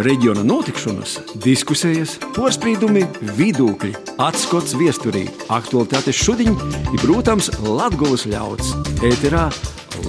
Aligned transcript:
reģiona 0.00 0.42
notikšanas, 0.46 1.18
diskusijas, 1.44 2.16
porcelāna, 2.36 3.04
vidūkļi, 3.36 3.92
atskats 4.22 4.76
viesturī, 4.78 5.26
aktualitātes 5.52 6.16
šodien 6.16 6.56
ir, 6.92 6.98
protams, 7.02 7.50
Latvijas 7.60 8.26
ļauds. 8.30 8.74
Ēterā 9.04 9.48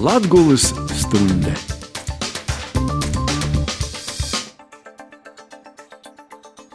Latvijas 0.00 0.70
stunde! 0.96 1.54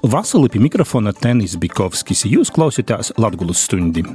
Vasarī 0.10 0.48
pie 0.54 0.62
mikrofona 0.64 1.12
Tenis 1.12 1.58
Bikovskis. 1.60 2.24
Jūs 2.30 2.54
klausāties 2.56 3.12
Latvijas 3.20 3.66
stundi. 3.68 4.06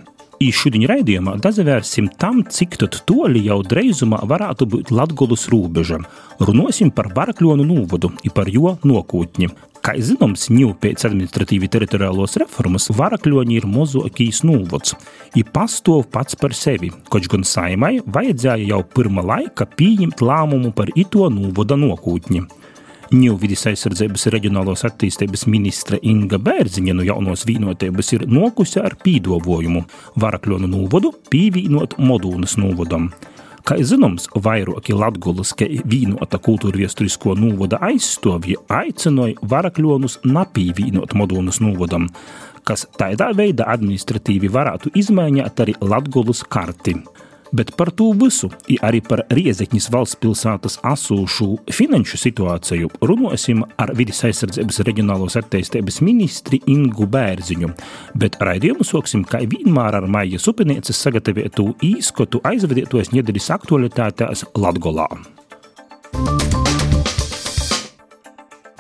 Šodien 0.41 0.87
raidījumā 0.89 1.37
dazavērsim 1.43 2.09
tam, 2.21 2.43
cik 2.49 2.79
toļi 2.81 3.45
jau 3.47 3.61
dreizumā 3.65 4.21
varētu 4.29 4.67
būt 4.67 4.91
Latvijas 4.95 5.47
robeža. 5.53 6.01
Runāsim 6.41 6.91
par 6.91 7.13
Varakļonu 7.15 7.65
novadu 7.65 8.11
un 8.15 8.35
par 8.35 8.49
jo 8.49 8.77
nokūtni. 8.85 9.51
Kā 9.85 9.93
zināms, 10.01 10.47
ņū 10.49 10.71
pēc 10.81 11.05
administratīvi 11.05 11.69
teritoriālos 11.69 12.39
reformas 12.41 12.89
Varakļoni 12.89 13.59
ir 13.59 13.67
mozokīs 13.69 14.41
novads. 14.49 14.95
Ir 15.37 15.51
pastāv 15.53 16.07
pats 16.09 16.39
par 16.41 16.57
sevi, 16.57 16.89
koč 17.13 17.29
gan 17.29 17.45
saimai 17.45 17.99
vajadzēja 18.01 18.71
jau 18.71 18.81
pirmā 18.97 19.25
laika 19.29 19.69
pieņemt 19.69 20.25
lēmumu 20.25 20.73
par 20.73 20.89
ito 20.97 21.29
novada 21.29 21.77
nokūtni. 21.77 22.47
Ņūvidis 23.15 23.61
aizsardzības 23.71 24.25
reģionālās 24.33 24.81
attīstības 24.89 25.45
ministre 25.47 26.01
Inga 26.03 26.39
Bērziņa 26.43 26.95
no 26.99 27.05
jaunos 27.07 27.45
vienotības 27.47 28.09
ir 28.17 28.25
nokusi 28.27 28.81
ar 28.83 28.97
pīdovojumu 29.05 29.85
Varakļonu 30.19 30.71
novadu 30.73 31.13
pīvīnot 31.31 31.95
Modūnas 32.03 32.57
novadam. 32.59 33.11
Kā 33.65 33.77
zināms, 33.79 34.27
vairāki 34.35 34.97
Latvijas 34.99 35.55
vienota 35.87 36.41
kultūra 36.43 36.81
viesturisko 36.81 37.37
novada 37.39 37.79
aizstāvji 37.87 38.59
aicināja 38.73 39.47
Varakļonus 39.53 40.19
napīvīnot 40.27 41.15
Modūnas 41.15 41.63
novadam, 41.63 42.09
kas 42.67 42.89
tādā 42.99 43.31
veidā 43.37 43.69
administratīvi 43.77 44.51
varētu 44.51 44.91
izmaiņot 44.99 45.63
arī 45.67 45.77
Latvijas 45.85 46.43
karti. 46.51 46.99
Bet 47.55 47.71
par 47.79 47.93
to 47.95 48.09
visu, 48.19 48.49
arī 48.83 48.99
par 49.07 49.23
Riezekņas 49.31 49.87
valsts 49.95 50.19
pilsētas 50.19 50.81
asūšu 50.91 51.47
finanšu 51.71 52.19
situāciju 52.19 52.91
runāsim 53.07 53.63
ar 53.79 53.93
vidus 53.95 54.25
aizsardzības 54.27 54.81
reģionālos 54.89 55.39
attīstības 55.39 56.01
ministri 56.03 56.59
Ingu 56.71 57.07
Bērziņu. 57.15 57.71
Bet 58.19 58.41
raidījumu 58.43 58.87
sāksim 58.87 59.23
kā 59.29 59.45
vienmēr 59.47 60.01
ar 60.01 60.09
Maija 60.11 60.43
Supinieces 60.43 60.99
sagatavotu 61.07 61.71
īskotu 61.87 62.43
aizvadītos 62.51 63.15
nedēļas 63.15 63.53
aktualitātēs 63.61 64.49
Latgolā. 64.59 65.07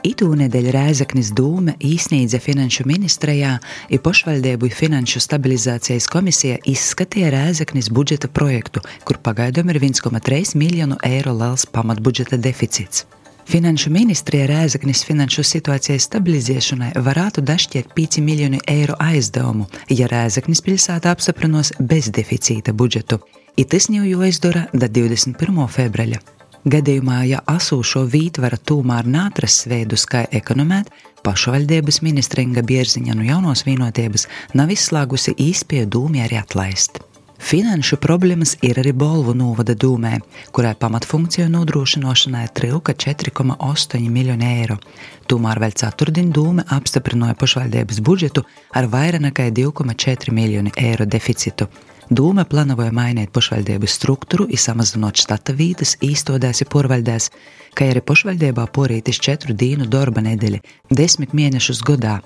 Itūnedēļ 0.05 0.67
Rēzaknis 0.75 1.31
dūme 1.33 1.79
īsnīdza 1.81 2.37
finanšu 2.45 2.85
ministrijā 2.85 3.55
i 3.89 3.97
pošvaldību 3.97 4.69
finanšu 4.69 5.23
stabilizācijas 5.25 6.11
komisija 6.13 6.59
izskatīja 6.69 7.31
Rēzaknis 7.33 7.89
budžeta 7.89 8.29
projektu, 8.29 8.83
kur 9.09 9.17
pagaidām 9.25 9.73
ir 9.73 9.81
1,3 9.81 10.59
miljonu 10.61 10.99
eiro 11.09 11.33
liels 11.39 11.65
pamatbudžeta 11.73 12.37
deficīts. 12.37 13.07
Finanšu 13.49 13.95
ministrija 13.97 14.51
Rēzaknis 14.53 15.07
finanšu 15.09 15.47
situācijas 15.55 16.11
stabilizēšanai 16.11 16.93
varētu 17.09 17.41
dašķiet 17.41 17.97
5 17.97 18.21
miljonu 18.29 18.61
eiro 18.69 19.01
aizdevumu, 19.01 19.71
ja 19.89 20.09
Rēzaknis 20.13 20.61
pilsēta 20.69 21.17
apstiprinos 21.17 21.73
bezdeficīta 21.81 22.77
budžetu. 22.77 23.23
I 23.57 23.65
tas 23.65 23.89
jau 23.89 24.05
jāizdara 24.05 24.69
da 24.73 24.89
21. 24.89 25.69
februāra. 25.73 26.34
Gadījumā, 26.65 27.19
ja 27.29 27.43
asūšo 27.45 28.07
vītvara 28.09 28.57
tūmēr 28.57 29.05
nātras 29.05 29.67
veidus, 29.69 30.07
kā 30.09 30.23
ekonomēt, 30.33 30.89
pašvaldības 31.21 32.01
ministra 32.01 32.41
Inga 32.41 32.63
Bierziņa 32.65 33.17
no 33.19 33.27
jaunos 33.27 33.67
vienotības 33.67 34.25
nav 34.57 34.73
izslēgusi 34.73 35.37
īspēju 35.45 35.91
dūmi 35.93 36.25
arī 36.25 36.41
atlaist. 36.41 37.03
Finanšu 37.45 37.99
problēmas 38.01 38.55
ir 38.65 38.81
arī 38.81 38.95
Bolvu 38.97 39.35
novada 39.37 39.75
dūmē, 39.77 40.15
kurai 40.57 40.73
pamatfunkciju 40.81 41.51
nodrošināšanai 41.53 42.47
trilka 42.57 42.95
4,8 42.97 44.09
miljonu 44.09 44.49
eiro. 44.49 44.81
Tomēr 45.29 45.61
vēl 45.61 45.77
ceturtdien 45.77 46.33
dūme 46.33 46.65
apstiprināja 46.73 47.37
pašvaldības 47.37 48.01
budžetu 48.01 48.49
ar 48.73 48.89
vairāk 48.89 49.27
nekā 49.29 49.51
2,4 49.53 50.33
miljonu 50.33 50.73
eiro 50.81 51.05
deficītu. 51.05 51.69
Dūma 52.15 52.45
plānoja 52.47 52.93
mainīt 52.95 53.33
pašvaldību 53.35 53.89
struktūru, 53.91 54.45
samazinot 54.61 55.19
štata 55.19 55.55
vītas, 55.57 55.97
īstodēsi 56.05 56.67
porvaldēs, 56.71 57.31
kā 57.75 57.89
arī 57.91 58.03
pašvaldībā 58.07 58.67
porītis 58.77 59.19
četru 59.25 59.57
dienu 59.63 59.89
darba 59.91 60.23
nedēļa, 60.23 60.61
desmit 60.95 61.35
mēnešus 61.35 61.83
gadā. 61.83 62.21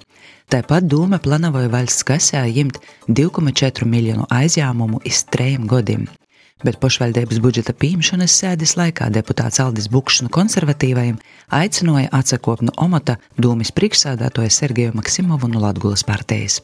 Tāpat 0.52 0.90
Dūma 0.92 1.22
plānoja 1.24 1.70
valsts 1.72 2.04
kasē 2.04 2.42
ņemt 2.58 2.82
2,4 3.08 3.88
miljonu 3.88 4.28
aizņēmumu 4.28 5.00
iz 5.08 5.22
trejiem 5.32 5.64
gadiem. 5.70 6.08
Bet 6.66 6.80
pašvaldības 6.82 7.40
budžeta 7.40 7.72
pieņemšanas 7.72 8.34
sēdes 8.42 8.74
laikā 8.76 9.08
deputāts 9.14 9.62
Aldis 9.62 9.88
Bukšs 9.88 10.24
no 10.26 10.32
konservatīvajiem 10.34 11.20
aicināja 11.54 12.10
atsakot 12.18 12.66
no 12.66 12.74
omata 12.76 13.16
Dūmis 13.38 13.72
priekšsādātoja 13.78 14.52
Sergeju 14.52 14.98
Maksimovu 14.98 15.48
no 15.48 15.62
Latgulas 15.64 16.04
partijas. 16.04 16.58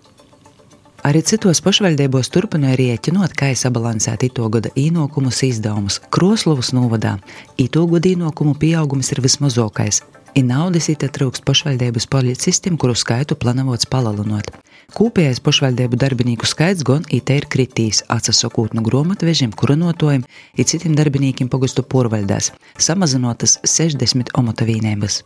Arī 1.04 1.20
citos 1.20 1.58
pašvaldībos 1.60 2.30
turpināja 2.32 2.78
rēķinot, 2.80 3.34
kā 3.36 3.50
sabalansēt 3.60 4.22
ito 4.24 4.46
gada 4.48 4.70
īnokumus 4.72 5.42
izdevumus. 5.44 5.98
Kroslovas 6.08 6.70
novadā 6.72 7.18
ito 7.60 7.82
gada 7.90 8.08
īnokumu 8.08 8.54
pieaugums 8.56 9.12
ir 9.12 9.20
vismazākais. 9.26 10.00
Ir 10.34 10.46
naudas 10.48 10.88
ita 10.88 11.10
trūkst 11.12 11.44
pašvaldības 11.44 12.08
policistiem, 12.08 12.78
kuru 12.80 12.96
skaitu 12.96 13.36
plānots 13.36 13.84
palielinot. 13.92 14.48
Kopējais 14.96 15.42
pašvaldību 15.44 16.00
darbinieku 16.00 16.48
skaits 16.48 16.86
gan 16.88 17.04
it 17.12 17.28
ir 17.36 17.50
kritīs, 17.52 18.00
atsasakot 18.08 18.72
no 18.72 18.80
grāmatvežiem, 18.88 19.52
kurinotojiem 19.52 20.24
un 20.24 20.72
citiem 20.72 20.96
darbiniekiem 20.96 21.52
pogustu 21.52 21.84
porvaldēs, 21.84 22.54
samazinotas 22.80 23.58
60 23.76 24.32
omotavīnības. 24.40 25.20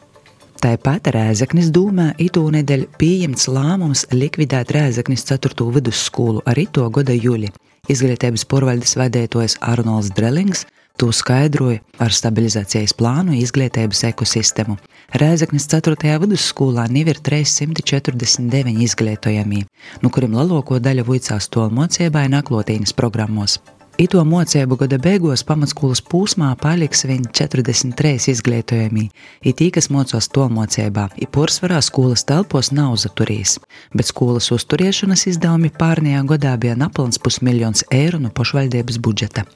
Tāpat 0.58 1.06
Rēzaknis 1.14 1.68
dūmā 1.70 2.08
itūnedēļ 2.18 2.80
pieņemts 2.98 3.44
lēmums 3.54 4.00
likvidēt 4.10 4.72
Rēzaknis 4.74 5.22
4. 5.28 5.54
vidusskolu 5.76 6.42
ar 6.50 6.58
ito 6.58 6.82
gada 6.90 7.14
jūli. 7.14 7.52
Izglītības 7.86 8.42
porvaldes 8.50 8.96
vadītājs 8.98 9.54
Arnolds 9.62 10.10
Drelings 10.18 10.64
to 10.98 11.12
skaidroja 11.14 11.78
ar 12.02 12.10
stabilizācijas 12.10 12.96
plānu 12.98 13.38
izglītības 13.38 14.02
ekosistēmu. 14.10 14.74
Rēzaknis 15.22 15.70
4. 15.70 16.18
vidusskolā 16.26 16.88
jau 16.90 17.06
ir 17.14 17.22
349 17.30 18.82
izglītojamie, 18.90 19.62
no 20.02 20.10
kuriem 20.10 20.34
lielāko 20.40 20.82
daļu 20.82 21.06
vicās 21.14 21.46
to 21.54 21.70
mocībai 21.70 22.26
naklotīnas 22.34 22.98
programmos. 22.98 23.60
Ito 23.98 24.20
mocību 24.22 24.76
gada 24.78 24.94
beigās 25.02 25.42
pamatskolas 25.42 25.98
posmā 26.06 26.52
paliks 26.60 27.00
viņa 27.08 27.32
43 27.34 28.28
izglītojumī, 28.30 29.08
ir 29.42 29.56
tī, 29.58 29.72
kas 29.74 29.90
mocās 29.90 30.28
to 30.30 30.44
mocībā, 30.54 31.08
ir 31.18 31.26
porcelāna 31.34 31.80
skolas 31.82 32.22
telpos 32.28 32.70
nav 32.70 32.94
zaturīs, 33.02 33.56
bet 33.90 34.06
skolas 34.12 34.52
uzturēšanas 34.54 35.26
izdevumi 35.32 35.72
pārnējā 35.80 36.22
gadā 36.30 36.54
bija 36.62 36.78
napelns 36.78 37.18
pusmiljons 37.18 37.82
eiro 37.90 38.22
no 38.22 38.30
pašvaldības 38.30 39.00
budžeta. 39.02 39.48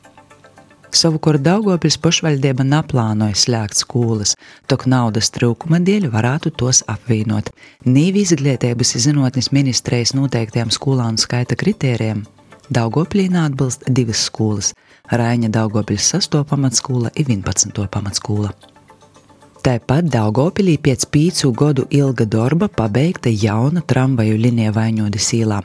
Savukārt 0.91 1.47
Daugopils 1.47 2.01
pašvaldība 2.03 2.67
neplānoja 2.67 3.39
slēgt 3.39 3.79
skolas, 3.79 4.35
tok 4.67 4.91
naudas 4.91 5.31
trūkuma 5.39 5.79
dēļ 5.87 6.11
varētu 6.11 6.51
tos 6.51 6.83
apvienot. 6.91 7.55
Nīvi 7.87 8.27
izglītības 8.27 8.99
zinātnes 9.07 9.55
ministrijas 9.55 10.19
noteiktajiem 10.19 10.75
skolānu 10.75 11.23
skaita 11.31 11.55
kritērijiem 11.63 12.27
Daugoplīnā 12.73 13.43
atbilst 13.51 13.83
divas 13.85 14.23
skolas- 14.29 14.71
Raņa 15.21 15.51
Daugopils 15.53 16.07
6. 16.15 16.39
pamatskola 16.49 17.11
un 17.13 17.25
11. 17.25 17.87
pamatskola. 17.87 18.53
Tāpat 19.63 20.09
Daugopilī 20.09 20.79
pēc 20.79 21.05
pīcu 21.13 21.53
gadu 21.53 21.85
ilga 21.91 22.25
darba 22.25 22.69
pabeigta 22.69 23.29
jauna 23.29 23.83
tramvaju 23.83 24.39
linija 24.39 24.73
Vaņodas 24.73 25.29
īlā, 25.41 25.61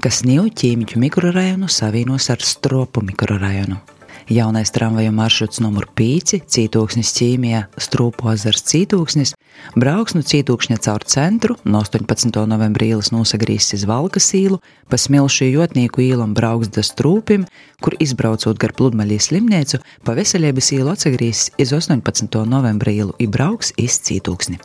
kas 0.00 0.22
Ņū 0.22 0.46
ķīmiķu 0.60 1.02
mikrorajonu 1.04 1.68
savienos 1.68 2.30
ar 2.30 2.38
Stropu 2.40 3.04
mikrorajonu. 3.04 3.95
Jaunais 4.28 4.70
tramvaju 4.74 5.12
maršruts 5.14 5.60
numur 5.62 5.84
5, 5.94 6.40
Cītūksnis 6.50 7.12
ķīmijā, 7.14 7.60
Strūpo 7.78 8.32
ezers 8.32 8.64
Cītūksnis, 8.66 9.36
brauks 9.78 10.16
no 10.18 10.24
Cītūkšņa 10.26 10.80
caur 10.82 11.06
centru, 11.06 11.54
no 11.62 11.84
18. 11.86 12.42
novembra 12.50 12.88
ielas 12.88 13.12
nosagrīs 13.14 13.70
uz 13.78 13.86
Valkas 13.86 14.26
īlu, 14.34 14.58
pa 14.90 14.98
smilšu 14.98 15.46
jotnieku 15.52 16.02
īlu 16.08 16.26
un 16.26 16.34
brauks 16.34 16.74
da 16.74 16.82
Strūpim, 16.82 17.46
kur 17.78 17.94
izbraucot 18.02 18.58
gar 18.58 18.74
pludmaļīs 18.74 19.30
slimnīcu, 19.30 19.84
pa 20.02 20.18
veselības 20.18 20.74
īlu 20.74 20.96
atsagrīs 20.96 21.52
uz 21.62 21.76
18. 21.78 22.42
novembra 22.50 22.98
ielu 22.98 23.14
un 23.14 23.30
brauks 23.30 23.76
iz 23.78 24.02
Cītūksni 24.02 24.58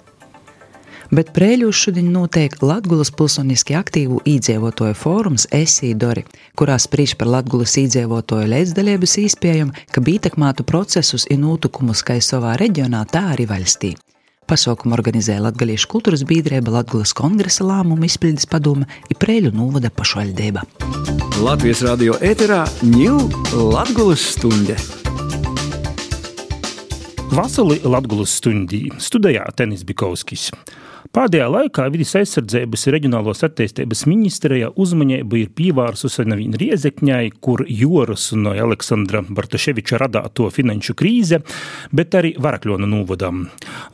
bet 1.12 1.32
Prēļos 1.36 1.78
šodien 1.86 2.12
notiek 2.14 2.56
Latvijas 2.64 3.12
pilsoniski 3.16 3.76
aktīvu 3.78 4.22
iedzīvotāju 4.28 4.98
fórums 4.98 5.48
Esīdori, 5.54 6.24
kurā 6.60 6.78
spriež 6.82 7.18
par 7.20 7.32
Latvijas 7.36 7.78
iedzīvotāju 7.84 8.52
līdzdalības 8.52 9.18
īspējumu, 9.26 9.76
ka 9.92 10.06
ietekmētu 10.14 10.66
procesus 10.68 11.28
un 11.30 11.44
notikumus 11.46 12.04
kā 12.08 12.20
savā 12.24 12.56
reģionā, 12.62 13.04
tā 13.12 13.28
arī 13.36 13.50
valstī. 13.50 13.96
Pasaukumu 14.52 14.96
organizēja 14.98 15.44
Latgaliešu 15.46 15.88
kultūras 15.92 16.26
biedrība, 16.28 16.74
Latgulas 16.74 17.14
kongresa 17.16 17.64
lēmumu 17.64 18.08
izpildes 18.08 18.48
padome 18.52 18.88
un 19.08 19.20
Prēļu 19.22 19.54
novada 19.56 19.92
pašvaldība. 19.94 20.66
Latvijas 21.40 21.86
radio 21.88 22.18
ēterā 22.20 22.66
ņūl 22.84 23.32
Latgulas 23.72 24.26
stunde. 24.34 24.76
Vasarī 27.32 27.80
Latvijas 27.88 28.34
stundī 28.42 28.90
studijā 29.00 29.46
Tenis 29.56 29.86
Bikovskis. 29.88 30.50
Pēdējā 31.10 31.48
laikā 31.50 31.88
vidas 31.92 32.14
aizsardzības 32.20 32.86
reģionālās 32.94 33.42
attīstības 33.48 34.04
ministrijā 34.06 34.70
uzmanība 34.80 35.40
ir 35.40 35.50
pievērsusi 35.58 36.28
nevien 36.30 36.54
Riezekņai, 36.56 37.32
kur 37.42 37.64
Joras 37.66 38.28
un 38.36 38.52
Aleksandra 38.52 39.24
Bartaševiča 39.26 39.98
radāto 40.04 40.46
finanšu 40.54 40.94
krīze, 41.00 41.42
bet 41.92 42.14
arī 42.16 42.36
Varakļonu 42.40 42.90
novadam. 42.92 43.48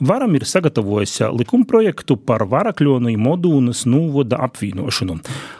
Varam 0.03 0.35
ir 0.37 0.45
sagatavojis 0.45 1.15
likumprojektu 1.37 2.19
par 2.27 2.43
Varakļonu 2.51 3.13
un 3.13 3.23
Modūnas 3.27 3.85
novada 3.87 4.41
apvienošanu. 4.45 5.17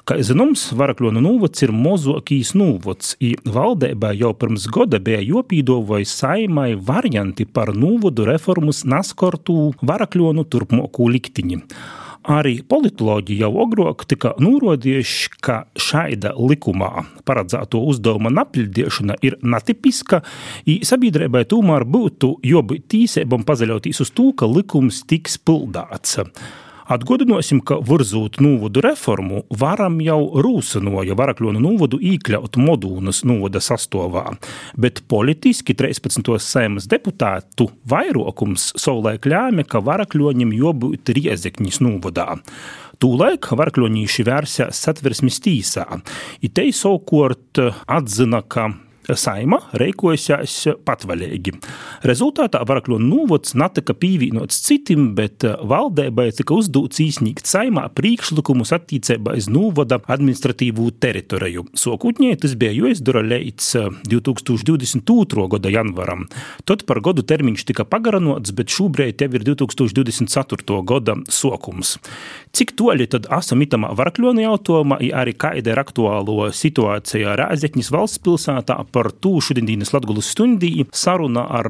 Kā 0.07 0.19
zināms, 0.19 0.67
Varakļonu 0.77 1.23
novads 1.23 1.63
ir 1.63 1.73
mozokīs 1.73 2.53
novads, 2.59 3.15
i 3.23 3.33
valdībā 3.47 4.11
jau 4.19 4.33
pirms 4.38 4.67
gada 4.73 4.99
bija 5.03 5.23
jopīdovoja 5.23 6.05
saimai 6.11 6.69
varianti 6.75 7.47
par 7.47 7.73
novadu 7.75 8.27
reformas 8.27 8.83
naskortu 8.85 9.71
Varakļonu 9.81 10.45
turpmāko 10.51 11.09
liktiņu 11.15 11.36
septiņi. 11.37 11.61
Arī 12.27 12.59
politoloģi 12.67 13.37
jau 13.39 13.53
agrāk 13.63 14.03
tika 14.05 14.33
norādījuši, 14.43 15.29
ka 15.39 15.61
šāda 15.79 16.33
likumā 16.35 17.05
paredzēto 17.23 17.79
uzdevuma 17.87 18.29
napildīšana 18.33 19.15
ir 19.23 19.37
netipiska, 19.41 20.19
un 20.67 20.83
sabiedrībai 20.83 21.45
tomēr 21.47 21.85
būtu 21.87 22.41
jābūt 22.43 22.89
tīsībām 22.91 23.47
pazaļauties 23.47 24.03
uz 24.03 24.11
to, 24.11 24.33
ka 24.35 24.45
likums 24.45 25.05
tiks 25.07 25.37
pildāts. 25.39 26.19
Atgādināsim, 26.87 27.59
ka 27.67 27.81
virzot 27.83 28.37
novadu 28.39 28.79
reformu, 28.79 29.41
varam 29.59 29.97
jau 29.99 30.21
rūsinoja 30.39 31.17
Varakļonu 31.19 31.59
novadu 31.59 31.99
iekļaut 31.99 32.55
Modūnas 32.63 33.25
novada 33.27 33.59
sastāvā, 33.59 34.23
bet 34.79 35.01
politiski 35.11 35.75
13. 35.75 36.31
saimas 36.39 36.87
deputātu 36.87 37.67
vairākums 37.91 38.69
savulaik 38.79 39.27
lēma, 39.27 39.67
ka 39.67 39.83
Varakļoņiem 39.83 40.55
jābūt 40.55 41.11
Riezekņas 41.17 41.83
novadā. 41.83 42.29
Tūlaik 43.03 43.51
Varakļoņīši 43.59 44.27
vērsās 44.31 44.79
satversmes 44.87 45.43
tīsā. 45.43 45.85
Itei 46.39 46.71
savukārt 46.71 47.65
atzina, 47.83 48.39
ka 48.47 48.71
saima 49.15 49.59
rīkojās 49.77 50.56
patvaļīgi. 50.88 51.54
Rezultātā 52.07 52.62
Varakļu 52.68 53.00
novods 53.01 53.56
netika 53.57 53.95
pīvīnots 53.98 54.59
citim, 54.65 55.13
bet 55.18 55.45
valdībai 55.45 56.30
tika 56.36 56.57
uzdots 56.57 57.00
īsnīgt 57.04 57.48
saimā 57.48 57.88
priekšlikumus 57.95 58.74
attiecībā 58.75 59.38
uz 59.39 59.48
novada 59.51 60.00
administratīvu 60.07 60.89
teritoriju. 61.00 61.68
Sokūtņē 61.77 62.33
tas 62.42 62.56
bija 62.59 62.74
jāizdara 62.75 63.24
līdz 63.25 63.69
2022. 64.12 65.48
gada 65.56 65.71
janvaram. 65.74 66.27
Tad 66.68 66.83
par 66.89 67.01
godu 67.06 67.24
termiņš 67.27 67.68
tika 67.71 67.88
pagarinots, 67.88 68.54
bet 68.57 68.74
šobrīd 68.74 69.24
jau 69.24 69.31
ir 69.38 69.48
2024. 69.48 70.81
gada 70.88 71.18
sokums. 71.31 71.98
Cik 72.57 72.74
toļi 72.80 73.07
tad 73.12 73.27
esam 73.38 73.62
itamā 73.63 73.92
Varakļu 73.98 74.33
jautājumā, 74.42 75.00
ja 75.06 75.21
arī 75.24 75.33
kāda 75.38 75.74
ir 75.74 75.80
aktuālo 75.81 76.48
situācija 76.54 77.36
Rēzekņas 77.39 77.92
valsts 77.94 78.21
pilsētā 78.24 78.77
par 78.97 79.11
to 79.13 79.35
šodienas 79.45 79.91
Latvijas 79.94 80.31
stundī 80.33 80.71
saruna 80.97 81.44
ar 81.59 81.67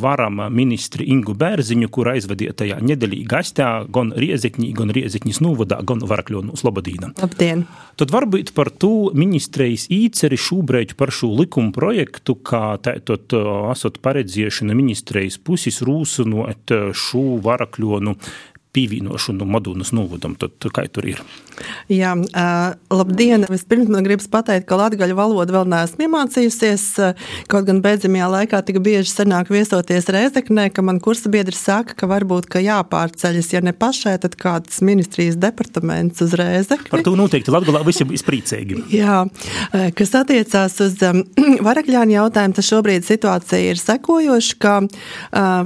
varam 0.00 0.38
ministri 0.56 1.04
Ingu 1.12 1.34
Bērziņu, 1.36 1.90
kur 1.92 2.08
aizvadītajā 2.14 2.78
nedēļā 2.80 3.26
gastā 3.28 3.68
gan 3.92 4.14
Riezekņī, 4.16 4.70
gan 4.78 4.92
Riezekņas 4.96 5.42
novadā, 5.44 5.82
gan 5.84 6.00
Varakļonu 6.08 6.56
Slobodīna. 6.56 7.12
Labdien! 7.20 7.66
Tad 8.00 8.14
varbūt 8.14 8.54
par 8.56 8.70
to 8.72 9.10
ministrijas 9.12 9.90
īceri 9.92 10.38
šobrīd 10.40 10.96
par 10.96 11.12
šo 11.12 11.34
likuma 11.42 11.74
projektu, 11.76 12.38
kā 12.40 12.78
tātad 12.80 13.36
esat 13.74 14.00
paredzēšana 14.00 14.72
ministrijas 14.78 15.36
puses 15.36 15.82
rūsunot 15.84 16.72
šo 16.96 17.26
Varakļonu 17.44 18.16
pievienošanu 18.72 19.44
Madonas 19.44 19.90
novadam. 19.92 20.36
Tad 20.38 20.70
kā 20.74 20.86
tur 20.92 21.08
ir? 21.10 21.22
Jā, 21.90 22.14
labdien! 22.92 23.44
Vispirms 23.50 23.90
man 23.90 24.06
gribas 24.06 24.28
pateikt, 24.30 24.68
ka 24.68 24.78
latgaļu 24.78 25.16
valodu 25.18 25.56
vēl 25.56 25.66
neesmu 25.70 26.06
iemācījusies. 26.06 26.84
Kaut 27.50 27.66
gan 27.68 27.82
beidzamajā 27.84 28.28
laikā 28.34 28.60
tik 28.66 28.78
bieži 28.84 29.10
sanāk 29.10 29.50
viesoties 29.52 30.08
Rēzeknē, 30.14 30.68
ka 30.74 30.84
man 30.86 31.00
kursa 31.02 31.32
biedri 31.32 31.56
saka, 31.58 31.96
ka 31.98 32.08
varbūt 32.10 32.48
ka 32.50 32.62
jāpārceļas, 32.64 33.50
ja 33.56 33.62
ne 33.66 33.74
pašai, 33.76 34.16
tad 34.22 34.38
kāds 34.40 34.80
ministrijas 34.86 35.38
departaments 35.40 36.22
uz 36.24 36.36
Rēzekni. 36.38 36.92
Par 36.92 37.04
to 37.06 37.16
noteikti 37.18 37.52
Latgalā 37.52 37.82
visi 37.86 38.06
būs 38.08 38.24
priecīgi. 38.26 38.84
Jā, 38.94 39.24
kas 39.98 40.14
attiecās 40.22 40.78
uz 40.86 40.96
Varakļāņu 41.68 42.16
jautājumu, 42.16 42.56
tad 42.56 42.70
šobrīd 42.70 43.08
situācija 43.08 43.74
ir 43.74 43.82
sekojoša, 43.82 44.56
ka 44.62 44.78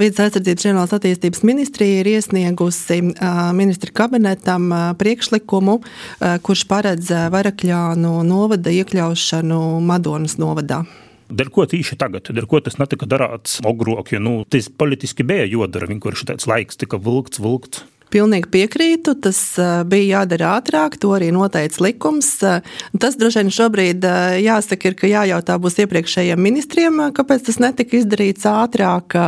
Vides 0.01 0.25
aizsardzības 0.25 0.65
reģionālās 0.65 0.97
attīstības 0.97 1.45
ministrija 1.47 2.01
ir 2.03 2.13
iesniegusi 2.17 2.94
iesniegusi 2.95 3.55
ministra 3.55 3.91
kabinetam 3.93 4.69
priekšlikumu, 4.99 5.79
kurš 6.43 6.65
paredz 6.69 7.11
Varakļānu 7.33 8.23
novada 8.27 8.73
iekļaušanu 8.75 9.81
Madonas 9.85 10.39
novadā. 10.41 10.85
Dēļ 11.35 11.51
ko 11.51 11.65
tieši 11.67 11.97
tagad, 11.99 12.29
dēļ 12.37 12.47
ko 12.47 12.61
tas 12.61 12.77
netika 12.79 13.09
darāts 13.09 13.57
agrāk, 13.65 14.13
jo 14.13 14.21
nu, 14.21 14.35
tas 14.45 14.69
politiski 14.69 15.25
bija 15.27 15.47
jodara, 15.49 15.89
vienkārši 15.89 16.29
tāds 16.29 16.49
laiks 16.51 16.79
tika 16.79 17.01
vilkts, 17.01 17.41
vilkts. 17.41 17.85
Pilnīgi 18.15 18.51
piekrītu. 18.53 19.17
Tas 19.25 19.39
bija 19.91 20.21
jādara 20.21 20.55
ātrāk, 20.61 20.99
to 21.03 21.11
arī 21.17 21.33
noteica 21.35 21.83
likums. 21.83 22.31
Tas 22.39 23.19
droši 23.19 23.43
vien 23.43 23.53
šobrīd 23.59 24.07
jāsaka, 24.45 24.93
ir, 24.93 24.99
ka 25.01 25.11
jājautā 25.11 25.59
būs 25.59 25.81
iepriekšējiem 25.83 26.41
ministriem, 26.41 27.03
kāpēc 27.17 27.49
tas 27.49 27.61
netika 27.63 27.99
izdarīts 27.99 28.47
ātrāk. 28.51 29.19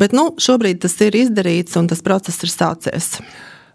Bet 0.00 0.16
nu, 0.16 0.32
šobrīd 0.34 0.82
tas 0.82 0.98
ir 1.06 1.18
izdarīts 1.24 1.78
un 1.78 1.90
tas 1.90 2.02
process 2.02 2.42
ir 2.42 2.50
sācies. 2.50 3.14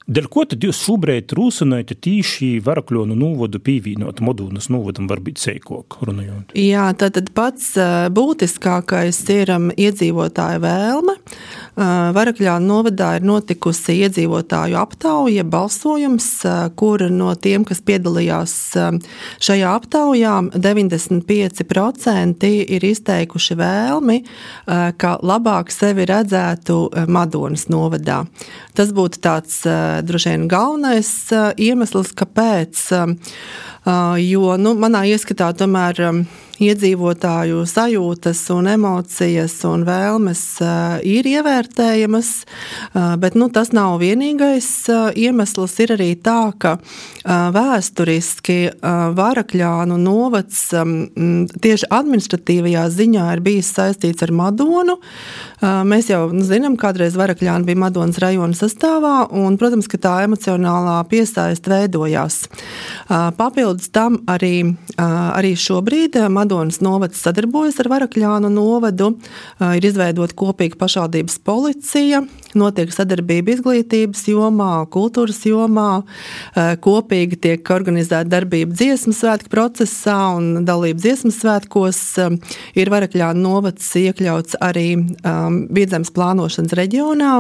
Dēļ 0.09 0.25
ko 0.33 0.41
tad 0.49 0.63
jūs 0.65 0.79
šobrīd 0.81 1.35
rūsinājat 1.37 1.91
tīši 2.01 2.47
Varakļonu 2.65 3.13
novadu 3.13 3.59
pīvīnot 3.61 4.23
Modūnas 4.25 4.65
novadam 4.73 5.05
varbūt 5.05 5.37
seikok 5.37 5.99
runājot? 6.01 6.55
Jā, 6.57 6.87
tātad 6.97 7.29
pats 7.37 7.75
būtiskākais 8.15 9.19
ir 9.35 9.51
iedzīvotāja 9.77 10.57
vēlme. 10.63 11.13
Varakļānu 12.17 12.65
novadā 12.65 13.11
ir 13.19 13.27
notikusi 13.29 13.99
iedzīvotāju 14.07 14.79
aptauja, 14.81 15.45
balsojums, 15.45 16.29
kur 16.79 17.05
no 17.13 17.29
tiem, 17.37 17.61
kas 17.69 17.83
piedalījās 17.85 18.55
šajā 19.45 19.75
aptaujā, 19.77 20.33
95% 20.57 22.49
ir 22.49 22.89
izteikuši 22.89 23.59
vēlmi, 23.61 24.17
ka 24.97 25.13
labāk 25.21 25.69
sevi 25.69 26.09
redzētu 26.09 26.81
Madonas 27.13 27.69
novadā. 27.69 28.23
Tas 28.73 28.89
būtu 28.95 29.21
tāds 29.21 29.61
droši 30.05 30.33
vien 30.33 30.47
galvenais 30.51 31.09
iemesls, 31.57 32.13
kāpēc. 32.17 32.83
Jo 34.23 34.55
nu, 34.59 34.75
manā 34.77 35.05
ieskatā 35.09 35.49
tomēr 35.57 36.01
iedzīvotāju 36.59 37.63
sajūtas 37.69 38.41
un 38.51 38.67
emocijas 38.73 39.55
un 39.67 39.85
vēlmes 39.87 40.41
ir 41.07 41.27
ievērtējamas, 41.29 42.31
bet 43.21 43.37
nu, 43.39 43.47
tas 43.53 43.71
nav 43.75 43.99
vienīgais 44.03 44.67
iemesls. 45.15 45.77
Ir 45.79 45.93
arī 45.95 46.09
tā, 46.19 46.51
ka 46.59 46.75
vēsturiski 47.55 48.57
Varakļānu 49.15 49.99
novads 50.03 50.65
tieši 51.63 51.89
administratīvajā 51.95 52.83
ziņā 52.97 53.29
ir 53.37 53.43
bijis 53.45 53.71
saistīts 53.77 54.25
ar 54.27 54.35
Madonu. 54.35 54.97
Mēs 55.63 56.11
jau 56.11 56.25
nu, 56.33 56.43
zinām, 56.47 56.75
kādreiz 56.79 57.15
Varakļāna 57.19 57.67
bija 57.67 57.83
Madonas 57.85 58.19
rajona 58.19 58.57
sastāvā, 58.57 59.15
un, 59.31 59.55
protams, 59.61 59.87
ka 59.87 60.01
tā 60.01 60.15
emocionālā 60.27 60.99
piesaiste 61.07 61.71
veidojās. 61.71 62.41
Papildus 63.39 63.91
tam 63.95 64.19
arī, 64.27 64.75
arī 64.99 65.55
šobrīd 65.55 66.19
Madonas 66.27 66.48
Madonas 66.49 66.79
novads 66.81 67.19
sadarbojas 67.21 67.75
ar 67.77 67.91
Varakļānu 67.91 68.49
novadu, 68.49 69.11
ir 69.77 69.85
izveidota 69.85 70.33
kopīga 70.33 70.79
pašvaldības 70.81 71.35
policija, 71.45 72.23
notiek 72.57 72.91
sadarbība 72.93 73.53
izglītības 73.55 74.23
jomā, 74.31 74.71
kultūras 74.93 75.41
jomā, 75.47 76.03
kopīgi 76.83 77.39
tiek 77.43 77.71
organizēta 77.73 78.29
darbība 78.31 78.73
dziesmu 78.73 79.13
svētku 79.15 79.51
procesā 79.53 80.17
un 80.37 80.65
dalība 80.67 81.01
dziesmu 81.03 81.31
svētkos. 81.35 82.01
Ir 82.79 82.93
Varakļānu 82.93 83.43
novads 83.43 83.91
iekļauts 83.99 84.59
arī 84.65 84.87
um, 84.97 85.63
Biedzemes 85.73 86.13
plānošanas 86.15 86.75
reģionā. 86.79 87.33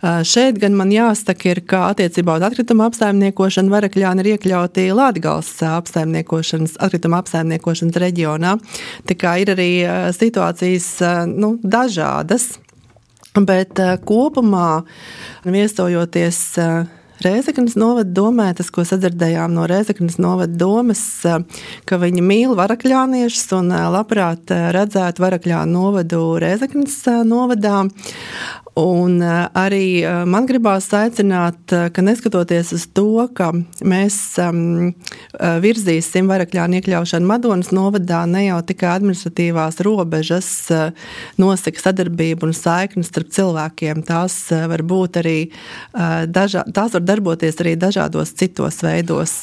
Šeit 0.00 0.56
gan 0.62 0.76
man 0.78 0.92
jāsaka, 0.94 1.50
ir, 1.52 1.60
ka 1.68 1.82
attiecībā 1.90 2.38
uz 2.38 2.46
atkrituma 2.46 2.86
apsaimniekošanu 2.88 3.74
Varakļāni 3.74 4.24
ir 4.24 4.30
iekļauti 4.34 4.86
Latvijas 4.96 5.50
apsaimniekošanas, 5.68 6.78
atkrituma 6.80 7.20
apsaimniekošanas 7.20 8.00
reģionā. 8.00 8.56
Tā 9.04 9.18
kā 9.20 9.36
ir 9.42 9.52
arī 9.52 9.70
situācijas 10.16 10.88
nu, 11.28 11.58
dažādas. 11.60 12.54
Bet 13.38 13.78
kopumā 14.04 14.82
viesojoties 15.46 16.40
Rēzeknas 17.20 17.76
novada 17.76 18.08
domē, 18.16 18.46
tas, 18.56 18.70
ko 18.72 18.84
sadzirdējām 18.88 19.52
no 19.52 19.66
Rēzeknas 19.68 20.16
novada 20.22 20.56
domas, 20.56 21.02
ka 21.84 22.00
viņi 22.00 22.24
mīl 22.24 22.56
varakļāniešus 22.56 23.52
un 23.58 23.74
labprāt 23.92 24.48
redzētu 24.48 25.26
varakļānu 25.26 25.74
novadu 25.74 26.24
Rēzeknas 26.40 27.02
novadā. 27.28 27.84
Un 28.80 29.18
arī 29.20 30.00
man 30.30 30.46
gribās 30.48 30.86
aicināt, 30.94 31.72
ka 31.92 32.02
neskatoties 32.06 32.70
uz 32.72 32.84
to, 32.94 33.26
ka 33.36 33.50
mēs 33.84 34.16
virzīsim 35.64 36.30
varakļānu 36.30 36.78
iekļaušanu 36.78 37.28
Madonas 37.28 37.72
novadā, 37.74 38.22
ne 38.30 38.46
jau 38.46 38.60
tikai 38.70 38.92
administratīvās 38.94 39.82
robežas 39.84 40.48
nosaka 41.42 41.82
sadarbību 41.82 42.48
un 42.48 42.56
saiknes 42.56 43.10
starp 43.10 43.34
cilvēkiem, 43.34 44.04
tās 44.06 44.38
var 44.72 44.86
būt 44.86 45.18
arī 45.20 45.36
dažā, 46.30 46.64
tās 46.72 46.94
var 46.96 47.04
darboties 47.10 47.58
arī 47.62 47.76
dažādos 47.78 48.36
citos 48.38 48.80
veidos. 48.86 49.40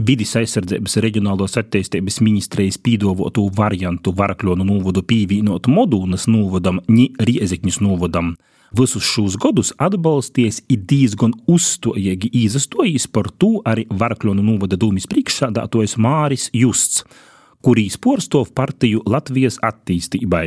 Vides 0.00 0.30
aizsardzības 0.40 0.96
reģionālās 1.04 1.58
attīstības 1.60 2.22
ministrijas 2.24 2.78
pīdāvotu 2.80 3.44
variantu 3.52 4.14
Varakļonu 4.16 4.64
novadu 4.64 5.02
pīvīnot 5.04 5.68
Modūnas 5.68 6.24
novadam, 6.32 6.80
ni 6.88 7.10
Riezekņas 7.20 7.82
novadam. 7.84 8.32
Visus 8.72 9.04
šos 9.04 9.36
gadus 9.36 9.74
atbalsties 9.76 10.62
ir 10.72 10.86
diezgan 10.88 11.34
uzstojīgi 11.44 12.30
izastojis 12.40 13.04
par 13.12 13.28
to 13.36 13.58
arī 13.68 13.84
Varakļonu 13.92 14.40
novada 14.46 14.78
dūmis 14.80 15.04
priekšsādātojas 15.12 15.98
Māris 16.00 16.48
Justs, 16.56 17.04
kurīs 17.60 18.00
porstov 18.00 18.48
partiju 18.56 19.04
Latvijas 19.04 19.60
attīstībai. 19.60 20.46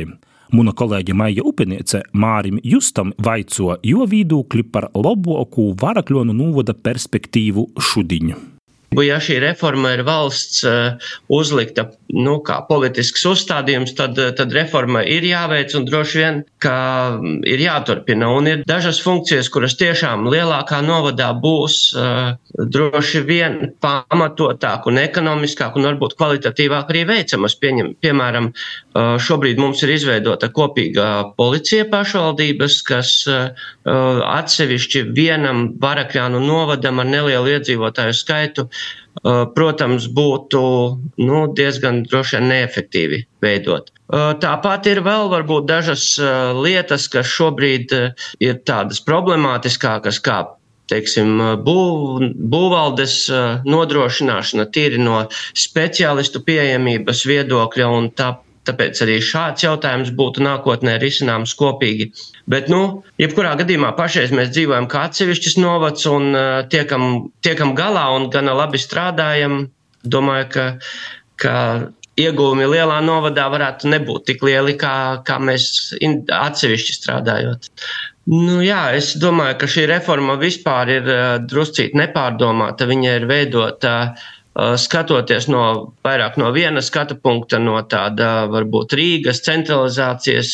Muna 0.54 0.74
kolēģe 0.78 1.14
Maija 1.18 1.42
Upeniece 1.46 2.02
Mārim 2.14 2.60
Justam 2.62 3.10
vaico 3.18 3.74
jo 3.82 4.06
viedokļi 4.06 4.66
par 4.70 4.90
labāko 4.94 5.72
varakļonu 5.80 6.36
novada 6.36 6.76
perspektīvu 6.76 7.70
šudiņu. 7.90 8.36
Ja 9.02 9.16
šī 9.20 9.40
reforma 9.42 9.90
ir 9.96 10.04
valsts 10.06 10.62
uh, 10.64 11.08
uzlikta 11.32 11.88
nu, 12.14 12.36
kā 12.46 12.60
politisks 12.68 13.24
uzstādījums, 13.28 13.92
tad, 13.98 14.16
uh, 14.22 14.30
tad 14.36 14.54
reforma 14.54 15.02
ir 15.02 15.26
jāveic 15.26 15.74
un 15.76 15.84
droši 15.88 16.20
vien, 16.20 16.38
ka 16.62 16.76
ir 17.50 17.64
jāturpina. 17.64 18.30
Un 18.32 18.46
ir 18.48 18.62
dažas 18.68 19.00
funkcijas, 19.02 19.50
kuras 19.52 19.74
tiešām 19.80 20.28
lielākā 20.30 20.78
novadā 20.86 21.32
būs 21.34 21.80
uh, 21.98 22.38
droši 22.56 23.24
vien 23.26 23.58
pamatotāk 23.82 24.86
un 24.88 25.02
ekonomiskāk 25.02 25.76
un 25.76 25.90
varbūt 25.90 26.16
kvalitatīvāk 26.16 26.94
arī 26.94 27.04
veicamas. 27.10 27.58
Pieņem, 27.60 27.96
piemēram, 28.00 28.52
šobrīd 28.96 29.58
mums 29.60 29.82
ir 29.84 29.92
izveidota 29.96 30.48
kopīga 30.54 31.06
policija 31.38 31.86
pašvaldības, 31.92 32.78
kas 32.86 33.14
atsevišķi 33.86 35.02
vienam 35.16 35.66
varakļānu 35.82 36.40
novadam 36.44 37.02
ar 37.02 37.10
nelielu 37.10 37.56
iedzīvotāju 37.56 38.16
skaitu 38.16 38.68
protams, 39.54 40.08
būtu 40.12 40.60
nu, 41.18 41.40
diezgan 41.56 42.02
droši 42.04 42.36
vien 42.36 42.48
neefektīvi 42.50 43.22
veidot. 43.42 43.90
Tāpat 44.42 44.86
ir 44.90 45.00
vēl 45.02 45.30
varbūt 45.32 45.66
dažas 45.66 46.04
lietas, 46.54 47.08
kas 47.10 47.26
šobrīd 47.26 47.94
ir 48.40 48.60
tādas 48.68 49.00
problemātiskākas, 49.02 50.20
kā 50.22 50.44
teiksim, 50.86 51.40
būv, 51.66 52.28
būvvaldes 52.38 53.16
nodrošināšana 53.66 54.68
tīri 54.70 55.00
no 55.02 55.24
speciālistu 55.58 56.44
pieejamības 56.46 57.24
viedokļa 57.26 57.88
un 57.90 58.12
tā, 58.14 58.36
Tāpēc 58.66 59.02
arī 59.04 59.16
šāds 59.22 59.64
jautājums 59.66 60.12
būtu 60.18 60.42
nākotnē 60.42 60.96
risināms 61.02 61.54
kopīgi. 61.58 62.08
Bet, 62.50 62.70
nu, 62.72 63.02
jebkurā 63.22 63.54
gadījumā 63.60 63.92
pašreiz 63.98 64.34
mēs 64.34 64.50
dzīvojam 64.54 64.88
kā 64.90 65.06
atsevišķs 65.08 65.58
novads 65.62 66.06
un 66.10 66.32
uh, 66.32 66.64
tiekam, 66.72 67.28
tiekam 67.46 67.76
galā 67.78 68.08
un 68.16 68.30
gana 68.34 68.56
labi 68.58 68.80
strādājam. 68.82 69.66
Domāju, 70.06 70.48
ka, 70.54 70.66
ka 71.42 71.54
iegūmi 72.18 72.66
lielā 72.70 73.00
novadā 73.04 73.46
varētu 73.52 73.90
nebūt 73.92 74.28
tik 74.30 74.44
lieli, 74.46 74.76
kā, 74.80 75.22
kā 75.26 75.40
mēs 75.42 75.96
atsevišķi 76.32 77.00
strādājot. 77.00 77.70
Nu, 78.30 78.58
jā, 78.66 78.88
es 78.98 79.12
domāju, 79.22 79.60
ka 79.60 79.68
šī 79.70 79.84
reforma 79.92 80.34
vispār 80.40 80.96
ir 80.96 81.12
uh, 81.12 81.26
druscīt 81.42 81.94
nepārdomāta. 81.98 82.88
Viņa 82.90 83.20
ir 83.20 83.30
veidota 83.30 83.98
Uh, 84.06 84.32
skatoties 84.80 85.48
no 85.52 85.62
vairāk 86.06 86.38
no 86.40 86.50
viena 86.54 86.80
skatu 86.84 87.16
punkta, 87.20 87.58
no 87.60 87.76
tāda 87.90 88.46
varbūt 88.52 88.94
Rīgas 88.96 89.42
centralizācijas 89.44 90.52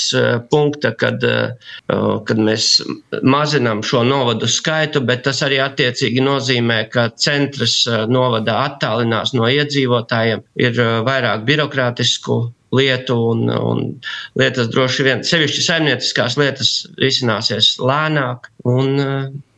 punkta, 0.50 0.92
kad, 0.98 1.22
kad 2.28 2.40
mēs 2.48 2.70
mazinām 3.22 3.84
šo 3.86 4.02
novadu 4.08 4.50
skaitu, 4.50 5.04
bet 5.06 5.22
tas 5.28 5.42
arī 5.46 5.60
attiecīgi 5.62 6.24
nozīmē, 6.24 6.80
ka 6.92 7.10
centrs 7.14 7.82
novadā 8.10 8.58
attālinās 8.66 9.36
no 9.38 9.46
iedzīvotājiem, 9.50 10.42
ir 10.66 10.82
vairāk 11.06 11.46
birokrātisku 11.46 12.42
lietu, 12.72 13.16
un, 13.32 13.50
un 13.52 13.82
lietas 14.38 14.70
droši 14.72 15.06
vien, 15.06 15.22
sevišķi 15.26 15.64
saimnieciskās 15.66 16.38
lietas, 16.40 16.72
risināsies 17.00 17.74
lēnāk. 17.82 18.48
Un, 18.68 19.00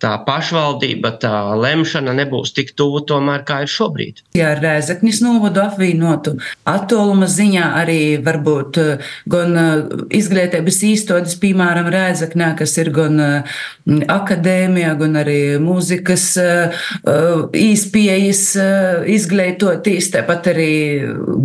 tā 0.04 0.12
pašvaldība, 0.26 1.14
tā 1.22 1.32
lemšana 1.56 2.14
nebūs 2.16 2.52
tik 2.56 2.72
tuvu 2.76 3.02
tomēr, 3.08 3.44
kā 3.48 3.62
ir 3.64 3.72
šobrīd. 3.72 4.22
Ja 4.36 4.52
Rēzaknis 4.58 5.22
novadu 5.24 5.62
apvienotu 5.64 6.36
attāluma 6.68 7.28
ziņā 7.30 7.70
arī 7.80 8.00
varbūt 8.24 8.80
eh, 8.82 9.10
gan 9.30 9.58
eh, 9.60 9.74
izglītības 10.20 10.80
īstotis, 10.90 11.38
piemēram, 11.42 11.88
Rēzaknē, 11.94 12.52
kas 12.58 12.76
ir 12.82 12.92
gan 12.94 13.20
eh, 13.24 13.58
akadēmija, 14.12 14.94
gan 15.00 15.20
arī 15.20 15.40
mūzikas 15.60 16.24
īspējas 17.60 18.42
izglītotīs, 19.12 20.08
tāpat 20.14 20.48
arī 20.54 20.72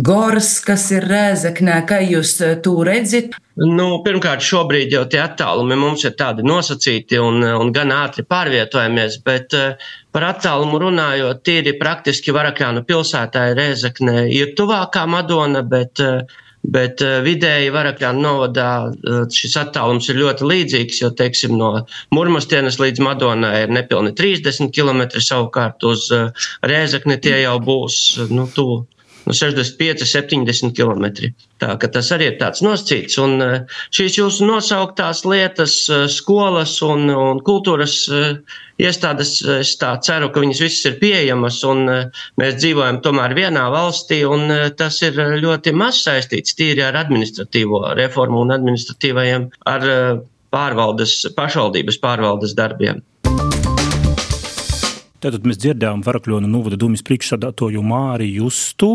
Gors, 0.08 0.54
kas 0.64 0.88
ir 0.96 1.04
Rēzaknē, 1.10 1.82
kā 1.88 2.00
jūs 2.04 2.38
to 2.64 2.78
redzat? 2.88 3.36
Nu, 3.60 3.98
pirmkārt, 4.00 4.40
šobrīd 4.40 4.94
jau 4.94 5.02
tie 5.12 5.18
attālumi 5.20 5.76
mums 5.76 6.06
ir 6.08 6.14
tādi 6.16 6.40
nosacīti 6.48 7.18
un, 7.20 7.42
un 7.44 7.72
gan 7.76 7.90
ātri 7.92 8.22
pārvietojamies, 8.24 9.18
bet 9.26 9.52
uh, 9.56 9.90
par 10.16 10.24
attālumu 10.30 10.78
runājot, 10.80 11.42
tīri 11.44 11.74
praktiski 11.76 12.32
Varakļānu 12.32 12.86
pilsētā 12.88 13.50
ir 13.50 13.58
Rēzakne 13.60 14.22
ir 14.32 14.54
tuvākā 14.56 15.02
Madona, 15.12 15.60
bet, 15.60 16.00
uh, 16.00 16.40
bet 16.64 17.04
uh, 17.04 17.18
vidēji 17.26 17.74
Varakļānu 17.74 18.24
novadā 18.24 18.70
šis 19.36 19.58
attālums 19.60 20.08
ir 20.08 20.22
ļoti 20.22 20.48
līdzīgs, 20.48 21.02
jo, 21.02 21.10
teiksim, 21.18 21.58
no 21.60 21.84
Murmastienas 22.16 22.80
līdz 22.80 23.04
Madonai 23.04 23.66
ir 23.66 23.76
nepilni 23.76 24.14
30 24.16 24.72
km, 24.72 25.04
savukārt 25.20 25.84
uz 25.90 26.08
Rēzakni 26.64 27.20
tie 27.20 27.42
jau 27.42 27.58
būs, 27.68 28.00
nu, 28.32 28.48
tuvu 28.56 28.86
no 29.30 29.34
65, 29.36 30.04
70 30.06 30.74
km. 30.74 31.30
Tā, 31.60 31.76
tas 31.78 32.08
arī 32.14 32.32
ir 32.32 32.38
tāds 32.40 32.62
nosacīts. 32.64 33.18
Un 33.22 33.44
eh, 33.44 33.76
šīs 33.94 34.18
jūsu 34.18 34.48
nosauktās 34.48 35.22
lietas, 35.28 35.76
eh, 35.92 36.06
skolas 36.10 36.76
un, 36.86 37.06
un 37.14 37.42
kultūras 37.46 37.96
eh, 38.10 38.40
iestādes, 38.80 39.36
es 39.60 39.74
tā 39.80 39.92
ceru, 40.02 40.30
ka 40.32 40.42
viņas 40.42 40.62
visas 40.64 40.88
ir 40.90 40.98
pieejamas 41.02 41.60
un 41.68 41.84
mēs 42.40 42.56
dzīvojam 42.62 43.02
tomēr 43.04 43.36
vienā 43.36 43.66
valstī 43.72 44.22
un 44.24 44.48
tas 44.76 44.96
ir 45.04 45.20
ļoti 45.42 45.74
maz 45.76 46.00
saistīts 46.06 46.56
tīri 46.56 46.80
ar 46.86 46.96
administratīvo 47.02 47.82
reformu 47.98 48.40
un 48.46 48.54
administratīvajiem, 48.56 49.50
ar 49.68 49.84
pārvaldes, 50.50 51.18
pašvaldības 51.36 52.00
pārvaldes 52.00 52.56
darbiem. 52.56 53.04
Tātad 55.20 55.44
mēs 55.44 55.58
dzirdējām 55.60 56.04
Varakļona 56.06 56.48
novada 56.48 56.78
dūmis 56.80 57.04
priekšsādātoju 57.04 57.82
Māri 57.84 58.30
Justu, 58.38 58.94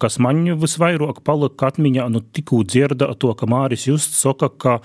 kas 0.00 0.16
man 0.22 0.44
visvairāk 0.62 1.20
palika 1.26 1.68
atmiņā, 1.68 2.06
nu 2.12 2.22
tikū 2.24 2.62
dzirdēto, 2.64 3.34
ka 3.36 3.48
Māris 3.50 3.84
Justs 3.90 4.24
saka, 4.24 4.48
ka 4.48 4.78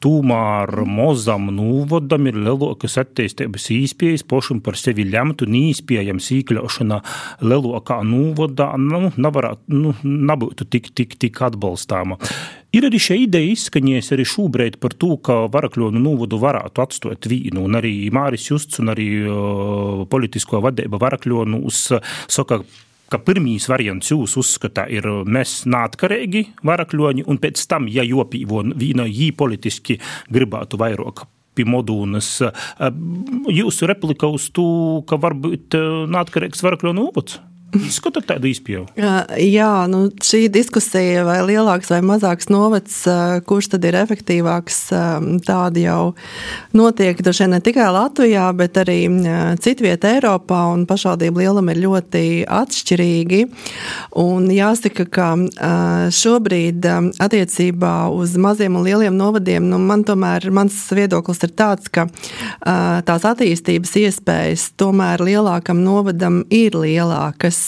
Tomēr 0.00 0.70
mozam 0.88 1.50
novadam 1.52 2.24
ir 2.30 2.38
lielākas 2.40 2.94
attīstības 3.02 3.66
īspējas, 3.74 4.22
pošam 4.24 4.62
par 4.64 4.78
sevi 4.80 5.04
lemtu, 5.04 5.44
nīspējams 5.44 6.30
īkļaušana 6.38 7.02
lielākā 7.44 7.98
novadā, 8.08 8.70
nu, 8.80 9.10
nevarētu, 9.20 9.76
nu, 9.76 9.92
nebūtu 10.00 10.64
tik, 10.72 10.88
tik, 10.96 11.18
tik 11.20 11.42
atbalstāma. 11.50 12.16
Ir 12.70 12.86
arī 12.86 13.00
šī 13.02 13.16
ideja 13.24 13.50
izskanējusi 13.50 14.12
arī 14.14 14.24
šobrīd 14.30 14.76
par 14.82 14.94
to, 14.94 15.16
ka 15.18 15.40
Varakļonu 15.50 15.98
novadu 15.98 16.38
varētu 16.38 16.84
atstāt 16.84 17.26
vīnu, 17.26 17.64
un 17.66 17.78
arī 17.80 17.94
Māris 18.14 18.46
Justs 18.46 18.78
un 18.82 18.92
arī 18.92 19.08
uh, 19.24 20.04
politisko 20.10 20.62
vadība 20.62 21.00
Varakļonu 21.02 21.64
saka, 21.74 22.60
ka 23.10 23.18
pirmīs 23.26 23.66
variants 23.70 24.12
jūs 24.12 24.36
uzskatā 24.38 24.86
ir 24.92 25.08
mēs 25.26 25.64
nātkarīgi 25.66 26.46
varakļoņi, 26.66 27.26
un 27.26 27.42
pēc 27.42 27.66
tam, 27.70 27.90
ja 27.90 28.06
jopīvo 28.06 28.62
vīna 28.70 29.08
jī 29.10 29.32
politiski 29.34 29.98
gribētu 30.30 30.78
vairāk 30.80 31.26
modūnas, 31.60 32.28
jūsu 33.52 33.88
replika 33.90 34.30
uz 34.32 34.46
to, 34.56 35.02
ka 35.04 35.18
varbūt 35.20 35.74
nātkarīgs 36.08 36.62
varakļoņu 36.64 36.96
novads? 37.02 37.40
Izskatāt 37.70 38.26
tādu 38.26 38.48
izpēju. 38.50 38.82
Jā, 38.98 39.70
nu, 39.90 40.00
šī 40.24 40.48
diskusija, 40.50 41.22
vai 41.26 41.38
lielāks 41.46 41.90
vai 41.92 42.00
mazāks 42.02 42.48
novads, 42.50 42.96
kurš 43.46 43.68
tad 43.74 43.84
ir 43.86 43.98
efektīvāks, 44.00 44.78
tāda 45.46 45.82
jau 45.84 46.00
notiek 46.74 47.20
droši 47.22 47.44
vien 47.44 47.54
ne 47.54 47.60
tikai 47.62 47.86
Latvijā, 47.94 48.48
bet 48.58 48.80
arī 48.82 48.98
citvietā 49.62 50.16
Eiropā, 50.16 50.64
un 50.74 50.82
pašvaldību 50.90 51.44
lielumi 51.44 51.76
ir 51.76 51.82
ļoti 51.84 52.24
atšķirīgi. 52.50 53.40
Un 54.18 54.50
jāsaka, 54.50 55.06
ka 55.06 55.28
šobrīd 56.10 56.90
attiecībā 57.22 57.94
uz 58.16 58.34
maziem 58.40 58.80
un 58.80 58.86
lieliem 58.88 59.14
novadiem, 59.14 59.70
nu, 59.70 59.78
man 59.78 60.02
tomēr, 60.08 60.48
mans 60.54 60.80
viedoklis 60.96 61.46
ir 61.46 61.54
tāds, 61.54 61.86
ka 61.92 62.08
tās 63.06 63.30
attīstības 63.30 63.94
iespējas 64.02 64.72
tomēr 64.80 65.22
lielākam 65.30 65.84
novadam 65.86 66.42
ir 66.50 66.74
lielākas 66.74 67.59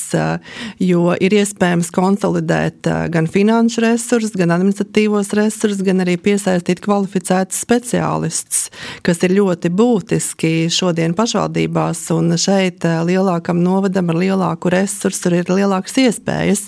jo 0.83 1.13
ir 1.21 1.35
iespējams 1.37 1.91
konsolidēt 1.95 2.89
eh, 2.89 3.05
gan 3.13 3.29
finanšu 3.31 3.85
resursus, 3.85 4.35
gan 4.39 4.55
administratīvos 4.55 5.33
resursus, 5.39 5.83
gan 5.87 6.05
arī 6.05 6.17
piesaistīt 6.21 6.83
kvalificētus 6.85 7.63
speciālistus, 7.67 8.67
kas 9.07 9.23
ir 9.27 9.37
ļoti 9.39 9.73
būtiski 9.73 10.53
šodien 10.73 11.17
pašvaldībās. 11.19 12.05
Un 12.17 12.37
šeit 12.41 12.87
eh, 12.89 12.99
lielākam 13.09 13.63
novadam 13.63 14.13
ar 14.13 14.21
lielāku 14.25 14.73
resursu 14.73 15.35
ir 15.37 15.53
lielākas 15.53 15.99
iespējas. 16.07 16.67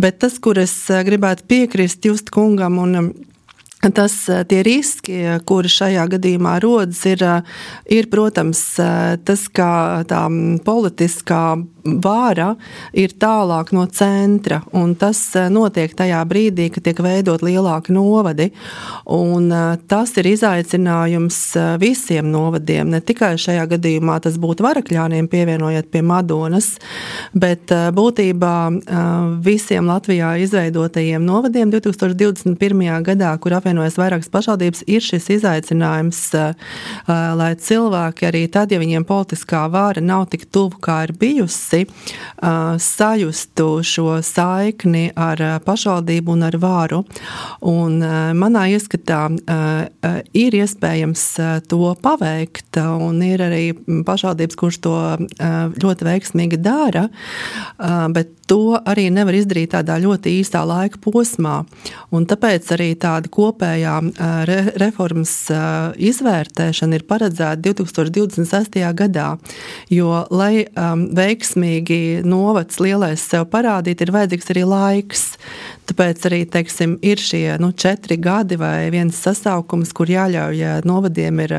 Bet 0.00 0.20
tas, 0.24 0.40
kur 0.42 0.58
es 0.62 0.74
gribētu 0.88 1.46
piekrist 1.50 2.04
Just 2.04 2.34
kungam 2.34 2.80
un 2.82 3.14
Tas, 3.92 4.14
tie 4.48 4.62
riski, 4.64 5.18
kuri 5.44 5.68
šajā 5.68 6.06
gadījumā 6.14 6.54
rodas, 6.62 7.02
ir, 7.04 7.20
ir 7.92 8.08
protams, 8.08 8.62
tas, 9.28 9.42
ka 9.52 9.68
tā 10.08 10.22
politiskā 10.64 11.42
vāra 11.84 12.54
ir 12.96 13.12
tālāk 13.20 13.72
no 13.76 13.84
centra, 13.92 14.62
un 14.72 14.94
tas 14.98 15.18
e, 15.36 15.46
notiek 15.52 15.92
tajā 15.96 16.22
brīdī, 16.28 16.70
kad 16.72 16.86
tiek 16.86 17.00
veidot 17.04 17.44
lielāki 17.44 17.92
novadi. 17.94 18.50
Un, 19.12 19.50
e, 19.52 19.62
tas 19.90 20.14
ir 20.20 20.28
izaicinājums 20.32 21.38
e, 21.56 21.66
visiem 21.82 22.30
novadiem, 22.32 22.88
ne 22.94 23.02
tikai 23.04 23.34
šajā 23.40 23.66
gadījumā 23.74 24.18
tas 24.24 24.38
būtu 24.40 24.64
varakļāniem 24.64 25.28
pievienojot 25.32 25.90
pie 25.92 26.02
Madonas, 26.04 26.74
bet 27.36 27.72
būtībā 27.94 28.54
visiem 29.44 29.88
Latvijā 29.88 30.34
izveidotajiem 30.44 31.24
novadiem 31.24 31.72
2021. 31.72 32.84
gadā, 33.04 33.32
kur 33.42 33.56
apvienojas 33.58 33.98
vairākas 34.00 34.30
pašvaldības, 34.32 34.84
ir 34.90 35.04
šis 35.04 35.28
izaicinājums, 35.38 36.20
lai 37.08 37.50
cilvēki 37.60 38.28
arī 38.28 38.44
tad, 38.52 38.72
ja 38.72 38.80
viņiem 38.82 39.06
politiskā 39.08 39.64
vāra 39.72 40.02
nav 40.04 40.28
tik 40.32 40.46
tuvu, 40.52 40.80
kā 40.84 41.02
ir 41.08 41.14
bijusi, 41.18 41.73
visi 41.74 41.86
sajustu 42.78 43.82
šo 43.86 44.18
saikni 44.22 45.08
ar 45.16 45.40
pašvaldību 45.64 46.34
un 46.34 46.46
ar 46.46 46.56
vāru. 46.60 47.02
Un, 47.70 47.98
manā 48.36 48.66
ieskatā 48.74 49.22
ir 50.34 50.56
iespējams 50.58 51.24
to 51.70 51.94
paveikt, 52.02 52.78
un 52.78 53.22
ir 53.24 53.44
arī 53.46 53.64
pašvaldības, 54.06 54.58
kurš 54.60 54.80
to 54.84 54.96
ļoti 55.80 56.08
veiksmīgi 56.10 56.60
dara, 56.64 57.08
bet 58.14 58.34
to 58.50 58.76
arī 58.78 59.08
nevar 59.14 59.36
izdarīt 59.38 59.72
tādā 59.74 59.96
ļoti 60.02 60.36
īstā 60.40 60.64
laika 60.66 61.00
posmā. 61.02 61.62
Un 62.14 62.26
tāpēc 62.30 62.70
arī 62.76 62.90
tāda 63.00 63.30
kopējā 63.32 63.96
re 64.48 64.58
reformas 64.80 65.34
izvērtēšana 65.98 66.98
ir 66.98 67.06
paredzēta 67.08 67.60
2026. 67.64 68.80
gadā. 68.96 69.28
Jo, 69.92 70.24
lai 70.30 70.64
um, 70.64 71.08
veiksmīgi 71.16 72.24
novads 72.26 72.80
lielais 72.82 73.22
sev 73.22 73.48
parādīt, 73.52 74.02
ir 74.04 74.14
vajadzīgs 74.14 74.52
arī 74.54 74.66
laiks. 74.68 75.26
Tāpēc 75.84 76.22
arī 76.30 76.40
teiksim, 76.48 76.96
ir 77.04 77.20
šie 77.20 77.58
nu, 77.60 77.68
četri 77.76 78.16
gadi 78.16 78.56
vai 78.60 78.88
viens 78.92 79.18
sasaukums, 79.20 79.92
kur 79.96 80.08
jāļauj 80.08 80.62
novadiem 80.88 81.42
ir 81.44 81.52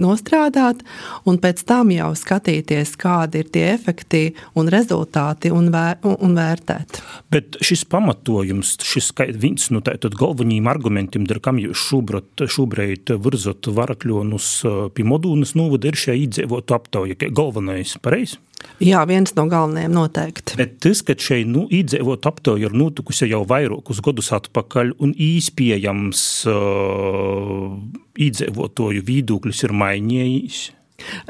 nostrādāt, 0.00 0.80
un 1.28 1.36
pēc 1.42 1.60
tam 1.68 1.92
jau 1.92 2.08
skatīties, 2.16 2.94
kādi 3.00 3.42
ir 3.42 3.50
tie 3.52 3.66
efekti 3.74 4.22
un 4.56 4.72
rezultāti 4.72 5.52
un, 5.52 5.68
vēr, 5.74 6.00
un 6.00 6.38
vērtēt. 6.38 7.02
Bet 7.32 7.60
šis 7.64 7.84
pamatojums, 7.92 8.78
šis 8.88 9.12
viens 9.36 9.68
no 9.74 9.82
nu, 9.82 10.12
galvenajiem 10.22 10.72
argumentiem, 10.72 11.28
ar 11.28 11.42
kam 11.44 11.60
jūs 11.60 11.84
šobrīd, 11.90 12.48
šobrīd 12.48 13.12
virzat 13.20 13.68
varakļonus 13.68 14.50
pie 14.96 15.08
Modūnas 15.08 15.52
novada, 15.58 15.90
ir 15.90 16.00
šī 16.00 16.16
iedzīvotu 16.24 16.76
aptauja, 16.76 17.20
galvenais 17.28 17.98
pareizi? 18.00 18.40
Jā, 18.82 19.00
viens 19.10 19.32
no 19.34 19.44
galvenajiem 19.50 19.94
noteikti. 19.94 20.54
Bet 20.58 20.76
tas, 20.82 21.00
ka 21.06 21.16
šeit 21.18 21.48
nu, 21.50 21.64
iedzīvot 21.74 22.26
aptauja 22.30 22.68
ir 22.68 22.76
notikusi 22.78 23.26
jau 23.30 23.42
vairākus 23.48 24.02
gadus 24.04 24.30
atpakaļ 24.36 24.94
un 25.02 25.14
īspējams 25.14 26.24
uh, 26.50 27.74
iedzīvotoju 28.18 29.02
viedoklis 29.06 29.64
ir 29.66 29.74
mainījis. 29.82 30.60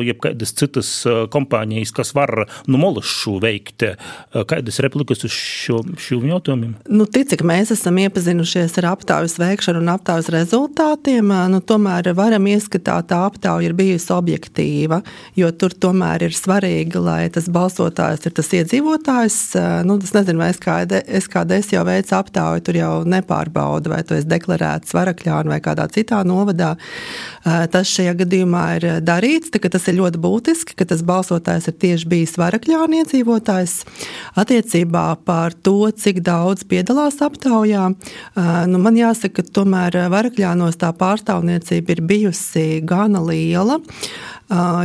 jeb 0.07 0.21
kādas 0.23 0.53
citas 0.57 0.91
kompānijas, 1.33 1.93
kas 1.95 2.13
var 2.17 2.45
nu 2.67 2.81
molašu 2.81 3.37
veikt. 3.43 3.85
Kādas 4.33 4.79
replikas 4.83 5.25
uz 5.27 5.33
šo, 5.33 5.81
šiem 5.99 6.27
jautājumiem? 6.31 6.75
Nu, 6.89 7.07
tic, 7.09 7.29
cik 7.33 7.43
mēs 7.47 7.73
esam 7.75 7.99
iepazinušies 8.01 8.77
ar 8.81 8.91
aptaujas 8.93 9.37
veikšanu 9.41 9.83
un 9.83 9.93
aptaujas 9.93 10.31
rezultātiem, 10.33 11.29
nu, 11.53 11.61
tomēr 11.61 12.13
varam 12.17 12.49
ieskatāt, 12.49 13.11
tā 13.11 13.23
aptauja 13.27 13.69
ir 13.69 13.77
bijusi 13.77 14.11
objektīva, 14.15 15.01
jo 15.39 15.51
tur 15.57 15.75
tomēr 15.75 16.27
ir 16.27 16.37
svarīgi, 16.37 17.01
lai 17.03 17.27
tas 17.33 17.49
balsotājs 17.53 18.27
ir 18.27 18.35
tas 18.37 18.51
iedzīvotājs. 18.59 19.39
Nu, 19.87 19.99
es 20.03 20.13
nezinu, 20.15 20.41
vai 20.41 20.51
SKDS 20.53 21.73
jau 21.75 21.85
veic 21.87 22.11
aptauju, 22.15 22.63
tur 22.65 22.79
jau 22.79 22.93
nepārbauda, 23.09 23.91
vai 23.93 24.01
tu 24.07 24.17
esi 24.17 24.29
deklarēts 24.29 24.95
Varakļānā 24.95 25.51
vai 25.53 25.59
kādā 25.63 25.87
citā 25.91 26.21
novadā. 26.27 26.73
Tas 27.43 27.91
šajā 27.91 28.15
gadījumā 28.23 28.63
ir 28.77 28.87
darīts, 29.05 29.51
tas 29.53 29.87
ir 29.89 29.97
ļoti 29.99 30.21
būtiski, 30.23 30.77
ka 30.77 30.87
tas 30.89 31.03
balsotājs 31.05 31.69
ir 31.71 31.77
tieši 31.81 32.09
bijis 32.09 32.37
Varakļāna 32.41 33.01
iedzīvotājs. 33.01 33.79
Attiecībā 34.39 35.05
par 35.25 35.55
to, 35.65 35.89
cik 35.91 36.21
daudz 36.25 36.67
piedalās 36.69 37.19
aptaujā, 37.25 37.89
nu, 38.69 38.83
man 38.83 38.99
jāsaka, 38.99 39.41
ka 39.41 39.57
tomēr 39.61 39.97
Varakļānos 40.13 40.77
tā 40.81 40.93
pārstāvniecība 40.97 41.97
ir 41.97 42.05
bijusi 42.13 42.67
gana 42.85 43.23
liela. 43.23 43.79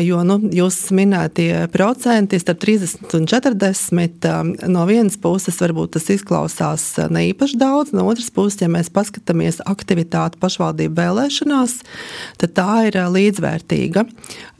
Jo 0.00 0.22
nu, 0.24 0.38
jūs 0.54 0.76
minētie 0.96 1.66
procenti 1.74 2.38
starp 2.40 2.60
30 2.62 3.16
un 3.18 3.26
40 3.28 4.68
no 4.70 4.84
vienas 4.88 5.18
puses 5.20 5.58
varbūt 5.60 5.96
tas 5.96 6.06
izklausās 6.14 6.84
ne 7.12 7.26
īpaši 7.32 7.58
daudz, 7.60 7.92
no 7.92 8.06
otras 8.08 8.30
puses, 8.34 8.58
ja 8.62 8.68
mēs 8.72 8.90
paskatāmies 8.94 9.60
aktivitāti 9.68 10.40
pašvaldību 10.42 10.96
vēlēšanās, 10.98 11.76
tad 12.40 12.54
tā 12.56 12.72
ir 12.88 12.98
līdzvērtīga. 13.14 14.04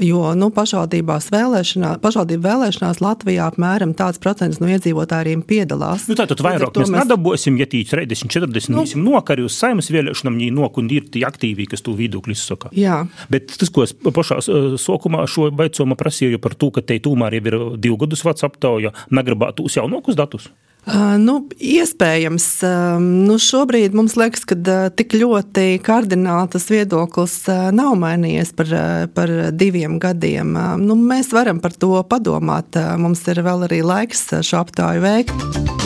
Jo 0.05 0.33
nu, 0.39 0.51
pašvaldībās 0.55 1.31
vēlēšanā, 1.35 1.97
pašvaldību 2.03 2.45
vēlēšanās 2.45 3.01
Latvijā 3.03 3.49
apmēram 3.51 3.95
tāds 3.99 4.21
procents 4.23 4.61
no 4.63 4.71
iedzīvotājiem 4.71 5.43
piedalās. 5.49 6.07
Nu, 6.11 6.17
tātad 6.19 6.43
vairāk 6.45 6.77
mēs, 6.77 6.93
mēs 6.93 7.07
nedabūsim, 7.07 7.59
ja 7.59 7.67
tīk 7.71 7.91
30, 7.91 8.31
40, 8.31 8.73
nu, 8.75 8.85
visam 8.87 9.03
nokari 9.07 9.47
uz 9.47 9.57
saimas 9.59 9.91
vēlēšanām, 9.95 10.39
viņi 10.39 10.55
nok 10.55 10.79
un 10.83 10.93
ir 10.95 11.09
tie 11.13 11.25
aktīvi, 11.29 11.67
kas 11.73 11.83
tu 11.85 11.97
vidūkli 11.99 12.37
izsaka. 12.37 12.71
Jā. 12.79 13.01
Bet 13.33 13.51
tas, 13.59 13.73
ko 13.75 13.87
es 13.87 13.95
pašā 13.97 14.41
sokumā 14.79 15.25
šo 15.31 15.51
beidzoma 15.55 15.99
prasīju 15.99 16.41
par 16.43 16.55
to, 16.59 16.71
ka 16.75 16.85
te 16.85 17.01
tomēr 17.03 17.39
jau 17.39 17.45
ir 17.51 17.59
divu 17.83 17.99
gadus 18.05 18.25
vecs 18.27 18.47
aptauja, 18.47 18.95
negribētu 19.15 19.67
uz 19.67 19.79
jaunākus 19.79 20.19
datus. 20.19 20.51
Nu, 21.19 21.35
iespējams, 21.61 22.47
nu, 23.03 23.35
šobrīd 23.43 23.93
mums 23.97 24.15
liekas, 24.17 24.47
ka 24.49 24.57
tik 24.97 25.13
ļoti 25.21 25.81
kardināli 25.85 26.49
tas 26.55 26.65
viedoklis 26.73 27.35
nav 27.77 27.93
mainījies 28.01 28.55
par, 28.57 28.73
par 29.13 29.33
diviem 29.53 29.99
gadiem. 30.01 30.55
Nu, 30.81 30.97
mēs 30.97 31.29
varam 31.37 31.61
par 31.61 31.77
to 31.77 31.93
padomāt. 32.09 32.79
Mums 33.01 33.27
ir 33.29 33.43
vēl 33.45 33.67
arī 33.69 33.83
laiks 33.85 34.31
šo 34.41 34.63
aptāju 34.63 35.05
veikt. 35.05 35.35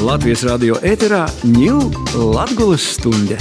Latvijas 0.02 0.44
radio 0.46 0.78
ēterā 0.86 1.24
ņūl 1.50 1.90
Latgulas 2.36 2.86
stunde. 2.94 3.40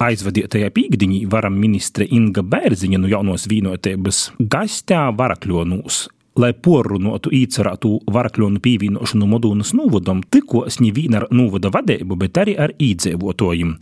Aizvadītajā 0.00 0.70
pīkdiņā 0.72 1.26
varam 1.28 1.58
ministre 1.60 2.06
Inga 2.08 2.40
Bērziņa 2.40 3.02
no 3.02 3.10
jaunos 3.10 3.44
vīnotības 3.50 4.30
gastā 4.40 5.10
Varakļonūs 5.12 6.06
lai 6.38 6.52
porunātu 6.54 7.32
īcerētu 7.34 7.92
varakļonu 8.10 8.60
pīvīnošanu 8.62 9.28
Modūnas 9.30 9.72
novadam, 9.76 10.22
tikos 10.22 10.80
ne 10.80 10.92
vien 10.94 11.16
ar 11.18 11.26
novada 11.34 11.72
vadību, 11.74 12.18
bet 12.20 12.38
arī 12.40 12.56
ar 12.60 12.74
īdzīvotājiem. 12.78 13.74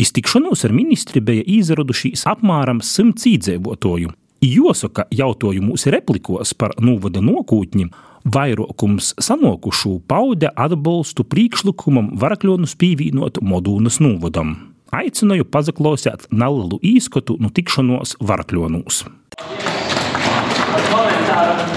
Iztikšanos 0.00 0.66
ar 0.66 0.74
ministri 0.76 1.22
bija 1.24 1.46
izradušies 1.58 2.26
apmēram 2.30 2.82
simts 2.84 3.26
īdzīvotāju. 3.30 4.12
Jāsaka, 4.44 5.06
jautājumos 5.14 5.86
replikos 5.88 6.52
par 6.58 6.74
novada 6.82 7.22
nokūtņiem, 7.24 7.88
vairākums 8.28 9.14
sanokušu 9.20 9.98
paude 10.08 10.50
atbalstu 10.52 11.24
priekšlikumam 11.24 12.12
varakļonus 12.20 12.76
pīvīnot 12.80 13.40
Modūnas 13.40 14.00
novadam. 14.04 14.56
Aicināju 14.94 15.48
pazaklausīt 15.50 16.28
nelielu 16.30 16.78
īskatu 16.84 17.40
no 17.40 17.50
tikšanos 17.50 18.18
varakļonos 18.20 19.04
komentāru. 19.08 19.73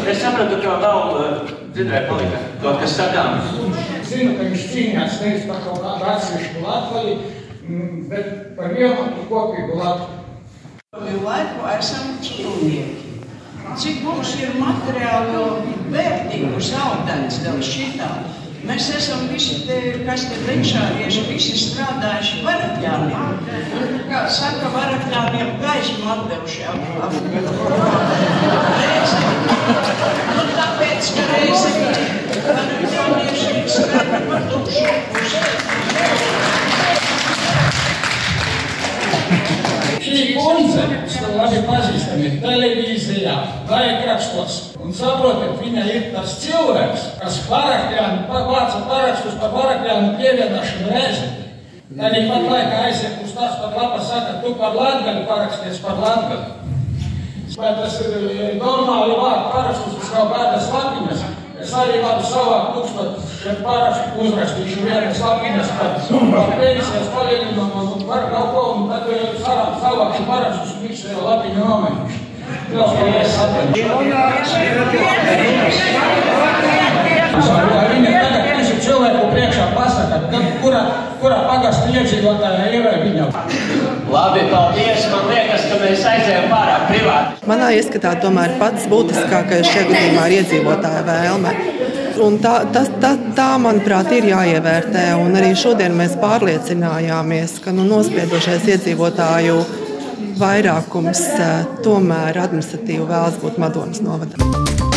Es 0.08 0.21
sapratu, 0.21 0.60
ka 0.63 0.75
vēl 0.82 1.17
eh, 1.21 1.56
dzirdēju, 1.75 2.06
palika 2.08 2.43
kaut 2.62 2.80
kas 2.84 2.93
sakāms. 2.95 3.49
Zinu, 4.08 4.38
ka 4.38 4.45
viņš 4.47 4.67
cīnījās 4.71 5.17
nevis 5.23 5.47
par 5.49 5.60
kaut 5.65 5.82
kādu 5.84 6.08
atsevišķu 6.13 6.63
Latviju, 6.63 7.17
mm, 7.65 7.97
bet 8.12 8.30
par 8.60 8.71
vienu 8.77 9.25
kopīgu 9.27 9.82
Latviju. 9.82 10.23
Visu 10.97 11.19
laiku 11.25 11.67
esam 11.73 12.15
skolnieki. 12.23 13.03
Cik 13.77 13.99
mums 14.06 14.32
ir 14.39 14.56
materiālo 14.58 15.43
vērtību 15.91 16.62
zaudēts 16.63 17.43
dēļ 17.43 17.60
šitā? 17.67 18.08
Mēs 18.67 18.89
esam 18.91 19.21
visi, 19.32 19.62
te, 19.63 19.75
kas 20.03 20.25
te 20.27 20.38
priekšārieši, 20.43 21.21
visi 21.30 21.53
strādājuši 21.62 22.41
varakļāniem. 22.43 23.38
Kā 24.10 24.23
saka, 24.38 24.71
varakļāniem 24.73 25.53
gaismu 25.62 26.10
atdevuši 26.12 26.65
ap, 26.67 26.82
ap, 27.08 27.15
reizi. 28.82 29.21
Nu, 30.34 30.43
tāpēc, 30.58 31.13
ka 31.15 31.23
reizi 31.32 31.71
varakļānieši 32.49 33.63
strādā 33.77 34.19
par 34.27 34.41
tukšu 34.51 34.91
pusi. 35.15 35.41
Šī 40.08 40.24
kundze, 40.38 40.88
kas 41.04 41.20
tev 41.20 41.36
labi 41.36 41.62
pazīstami, 41.67 42.34
televīzijā, 42.43 43.38
laikrakstos, 43.67 44.62
Un 44.88 44.93
saprotiet, 44.96 45.58
viņa 45.60 45.82
ir 45.91 46.04
tas 46.13 46.38
cilvēks, 46.39 47.02
kas 47.20 47.41
parakļānu, 47.50 48.22
vāca 48.32 48.78
parakstus 48.88 49.34
par 49.41 49.52
parakļānu 49.52 50.13
pievienošanu 50.15 50.93
reizi. 50.93 51.26
Arī 52.08 52.22
pat 52.30 52.46
laikā 52.48 52.78
aiziet 52.86 53.17
uz 53.26 53.34
tās 53.36 53.58
pat 53.60 53.76
lapas 53.76 54.06
saka, 54.08 54.38
tu 54.46 54.54
par 54.56 54.78
Latgali 54.80 55.26
paraksties 55.28 55.82
par 55.84 56.00
Latgali. 56.00 56.56
Vai 57.58 57.74
tas 57.82 58.00
ir 58.06 58.56
normāli 58.62 59.20
vārdu 59.20 59.52
parakstus, 59.58 60.00
kas 60.00 60.15
nav 60.15 60.32
bēdas 60.32 60.72
lapiņas? 60.72 61.28
sad 61.71 61.88
je 61.95 62.01
vam 62.01 62.23
sova 62.32 62.73
kućno 62.73 63.01
šeparaš 63.43 63.97
uzrašti 64.21 64.69
življene 64.73 65.13
slav 65.15 65.38
ide 65.49 65.63
sad. 65.63 65.91
Pa 66.36 66.43
peni 66.60 66.82
se 66.82 66.99
spaljenim 67.12 67.56
na 67.58 67.65
parka 68.10 68.38
u 68.43 68.53
kovom, 68.53 68.89
tako 68.89 69.12
je 69.12 69.39
sada 69.45 69.65
sova 69.82 70.12
šeparaš 70.17 70.56
u 70.63 70.67
smiče 70.73 71.08
lapine 71.25 71.63
ome. 71.63 71.88
Kao 72.73 72.88
što 72.88 73.06
je 73.06 73.25
sad. 73.25 73.49
Zahvaljujem 77.47 78.06
tada 78.06 78.39
knjiži 78.53 78.86
čovjek 78.86 79.13
upriječa 79.27 79.65
pasa, 79.75 80.01
kad 80.10 80.21
kura, 80.62 80.82
kura 81.21 81.47
paga 81.47 81.71
sliječi, 81.71 82.21
gota 82.21 82.47
je 82.47 82.73
jeva 82.73 82.89
je 82.89 83.03
vidjela. 83.03 83.32
Labi, 84.12 84.43
paldies. 84.52 85.08
Man 85.12 85.26
liekas, 85.32 85.65
ka 85.67 85.80
mēs 85.82 86.04
aizējām 86.08 86.48
pārāk 86.52 86.86
privāti. 86.91 87.48
Manā 87.50 87.72
ieskatā 87.76 88.13
tomēr 88.24 88.56
pats 88.62 88.88
būtiskākais 88.91 89.67
šajā 89.67 89.88
gadījumā 89.89 90.28
ir 90.30 90.38
iedzīvotāja 90.41 91.04
vēlme. 91.08 91.56
Un 92.24 92.39
tā, 92.41 92.54
tas, 92.74 92.89
tā, 93.02 93.13
tā, 93.38 93.50
manuprāt, 93.62 94.10
ir 94.17 94.30
jāievērtē. 94.32 95.10
Un 95.22 95.38
arī 95.38 95.52
šodien 95.60 95.93
mēs 95.98 96.17
pārliecinājāmies, 96.22 97.60
ka 97.65 97.76
nu, 97.76 97.86
nospiedošais 97.91 98.65
iedzīvotāju 98.74 99.60
vairākums 100.41 101.24
eh, 101.38 101.58
tomēr 101.86 102.41
administratīvi 102.48 103.06
vēlas 103.10 103.41
būt 103.43 103.62
Madonas 103.62 104.02
novadam. 104.06 104.96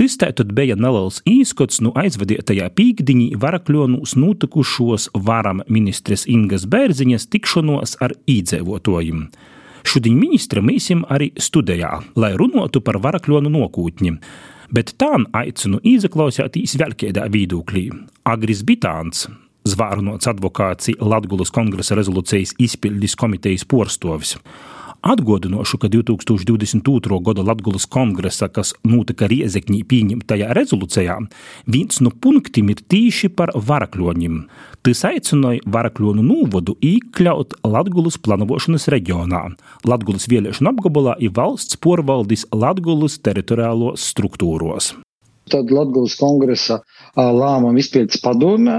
Tas 0.00 0.14
tātad 0.16 0.54
bija 0.56 0.78
neliels 0.80 1.18
īskots 1.28 1.82
no 1.84 1.90
aizvadītajā 2.00 2.70
pīkdiņā 2.72 3.36
varakļonos 3.42 4.14
notikušos 4.16 5.10
varam 5.26 5.60
ministres 5.68 6.22
Ingas 6.24 6.64
Bērziņas 6.72 7.26
tikšanos 7.28 7.98
ar 8.06 8.14
īdzēvotājiem. 8.24 9.26
Šodien 9.84 10.16
ministra 10.16 10.62
mīsim 10.64 11.02
arī 11.04 11.28
studijā, 11.36 11.90
lai 12.16 12.32
runātu 12.40 12.80
par 12.80 12.96
varakļonu 13.04 13.52
nokūtņi. 13.52 14.14
Bet 14.72 14.94
tā 14.96 15.10
aicinu 15.36 15.82
izaklausīties 15.92 16.78
vēl 16.80 16.96
kādā 17.04 17.28
viedokļā. 17.36 18.00
Agris 18.32 18.64
Bitāns, 18.64 19.26
zvārnots 19.68 20.32
advokāts 20.32 20.94
Latgulas 20.96 21.52
kongresa 21.52 22.00
rezolūcijas 22.00 22.56
izpildes 22.56 23.20
komitejas 23.20 23.68
porstovis. 23.68 24.38
Atgādināšu, 25.00 25.78
ka 25.80 25.88
2022. 25.88 27.20
gada 27.24 27.40
Latvijas 27.40 27.86
kongresa, 27.88 28.50
kas 28.52 28.74
notika 28.84 29.30
Riezekņī 29.32 29.80
pieņemtajā 29.88 30.50
rezolūcijā, 30.56 31.16
viens 31.64 32.02
no 32.04 32.12
punktiem 32.12 32.68
ir 32.74 32.84
tieši 32.84 33.32
par 33.32 33.54
varakļoņiem. 33.56 34.42
Tas 34.84 35.04
aicināja 35.08 35.64
varakļonu 35.64 36.24
novadu 36.24 36.76
iekļaut 36.84 37.56
Latvijas 37.64 38.20
plānošanas 38.20 38.90
reģionā, 38.92 39.46
Latvijas 39.88 40.28
vēlēšanu 40.28 40.74
apgabalā 40.74 41.16
ir 41.24 41.32
valsts 41.32 41.80
porvaldis 41.80 42.44
Latvijas 42.52 43.16
teritoriālos 43.24 44.04
struktūros. 44.12 44.98
Tad 45.50 45.70
Latvijas 45.74 46.14
kongresa 46.20 46.78
lēmumu 47.16 47.80
izpildes 47.80 48.20
padome 48.22 48.76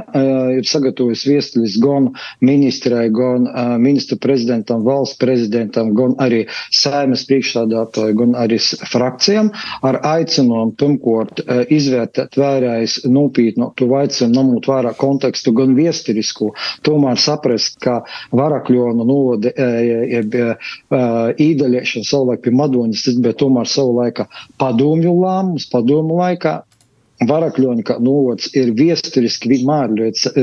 ir 0.56 0.68
sagatavojusi 0.68 1.32
viestuļus 1.34 1.74
gan 1.84 2.08
ministrai, 2.48 3.10
gan 3.12 3.48
ministru 3.82 4.18
prezidentam, 4.24 4.86
valsts 4.86 5.18
prezidentam, 5.20 5.92
gan 5.98 6.14
arī 6.24 6.46
saimas 6.72 7.26
priekšstādātāju, 7.28 8.16
gan 8.22 8.38
arī 8.40 8.60
frakcijām 8.92 9.52
ar 9.88 10.00
aicinājumu 10.14 10.76
pirmkārt 10.80 11.44
izvērtēt 11.76 12.40
vērājas 12.40 13.00
nopietnu 13.12 13.72
to 13.80 13.90
aicinājumu, 14.00 14.38
ņemot 14.42 14.72
vērā 14.72 14.94
kontekstu 15.02 15.54
gan 15.58 15.76
viesturisku, 15.78 16.54
tomēr 16.88 17.20
saprast, 17.22 17.78
ka 17.84 18.00
varakļonu 18.36 19.06
novada 19.12 19.52
īdaļiešana 21.42 22.08
savulaik 22.08 22.46
pie 22.46 22.56
Madoņas, 22.62 23.04
tas 23.10 23.20
bija 23.24 23.36
tomēr 23.44 23.68
savulaika 23.70 24.28
padomju 24.62 25.14
lēmums, 25.20 25.68
padomu 25.72 26.18
laikā, 26.22 26.61
Varakļoņa 27.28 27.98
novads 28.02 28.50
ir 28.58 28.72
viesturiski 28.78 29.52
vienmēr 29.52 29.92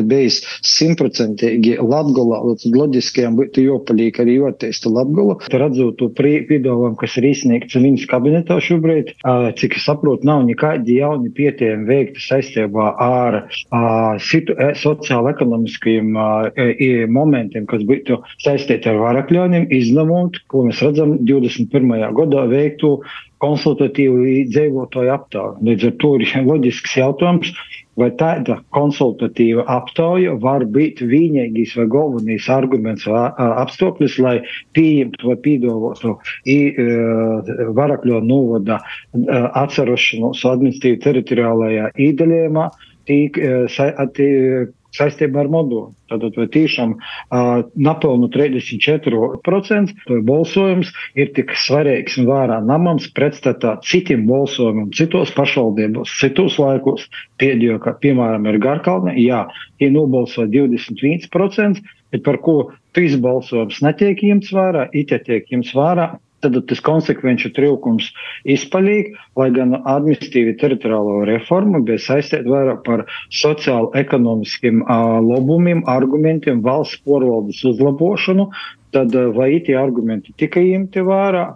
bijis 0.06 0.40
simtprocentīgi 0.66 1.76
Latgola, 1.82 2.40
loģiskajam 2.74 3.38
būtu 3.38 3.64
jopalīgi 3.64 4.22
arī 4.22 4.38
joteista 4.38 4.92
Latgola. 4.92 5.38
Redzot 5.50 5.98
to 5.98 6.10
piedāvājumu, 6.14 6.96
kas 7.00 7.16
ir 7.18 7.28
izsniegts 7.32 7.78
viņas 7.78 8.06
kabinetā 8.10 8.58
šobrīd, 8.62 9.14
cik 9.58 9.78
es 9.78 9.86
saprotu, 9.88 10.28
nav 10.28 10.44
nekādi 10.46 11.00
jauni 11.00 11.32
pietiekami 11.34 11.88
veikti 11.88 12.22
saistībā 12.22 12.92
ar 13.02 13.40
e, 13.42 14.70
sociāla-ekonomiskajiem 14.78 16.14
momentiem, 17.14 17.66
kas 17.70 17.82
būtu 17.88 18.20
saistīti 18.44 18.90
ar 18.92 19.00
varakļoņiem, 19.02 19.68
izņemot, 19.78 20.42
ko 20.50 20.66
mēs 20.68 20.82
redzam 20.84 21.16
21. 21.26 22.06
gadā 22.18 22.46
veiktu 22.50 22.98
konsultatīvu 23.42 24.46
dzīvotāju 24.52 25.12
aptauju. 25.14 25.58
Līdz 25.68 25.90
ar 25.90 25.98
to 26.02 26.14
ir 26.18 26.32
loģisks 26.50 26.96
jautājums, 26.98 27.52
vai 27.98 28.10
tāda 28.18 28.58
konsultatīva 28.76 29.64
aptauja 29.74 30.36
var 30.42 30.64
būt 30.74 31.02
vienīgais 31.10 31.74
vai 31.78 31.86
galvenais 31.90 32.48
arguments 32.52 33.06
vai 33.10 33.24
apstākļus, 33.64 34.18
lai 34.22 34.36
pieņemtu 34.78 35.30
vai 35.30 35.38
pīdolotu 35.46 36.14
varakļo 37.78 38.22
novada 38.26 38.80
atcerošanos 39.64 40.44
administratīvi 40.46 41.02
teritoriālajā 41.06 41.90
īdaļējumā, 42.08 42.68
tīk, 43.10 43.40
tī, 44.14 44.28
saistībā 44.96 45.42
ar 45.44 45.50
modulu. 45.52 45.92
Tātad 46.08 46.36
tiešām 46.54 46.94
uh, 46.96 47.62
napelnu 47.76 48.30
34% 48.32 50.20
balsojums 50.28 50.92
ir 51.18 51.32
tik 51.36 51.52
svarīgs 51.58 52.16
un 52.20 52.28
vērā 52.30 52.60
namams 52.64 53.10
pretstatā 53.16 53.76
citiem 53.84 54.24
balsojumiem 54.28 54.90
citos 54.96 55.32
pašvaldībos, 55.36 56.12
citos 56.20 56.58
laikos. 56.62 57.08
Pēdējo, 57.38 57.78
kā 57.84 57.94
piemēram 58.02 58.48
ir 58.50 58.60
Garkalne, 58.62 59.14
jā, 59.20 59.44
ir 59.82 59.92
nobalsoja 59.94 60.48
21%, 60.54 61.84
bet 62.12 62.24
par 62.26 62.40
ko 62.42 62.56
trīs 62.96 63.18
balsojums 63.20 63.82
netiek 63.84 64.24
ņemts 64.24 64.54
vērā, 64.56 64.88
it 64.96 65.12
tiek 65.26 65.52
ņemts 65.52 65.74
vērā, 65.76 66.08
tad 66.44 66.58
tas 66.70 66.80
konsekvenču 66.84 67.50
trūkums 67.56 68.10
izpaļīgi, 68.48 69.14
lai 69.38 69.48
gan 69.54 69.76
administratīvi 69.78 70.56
teritoriālo 70.60 71.22
reformu 71.28 71.82
bija 71.86 72.02
saistīta 72.04 72.48
vairāk 72.48 72.82
par 72.86 73.04
sociālo-ekonomiskiem 73.34 74.84
labumiem, 75.28 75.84
argumentiem, 75.90 76.62
valsts 76.64 77.00
porvaldes 77.06 77.62
uzlabošanu, 77.66 78.50
tad 78.94 79.14
vai 79.36 79.56
tie 79.64 79.78
argumenti 79.78 80.34
tika 80.38 80.62
ņemti 80.64 81.06
vērā? 81.08 81.48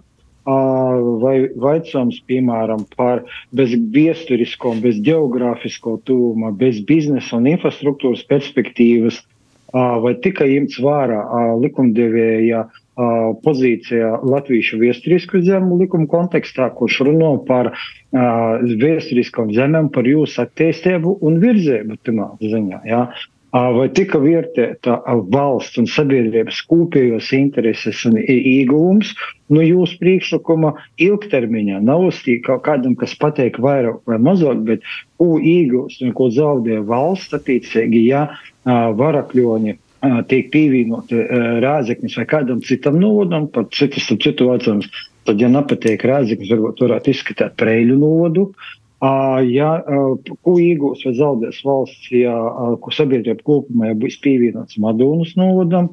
Vai 0.43 1.37
vaicājums, 1.55 2.17
piemēram, 2.27 2.81
par 2.99 3.21
bez 3.55 3.77
viesturisko, 3.95 4.73
bez 4.83 4.97
geogrāfisko 5.07 6.01
tūma, 6.09 6.51
bez 6.59 6.81
biznesa 6.89 7.39
un 7.39 7.47
infrastruktūras 7.53 8.25
perspektīvas, 8.27 9.21
vai 9.73 10.17
tika 10.25 10.49
ņemts 10.51 10.81
vērā 10.83 11.21
likumdevēja 11.63 12.65
pozīcijā 12.97 14.19
Latvijas 14.23 14.73
vēsturisku 14.77 15.41
zemu 15.47 15.79
likuma 15.81 16.07
kontekstā, 16.11 16.69
kurš 16.77 17.01
runā 17.09 17.33
par 17.49 17.73
uh, 17.73 18.61
vēsturiskām 18.83 19.53
zemēm, 19.57 19.89
par 19.95 20.09
jūsu 20.09 20.43
attīstību 20.45 21.19
un 21.25 21.39
virzību 21.41 21.97
tamā 22.05 22.35
ziņā. 22.41 22.83
Ja? 22.89 23.07
Vai 23.53 23.91
tika 23.93 24.17
vērtēta 24.17 24.95
valsts 25.29 25.77
un 25.77 25.85
sabiedrības 25.85 26.63
kopējos 26.71 27.27
intereses 27.37 27.99
un 28.09 28.17
ieguvums 28.17 29.11
no 29.53 29.59
nu, 29.59 29.67
jūsu 29.67 29.99
priekšlikuma 30.01 30.71
ilgtermiņā? 30.97 31.83
Nav 31.85 32.07
uzstīt 32.07 32.47
kaut 32.47 32.63
kādam, 32.65 32.97
kas 32.97 33.13
pateiks 33.21 33.61
vairāk 33.61 34.01
vai 34.09 34.17
mazāk, 34.17 34.65
bet 34.71 34.89
ko 35.21 35.37
iegūst 35.37 36.01
un 36.01 36.17
ko 36.17 36.31
zaudē 36.33 36.81
valsts 36.81 37.37
attiecīgi, 37.37 38.07
ja 38.09 38.25
varakļoņi 38.65 39.77
tiek 40.29 40.51
pievienoti 40.53 41.19
rāzeknis 41.63 42.17
vai 42.19 42.27
kādam 42.31 42.63
citam 42.67 42.99
novadam, 43.01 43.49
pat 43.53 43.71
citas 43.75 44.09
vecums, 44.11 44.89
tad, 45.27 45.41
ja 45.41 45.51
nepatīk 45.53 46.05
rāzeknis, 46.09 46.51
varbūt 46.51 46.83
varētu 46.83 47.13
izskatīt 47.13 47.59
preļu 47.61 47.99
novadu. 48.01 48.49
Ja, 49.51 49.71
ko 50.47 50.57
iegūs 50.63 51.03
vai 51.07 51.13
zaudēs 51.19 51.63
valsts, 51.67 52.11
ja 52.15 52.35
sabiedrība 52.95 53.43
kopumā 53.47 53.91
ja 53.91 53.99
būs 53.99 54.21
pievienots 54.23 54.79
Madonas 54.79 55.33
novadam, 55.39 55.89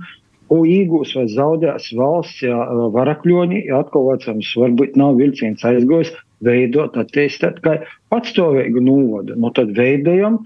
ko 0.50 0.62
iegūs 0.66 1.16
vai 1.18 1.26
zaudēs 1.34 1.90
valsts, 1.98 2.44
ja 2.46 2.58
varakļoņi, 2.94 3.64
ja 3.70 3.82
atkal 3.82 4.12
vecums 4.12 4.52
varbūt 4.62 4.98
nav 5.02 5.18
vilciens 5.18 5.66
aizgojis, 5.66 6.14
veidot, 6.46 6.96
attīstīt 7.00 7.60
kā 7.64 7.76
patstāvīgu 8.10 8.82
novadu. 8.84 9.36
Nu, 9.40 9.52
tad 9.56 9.74
veidojam, 9.78 10.40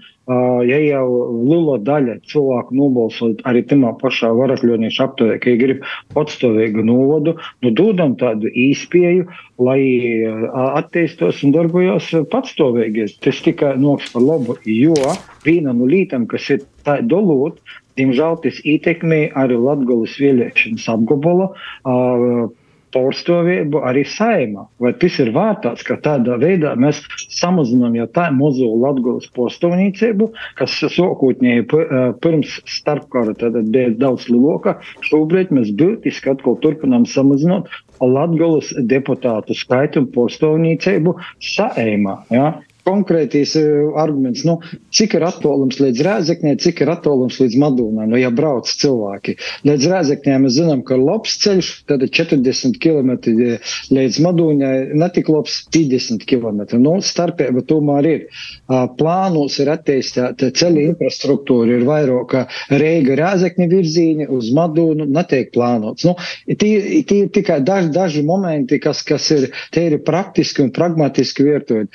ja 0.68 0.78
jau 0.80 1.06
liela 1.44 1.76
daļa 1.84 2.16
cilvēku 2.30 2.76
nobalsot 2.76 3.44
arī 3.48 3.64
tajā 3.68 3.92
pašā 4.00 4.32
varakļoniešu 4.36 5.04
aptuvē, 5.04 5.38
ka 5.42 5.54
grib 5.60 5.84
patstāvīgu 6.16 6.84
novadu, 6.86 7.36
nu 7.64 7.72
dodam 7.76 8.16
tādu 8.20 8.50
īspēju, 8.50 9.28
lai 9.64 9.80
attīstos 10.80 11.44
un 11.46 11.54
darbojos 11.56 12.10
patstāvīgi. 12.32 13.08
Tas 13.24 13.40
tikai 13.44 13.76
noks 13.80 14.12
par 14.14 14.26
labu, 14.26 14.58
jo 14.68 14.96
viena 15.46 15.76
no 15.76 15.88
lietām, 15.88 16.28
kas 16.30 16.50
ir 16.52 16.66
tā 16.86 16.98
dolūt, 17.04 17.62
diemžēl 17.98 18.42
tas 18.42 18.58
ietekmē 18.66 19.28
arī 19.38 19.56
Latgolas 19.60 20.18
vēlēšanas 20.20 20.90
apgabala. 20.96 21.52
Uh, 21.86 22.50
pārstāvību 22.94 23.82
arī 23.88 24.04
saimā. 24.08 24.66
Vai 24.82 24.94
tas 25.00 25.18
ir 25.22 25.32
vērtāts, 25.34 25.84
ka 25.86 25.98
tādā 26.04 26.38
veidā 26.40 26.74
mēs 26.80 27.02
samazinām 27.34 27.96
jau 27.98 28.08
tā 28.14 28.28
mazo 28.34 28.70
latgulas 28.80 29.28
pārstāvniecību, 29.36 30.30
kas 30.58 30.76
sākotnēji 30.94 31.66
pirms 32.24 32.58
starpkara 32.78 33.34
bija 33.62 33.90
daudz 34.00 34.28
lielāka. 34.30 34.78
Šobrīd 35.08 35.52
mēs 35.54 35.74
būtiski 35.78 36.34
atkal 36.34 36.58
turpinām 36.62 37.08
samazināt 37.08 37.70
latgulas 38.00 38.72
deputātu 38.90 39.56
skaitu 39.56 40.02
un 40.02 40.10
pārstāvniecību 40.14 41.18
saimā. 41.42 42.20
Ja? 42.34 42.54
Konkrētīs 42.86 43.54
uh, 43.60 43.94
arguments, 44.00 44.44
nu, 44.48 44.58
cik 44.94 45.16
ir 45.18 45.26
attālums 45.26 45.80
līdz 45.82 46.02
Rēzeknē, 46.06 46.54
cik 46.62 46.84
ir 46.84 46.92
attālums 46.94 47.38
līdz 47.42 47.56
Madūnai, 47.62 48.08
nu, 48.10 48.18
ja 48.20 48.30
brauc 48.34 48.68
cilvēki. 48.68 49.36
Līdz 49.68 49.88
Rēzeknē 49.92 50.38
mēs 50.44 50.56
zinām, 50.58 50.84
ka 50.86 50.98
labs 51.00 51.36
ceļš, 51.44 51.70
tad 51.90 52.04
40 52.06 52.78
km 52.82 53.14
līdz 53.94 54.20
Madūņai, 54.24 54.74
netik 55.00 55.30
labs 55.32 55.62
50 55.74 56.26
km. 56.28 56.64
Nu, 56.82 56.96
starpība 57.04 57.64
tomēr 57.68 58.08
ir. 58.10 58.26
Plānos 58.98 59.58
ir 59.62 59.70
attīstīta 59.72 60.50
ceļa 60.54 60.84
infrastruktūra, 60.90 61.78
ir 61.78 61.86
vairāk 61.88 62.36
Reiga 62.72 63.18
Rēzekņa 63.20 63.68
virzīņa 63.70 64.28
uz 64.34 64.50
Madūnu, 64.56 65.06
netiek 65.14 65.52
plānots. 65.54 66.06
Nu, 66.08 66.14
tie, 66.60 67.02
tie 67.08 67.24
tikai 67.32 67.60
daži, 67.66 67.90
daži 67.94 68.24
momenti, 68.26 68.78
kas, 68.82 69.02
kas 69.06 69.28
ir, 69.34 69.48
ir 69.80 69.98
praktiski 70.06 70.64
un 70.64 70.72
pragmatiski 70.74 71.46
vietojot. 71.46 71.90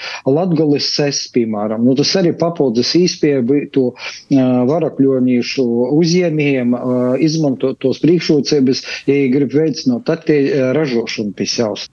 Latgoli 0.79 1.11
SES, 1.11 1.31
piemēram. 1.33 1.83
Nu, 1.83 1.95
tas 1.95 2.15
arī 2.15 2.33
papildus 2.37 2.95
īspēja 2.95 3.43
to 3.73 3.91
uh, 3.93 4.65
varakļoniešu 4.69 5.65
uzņēmējiem 5.95 6.75
izmantot 7.19 7.79
tos 7.79 7.99
priekšrocības, 7.99 8.83
ja 9.07 9.15
grib 9.33 9.53
veicināt 9.53 10.09
ražošanu 10.75 11.33
pie 11.35 11.47
savas. 11.47 11.87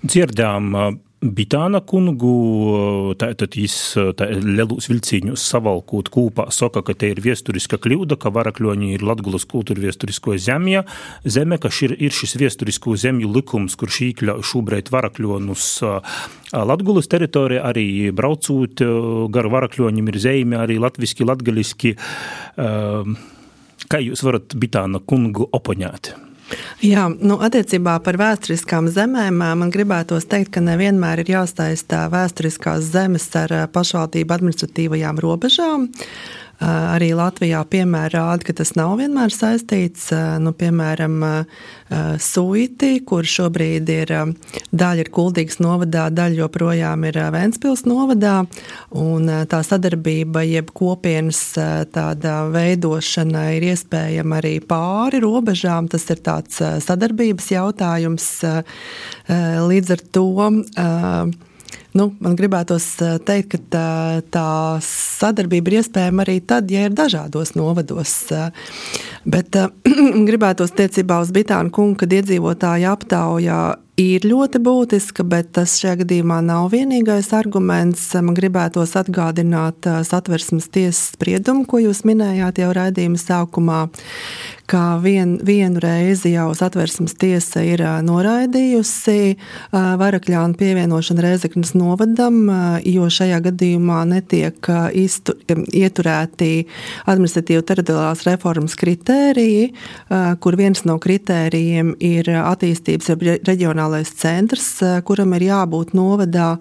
Dzirdām 0.00 1.00
Bitāna 1.20 1.82
kungu, 1.84 3.12
tātad 3.20 3.52
viņš 3.52 3.74
tā, 4.16 4.30
lielus 4.40 4.86
vilcīņus 4.88 5.42
savalkot 5.52 6.08
kūpā, 6.08 6.46
saka, 6.48 6.80
ka 6.80 6.94
te 6.96 7.10
ir 7.12 7.20
viesturiska 7.20 7.76
kļūda, 7.76 8.16
ka 8.16 8.32
varakļoņi 8.32 8.94
ir 8.94 9.04
Latgulas 9.04 9.44
kultūra 9.44 9.84
viesturisko 9.84 10.38
zemja, 10.40 10.86
zeme, 11.28 11.58
ka 11.60 11.68
ir, 11.84 11.92
ir 12.00 12.16
šis 12.16 12.38
viesturisko 12.40 12.96
zemju 12.96 13.28
likums, 13.34 13.76
kurš 13.76 14.00
iekļauj 14.06 14.46
šobrīd 14.48 14.88
varakļonus 14.94 15.66
Latgulas 16.56 17.12
teritorijā, 17.12 17.66
arī 17.68 18.08
braucot 18.16 18.80
gar 19.36 19.50
varakļoņiem 19.52 20.08
ir 20.14 20.20
zeime, 20.24 20.56
arī 20.62 20.80
latviski, 20.80 21.28
latgaliski. 21.28 21.92
Kā 22.56 24.02
jūs 24.08 24.24
varat 24.24 24.56
Bitāna 24.56 25.04
kungu 25.04 25.52
opoņāt? 25.52 26.14
Jā, 26.84 27.06
nu, 27.12 27.36
attiecībā 27.44 27.98
par 28.04 28.18
vēsturiskām 28.20 28.88
zemēm 28.92 29.40
man 29.40 29.72
gribētos 29.72 30.26
teikt, 30.30 30.54
ka 30.56 30.64
nevienmēr 30.64 31.22
ir 31.22 31.34
jāsaistā 31.36 32.06
vēsturiskās 32.12 32.90
zemes 32.92 33.28
ar 33.38 33.54
pašvaldību 33.74 34.36
administratīvajām 34.36 35.20
robežām. 35.22 35.88
Arī 36.60 37.14
Latvijā 37.16 37.62
piemēra 37.72 38.20
rāda, 38.20 38.44
ka 38.44 38.52
tas 38.58 38.74
nav 38.76 38.98
vienmēr 39.00 39.32
saistīts. 39.32 40.10
Nu, 40.44 40.52
piemēram, 40.52 41.22
Suiti, 42.20 42.90
kur 43.08 43.24
šobrīd 43.26 43.88
ir 43.90 44.12
daļa 44.68 45.00
ir 45.00 45.10
Kuldīgas 45.10 45.56
novadā, 45.64 46.04
daļa 46.12 46.42
joprojām 46.42 47.08
ir 47.08 47.16
Ventspils 47.32 47.86
novadā. 47.88 48.44
Tā 49.50 49.62
sadarbība, 49.66 50.44
jeb 50.44 50.70
kopienas 50.76 51.42
tāda 51.96 52.36
veidošana 52.52 53.48
ir 53.56 53.70
iespējama 53.72 54.42
arī 54.42 54.58
pāri 54.60 55.24
robežām. 55.24 55.88
Tas 55.90 56.04
ir 56.12 56.20
tāds 56.28 56.60
sadarbības 56.60 57.50
jautājums. 57.56 58.32
Līdz 59.72 59.96
ar 59.96 60.10
to 60.12 60.28
Nu, 61.96 62.06
man 62.22 62.36
gribētos 62.38 62.84
eh, 63.02 63.16
teikt, 63.26 63.50
ka 63.50 63.58
tā, 63.72 63.86
tā 64.30 64.46
sadarbība 64.86 65.72
ir 65.72 65.80
iespējama 65.80 66.22
arī 66.22 66.38
tad, 66.46 66.70
ja 66.70 66.86
ir 66.86 66.94
dažādos 66.94 67.56
novados. 67.58 68.14
Eh, 68.30 68.50
bet 69.26 69.58
eh, 69.58 69.70
gribētos 70.28 70.74
tiecībā 70.78 71.18
uz 71.24 71.32
Bitānu 71.34 71.74
kungu, 71.74 71.98
kad 72.04 72.14
iedzīvotāji 72.14 72.86
aptaujā 72.86 73.60
ir 74.00 74.24
ļoti 74.24 74.60
būtiska, 74.64 75.26
bet 75.28 75.50
tas 75.58 75.74
šajā 75.80 75.98
gadījumā 76.04 76.38
nav 76.46 76.70
vienīgais 76.72 77.32
arguments. 77.36 78.06
Man 78.14 78.38
gribētos 78.38 78.94
atgādināt 78.96 79.88
satversmes 80.06 80.70
tiesas 80.72 81.16
spriedumu, 81.16 81.66
ko 81.68 81.82
jūs 81.82 82.04
minējāt 82.08 82.62
jau 82.62 82.70
raidījuma 82.76 83.20
sākumā, 83.20 83.82
ka 84.70 85.00
vien, 85.02 85.34
vienu 85.42 85.80
reizi 85.82 86.30
jau 86.36 86.50
satversmes 86.54 87.16
tiesa 87.18 87.62
ir 87.66 87.82
noraidījusi 88.06 89.34
Varakļānu 89.72 90.54
pievienošanu 90.60 91.24
Rēzeknas 91.24 91.72
novadam, 91.74 92.44
jo 92.86 93.08
šajā 93.10 93.40
gadījumā 93.48 94.04
netiek 94.12 94.70
iztu, 94.94 95.34
ieturēti 95.50 96.50
administratīvu 97.10 97.64
teritoriālās 97.66 98.22
reformas 98.28 98.76
kritēriji, 98.78 99.72
kur 100.40 100.58
viens 100.60 100.84
no 100.86 100.98
kritērijiem 101.02 101.96
ir 101.98 102.30
attīstības 102.38 103.10
reģionālais 103.48 104.14
centrs, 104.22 104.68
kuram 105.08 105.34
ir 105.38 105.48
jābūt 105.48 105.96
novadā, 105.98 106.52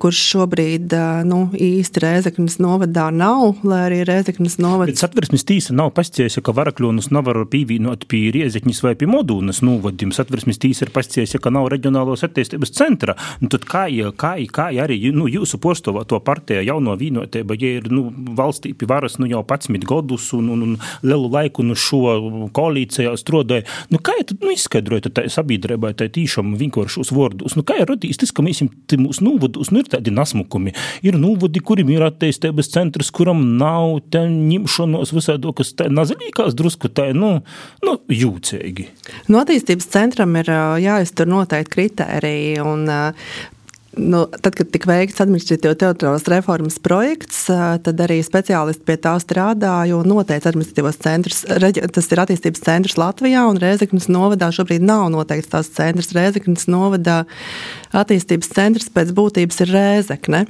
kurš 0.00 0.24
šobrīd 0.32 0.96
nu, 1.28 1.44
īsti 1.52 2.04
Rēzeknas 2.06 2.56
novadā 2.62 3.10
nav, 3.12 3.60
lai 3.68 3.84
arī 3.90 4.00
Rēzeknas 4.08 4.56
novada. 4.62 4.88
Bet 4.94 5.04
satversmes 5.04 5.44
tīsa 5.48 5.76
nav 5.76 5.92
pasciējusi, 5.98 6.44
ka 6.44 6.56
Varakļonus 6.56 7.12
nevar 7.18 7.42
pīvīnot 7.50 8.06
pie 8.10 8.28
Riezekņas 8.34 8.82
vai 8.84 8.94
pie 8.98 9.08
Modūnas 9.10 9.60
novadiem. 9.66 10.12
Satversmes 10.14 10.60
tīsa 10.60 10.86
ir 10.86 10.92
pasciējusi, 10.94 11.40
ka 11.42 11.52
nav 11.54 11.68
reģionālos 11.72 12.24
attīstības 12.26 12.72
centra. 12.76 13.16
Nu, 13.42 13.50
tad 13.52 13.66
kā, 13.68 13.86
kā, 14.18 14.34
kā 14.54 14.68
arī 14.84 14.98
nu, 15.14 15.28
jūsu 15.30 15.60
postovoto 15.62 16.20
partija 16.24 16.62
jauno 16.66 16.94
vīnotība, 16.98 17.56
ja 17.58 17.78
ir 17.80 17.88
nu, 17.92 18.08
valstī 18.38 18.74
pie 18.78 18.88
varas 18.88 19.18
nu, 19.18 19.28
jau 19.30 19.42
11 19.42 19.86
gadus 19.88 20.30
un, 20.36 20.50
un, 20.54 20.64
un 20.66 20.76
lielu 21.06 21.30
laiku 21.32 21.66
nu, 21.66 21.76
šo 21.78 22.48
koalīcijā 22.54 23.14
strādāja, 23.18 23.66
nu, 23.92 24.00
kā 24.02 24.16
tad 24.22 24.42
nu, 24.44 24.52
izskaidrojat 24.54 25.10
tai 25.16 25.26
sabiedrībai, 25.32 25.94
tai 25.98 26.10
tīšām 26.14 26.54
vienkāršos 26.60 27.12
vārdus? 27.14 27.56
Nu, 27.58 27.64
kā 27.66 27.80
ir 27.82 27.88
radījis 27.90 28.22
tas, 28.24 28.34
ka 28.34 28.44
mēs 28.46 28.62
mūsu 28.64 29.26
novados 29.26 29.72
nu, 29.72 29.82
ir 29.82 29.90
tādi 29.90 30.14
nasmukumi? 30.14 30.74
Ir 31.06 31.18
novadi, 31.20 31.62
kuriem 31.64 31.90
ir 31.94 32.06
attīstības 32.08 32.70
centrs, 32.74 33.12
kuram 33.14 33.44
nav 33.58 34.00
ņemšanos 34.14 35.12
visādi, 35.14 35.52
kas 35.58 35.74
tā 35.78 35.88
nazaļīgās 35.92 36.56
drusku 36.58 36.90
tā, 36.92 37.07
nu, 37.16 37.34
nu 37.84 37.94
jūcīgi. 38.12 38.88
No 39.32 39.44
attīstības 39.44 39.88
centram 39.92 40.34
ir 40.40 40.50
jāiztur 40.82 41.30
noteikti 41.30 41.74
kritēriji, 41.76 42.58
un 42.64 42.88
nu, 43.98 44.26
tad, 44.40 44.54
kad 44.54 44.70
tika 44.72 44.90
veikts 44.90 45.20
administratīvo 45.22 45.74
teritoriālās 45.78 46.26
reformas 46.30 46.78
projekts, 46.82 47.46
tad 47.84 48.02
arī 48.04 48.20
speciālisti 48.24 48.84
pie 48.86 48.98
tā 49.02 49.14
strādāja 49.22 49.98
un 49.98 50.08
noteica 50.08 50.50
administratīvos 50.52 51.00
centrus. 51.02 51.42
Tas 51.94 52.10
ir 52.12 52.22
attīstības 52.22 52.64
centrs 52.64 52.98
Latvijā 53.00 53.44
un 53.50 53.60
Rēzeknas 53.62 54.08
novadā. 54.12 54.50
Šobrīd 54.54 54.84
nav 54.86 55.08
noteikts 55.14 55.50
tās 55.54 55.72
centrs 55.74 56.12
Rēzeknas 56.16 56.68
novadā. 56.70 57.24
Attīstības 57.96 58.50
centrs 58.52 58.90
pēc 58.92 59.12
būtības 59.16 59.62
ir 59.64 59.72
Rēzekne, 59.72 60.42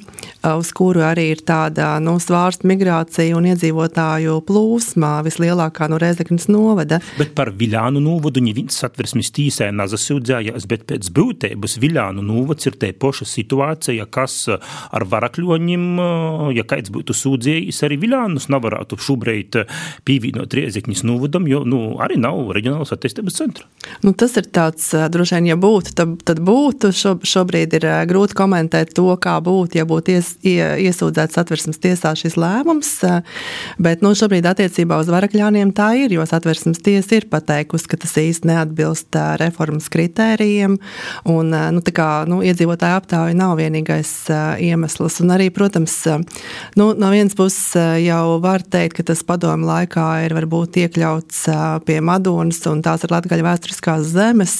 uz 0.48 0.70
kuru 0.74 1.04
arī 1.06 1.28
ir 1.34 1.42
tāda 1.46 1.92
nu, 2.02 2.16
svārsta 2.22 2.66
migrācija 2.68 3.36
un 3.38 3.46
iedzīvotāju 3.52 4.40
plūsma 4.48 5.18
vislielākā 5.26 5.86
no 5.90 6.00
Rēzeknas 6.02 6.48
novada. 6.50 6.98
Bet 7.18 7.34
par 7.38 7.52
Viļānu 7.58 8.02
novadu 8.02 8.42
neviens 8.44 8.78
satversmes 8.82 9.30
tīsē 9.34 9.70
nazasūdzējās, 9.78 10.66
bet 10.70 10.86
pēc 10.90 11.12
būtības 11.14 11.78
Viļānu 11.82 12.24
novads 12.26 12.66
ir 12.70 12.78
te 12.80 12.90
poša 12.92 13.28
situācija, 13.28 14.08
kas 14.10 14.40
ar 14.50 15.06
varakļoņiem, 15.12 15.86
ja 16.56 16.66
kāds 16.68 16.90
būtu 16.94 17.14
sūdzējis, 17.16 17.82
arī 17.86 18.00
Viļānus 18.02 18.48
nevarētu 18.52 18.98
šobrīd 19.08 19.60
pīvīnot 20.08 20.58
Riezekņas 20.58 21.04
novadam, 21.06 21.46
jo 21.50 21.62
nu, 21.68 21.82
arī 22.02 22.18
nav 22.20 22.50
reģionālas 22.56 22.94
attīstības 22.96 23.38
centra. 23.38 23.68
Nu, 24.02 24.12
tas 24.18 24.36
ir 24.40 24.50
tāds, 24.54 24.90
droši 25.12 25.38
vien, 25.38 25.50
ja 25.52 25.58
būtu, 25.60 25.94
tad, 25.98 26.18
tad 26.26 26.42
būtu. 26.44 26.92
Šo, 26.98 27.14
šobrīd 27.28 27.76
ir 27.78 27.86
grūti 28.08 28.36
komentēt 28.38 28.94
to, 28.96 29.08
kā 29.20 29.36
būtu, 29.44 29.78
ja 29.80 29.86
būtu 29.88 30.14
ies, 30.16 30.32
iesūdzēts 30.42 31.38
satversmes 31.38 31.80
tiesā 31.82 32.14
šis 32.18 32.38
lēmums. 32.40 32.90
Bet 33.82 34.02
nu, 34.04 34.14
šobrīd 34.18 34.46
attiecībā 34.48 34.98
uz 35.00 35.10
varakļāniem 35.12 35.72
tā 35.76 35.90
ir, 36.00 36.14
jo 36.16 36.24
satversmes 36.28 36.80
tiesa 36.84 37.18
ir 37.18 37.28
pateikusi, 37.30 37.88
ka 37.90 38.00
tas 38.00 38.16
īsti 38.20 38.50
neatbilst 38.50 39.18
reformas 39.42 39.88
kritērijiem. 39.92 40.78
Un, 41.28 41.52
nu, 41.76 41.84
kā, 41.94 42.08
nu, 42.30 42.40
iedzīvotāju 42.46 43.00
aptāja 43.02 43.36
nav 43.38 43.56
vienīgais 43.60 44.12
iemesls. 44.64 45.20
Un 45.24 45.34
arī, 45.36 45.50
protams, 45.54 45.96
nu, 46.78 46.90
no 46.98 47.12
vienas 47.14 47.36
puses 47.38 47.76
jau 48.04 48.38
var 48.44 48.64
teikt, 48.64 48.98
ka 48.98 49.08
tas 49.12 49.24
padomu 49.26 49.68
laikā 49.68 50.08
ir 50.26 50.34
varbūt 50.36 50.80
iekļauts 50.84 51.44
pie 51.88 52.00
Madonas 52.04 52.60
un 52.70 52.82
tās 52.84 53.04
ir 53.04 53.12
Latgaļa 53.14 53.46
vēsturiskās 53.46 54.08
zemes, 54.12 54.56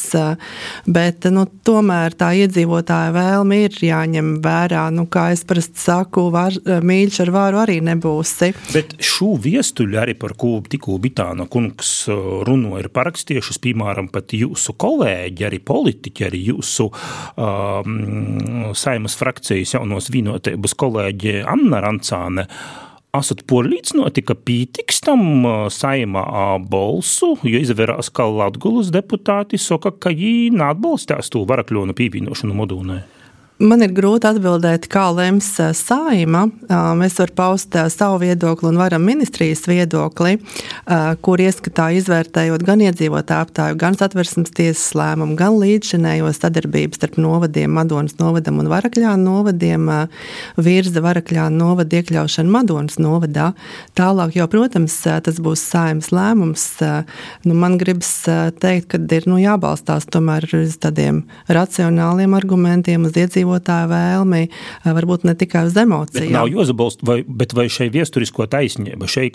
bet 0.87 1.29
nu, 1.33 1.47
tomēr 1.67 2.17
tā 2.19 2.33
iedzīvotāja 2.37 2.58
iedzīvotāja 2.59 3.13
vēlme 3.15 3.59
ir 3.67 3.77
jāņem 3.87 4.39
vērā. 4.43 4.89
Nu, 4.95 5.07
kā 5.11 5.31
es 5.33 5.45
parasti 5.47 5.79
saku, 5.79 6.29
var, 6.35 6.55
mīļš 6.67 7.21
ar 7.25 7.31
vāru 7.35 7.61
arī 7.63 7.79
nebūsi. 7.85 8.51
Bet 8.75 8.97
šo 8.99 9.37
viestuļu 9.39 9.99
arī 10.01 10.17
par 10.19 10.35
ko 10.39 10.59
tikko 10.67 10.99
Bitāna 10.99 11.47
kungs 11.51 12.09
uh, 12.11 12.43
runo 12.47 12.79
ir 12.81 12.91
parakstījušas, 12.95 13.61
piemēram, 13.63 14.11
pat 14.11 14.35
jūsu 14.35 14.75
kolēģi, 14.81 15.47
arī 15.47 15.61
politiķi, 15.63 16.27
arī 16.27 16.43
jūsu 16.51 16.89
um, 16.89 18.75
saimas 18.75 19.17
frakcijas 19.19 19.77
jaunos 19.77 20.11
vienotības 20.15 20.77
kolēģi 20.79 21.41
Anna 21.47 21.83
Rancāne 21.85 22.49
esat 22.49 22.88
porlīdzinoti, 23.49 24.25
ka 24.29 24.37
pītiks 24.37 25.03
tam 25.05 25.23
uh, 25.43 25.59
saimā 25.73 26.25
balsu, 26.71 27.35
jo 27.43 27.61
izvērās, 27.61 28.13
ka 28.15 28.29
Latgulas 28.31 28.93
deputāti 28.95 29.61
saka, 29.61 29.93
ka 29.93 30.15
viņi 30.15 30.57
neatbalstās 30.59 31.31
to 31.35 31.45
varakļonu 31.49 31.97
pīvīnošanu 31.99 32.59
modūnē. 32.59 33.18
Man 33.59 33.83
ir 33.83 33.91
grūti 33.91 34.23
atbildēt, 34.29 34.85
kā 34.87 35.09
lems 35.11 35.49
saima. 35.75 36.45
Mēs 36.95 37.17
varam 37.19 37.35
paust 37.35 37.75
savu 37.91 38.21
viedokli 38.23 38.69
un 38.71 38.77
varam 38.79 39.03
ministrijas 39.03 39.65
viedokli, 39.67 40.37
kur 41.27 41.43
ieskatā 41.43 41.89
izvērtējot 41.99 42.63
gan 42.63 42.85
iedzīvotāju 42.87 43.49
aptāju, 43.49 43.79
gan 43.81 43.99
satversmes 43.99 44.53
tiesas 44.55 44.93
lēmumu, 44.95 45.35
gan 45.41 45.57
līdzšinējo 45.59 46.31
sadarbību 46.37 47.01
starp 47.01 47.19
novadiem, 47.19 47.73
Madonas 47.75 48.15
novadam 48.21 48.61
un 48.63 48.71
Varakļānu 48.71 49.27
novadiem, 49.27 49.91
virza 50.55 51.03
Varakļānu 51.03 51.59
novadu 51.59 51.99
iekļaušanu 51.99 52.55
Madonas 52.55 53.01
novadā. 53.03 53.49
Tālāk 53.99 54.39
jau, 54.39 54.47
protams, 54.55 55.01
tas 55.03 55.43
būs 55.43 55.67
saimas 55.67 56.13
lēmums. 56.15 56.69
Nu, 57.43 57.59
man 57.59 57.75
gribas 57.83 58.15
teikt, 58.63 58.93
ka 58.95 59.03
ir 59.19 59.27
nu, 59.27 59.43
jābalstās 59.43 60.07
tomēr 60.07 60.47
uz 60.63 60.79
tādiem 60.79 61.25
racionāliem 61.51 62.39
argumentiem, 62.39 63.11
uz 63.11 63.19
iedzīvotāju 63.19 63.48
iedzīvotāju 63.49 63.89
vēlmi, 63.93 64.49
varbūt 64.85 65.25
ne 65.25 65.35
tikai 65.35 65.67
uz 65.69 65.77
emocijām. 65.77 66.29
Bet 66.29 66.35
nav 66.35 66.49
jāzabalst, 66.49 67.03
vai, 67.03 67.23
bet 67.27 67.55
vai 67.55 67.69
šai 67.69 67.91
viesturisko 67.91 68.47
taisnība, 68.47 69.09
šai 69.09 69.33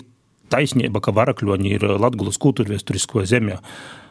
taisnība, 0.50 1.00
ka 1.00 1.12
varakļoņi 1.12 1.74
ir 1.74 1.86
Latgulas 1.98 2.38
kultūrviesturisko 2.38 3.24
zemē, 3.26 3.58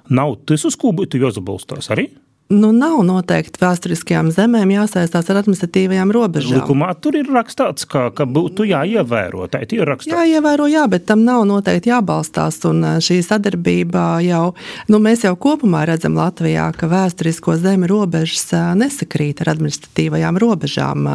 nav 0.10 0.38
tas, 0.46 0.66
uz 0.66 0.76
ko 0.76 0.92
būtu 0.92 1.22
jāzabalstās 1.22 1.92
arī? 1.94 2.10
Nu, 2.54 2.72
nav 2.76 3.02
noteikti 3.06 3.60
vēsturiskajām 3.62 4.30
zemēm 4.34 4.72
jāsaistās 4.76 5.30
ar 5.32 5.40
administratīvajām 5.42 6.12
robežām. 6.14 6.62
Likumā 6.62 6.92
tur 7.02 7.18
ir 7.20 7.30
rakstīts, 7.34 7.88
ka, 7.90 8.08
ka 8.16 8.28
būtu 8.30 8.68
jāievēro. 8.70 9.48
Tā 9.52 9.64
ir 9.66 9.86
rakstīts. 9.90 10.14
Jāievēro, 10.14 10.68
jā, 10.72 10.86
bet 10.92 11.08
tam 11.10 11.26
nav 11.28 11.44
noteikti 11.50 11.92
jābalstās. 11.92 12.60
Un 12.70 12.84
šī 13.04 13.20
sadarbība 13.26 14.06
jau, 14.26 14.54
nu, 14.92 15.02
mēs 15.04 15.26
jau 15.28 15.34
kopumā 15.40 15.84
redzam 15.90 16.18
Latvijā, 16.20 16.70
ka 16.78 16.90
vēsturisko 16.92 17.58
zemi 17.62 17.90
robežas 17.92 18.52
nesakrīt 18.80 19.44
ar 19.44 19.54
administratīvajām 19.56 20.40
robežām. 20.44 21.10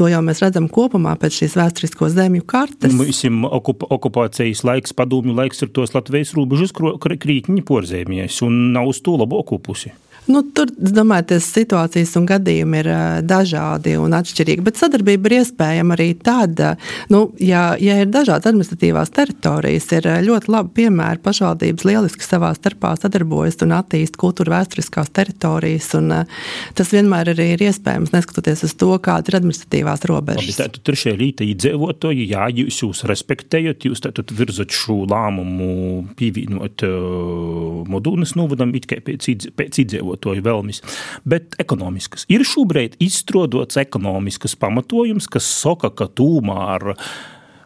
To 0.00 0.10
jau 0.10 0.22
mēs 0.26 0.42
redzam 0.44 0.68
kopumā 0.72 1.16
pēc 1.20 1.42
šīs 1.42 1.58
vēsturisko 1.60 2.10
zemju 2.12 2.46
kartes. 2.50 2.94
Mums 2.96 3.24
okup 3.50 3.84
okupācijas 3.90 4.64
laiks, 4.66 4.96
padomju 4.96 5.36
laiks 5.36 5.64
ir 5.64 5.72
tos 5.74 5.94
Latvijas 5.96 6.34
robežas 6.36 6.74
krītņi 6.74 7.64
porzēmies 7.66 8.40
un 8.46 8.70
nav 8.74 8.92
uz 8.94 9.02
to 9.04 9.18
labāko 9.20 9.60
pusi. 9.62 9.92
Nu, 10.30 10.42
tur, 10.54 10.70
domāju, 10.78 11.26
tas 11.32 11.46
situācijas 11.50 12.12
un 12.20 12.26
gadījumi 12.28 12.80
ir 12.82 12.88
dažādi 13.26 13.96
un 13.98 14.14
atšķirīgi, 14.14 14.62
bet 14.62 14.78
sadarbība 14.78 15.26
ir 15.26 15.36
iespējama 15.40 15.96
arī 15.96 16.10
tāda, 16.22 16.74
nu, 17.10 17.24
ja, 17.42 17.72
ja 17.82 17.96
ir 17.98 18.10
dažādas 18.12 18.50
administratīvās 18.50 19.10
teritorijas, 19.16 19.88
ir 19.96 20.06
ļoti 20.28 20.52
labi 20.54 20.74
piemēri. 20.78 21.22
Pašvaldības 21.24 21.86
lieliski 21.88 22.24
savā 22.24 22.52
starpā 22.54 22.92
sadarbojas 23.00 23.58
un 23.66 23.74
attīst 23.74 24.18
kultūra 24.20 24.60
vēsturiskās 24.60 25.10
teritorijas, 25.18 25.90
un 25.98 26.14
tas 26.78 26.94
vienmēr 26.94 27.32
arī 27.34 27.50
ir 27.56 27.66
iespējams, 27.66 28.14
neskatoties 28.14 28.64
uz 28.68 28.76
to, 28.78 28.92
kāda 29.02 29.32
ir 29.32 29.40
administratīvās 29.40 30.06
robežas. 30.10 30.46
Labi, 30.46 30.58
tad 30.60 30.78
tur 30.86 30.98
šie 31.00 31.16
līta 31.18 31.46
iedzīvotāji, 31.48 32.28
jā, 32.30 32.46
jūs 32.62 32.80
jūs 32.84 33.02
respektējat, 33.10 33.88
jūs 33.90 34.06
tad 34.06 34.22
virzat 34.36 34.70
šo 34.74 35.02
lēmumu 35.10 36.14
pievienot 36.20 36.86
uh, 36.86 37.82
Modūnas 37.90 38.36
novadam 38.38 38.76
it 38.78 38.86
kā 38.90 39.02
pēc, 39.04 39.50
pēc 39.58 39.82
iedzīvotāju 39.82 40.19
lietotāju 40.20 40.44
vēlmes, 40.44 40.82
bet 41.24 41.56
ekonomiskas. 41.58 42.26
Ir 42.28 42.44
šobrīd 42.44 42.98
izstrādots 43.00 43.76
ekonomisks 43.80 44.56
pamatojums, 44.56 45.28
kas 45.28 45.44
saka, 45.44 45.90
ka 45.90 46.08
tūmā 46.08 46.76
ar 46.76 46.94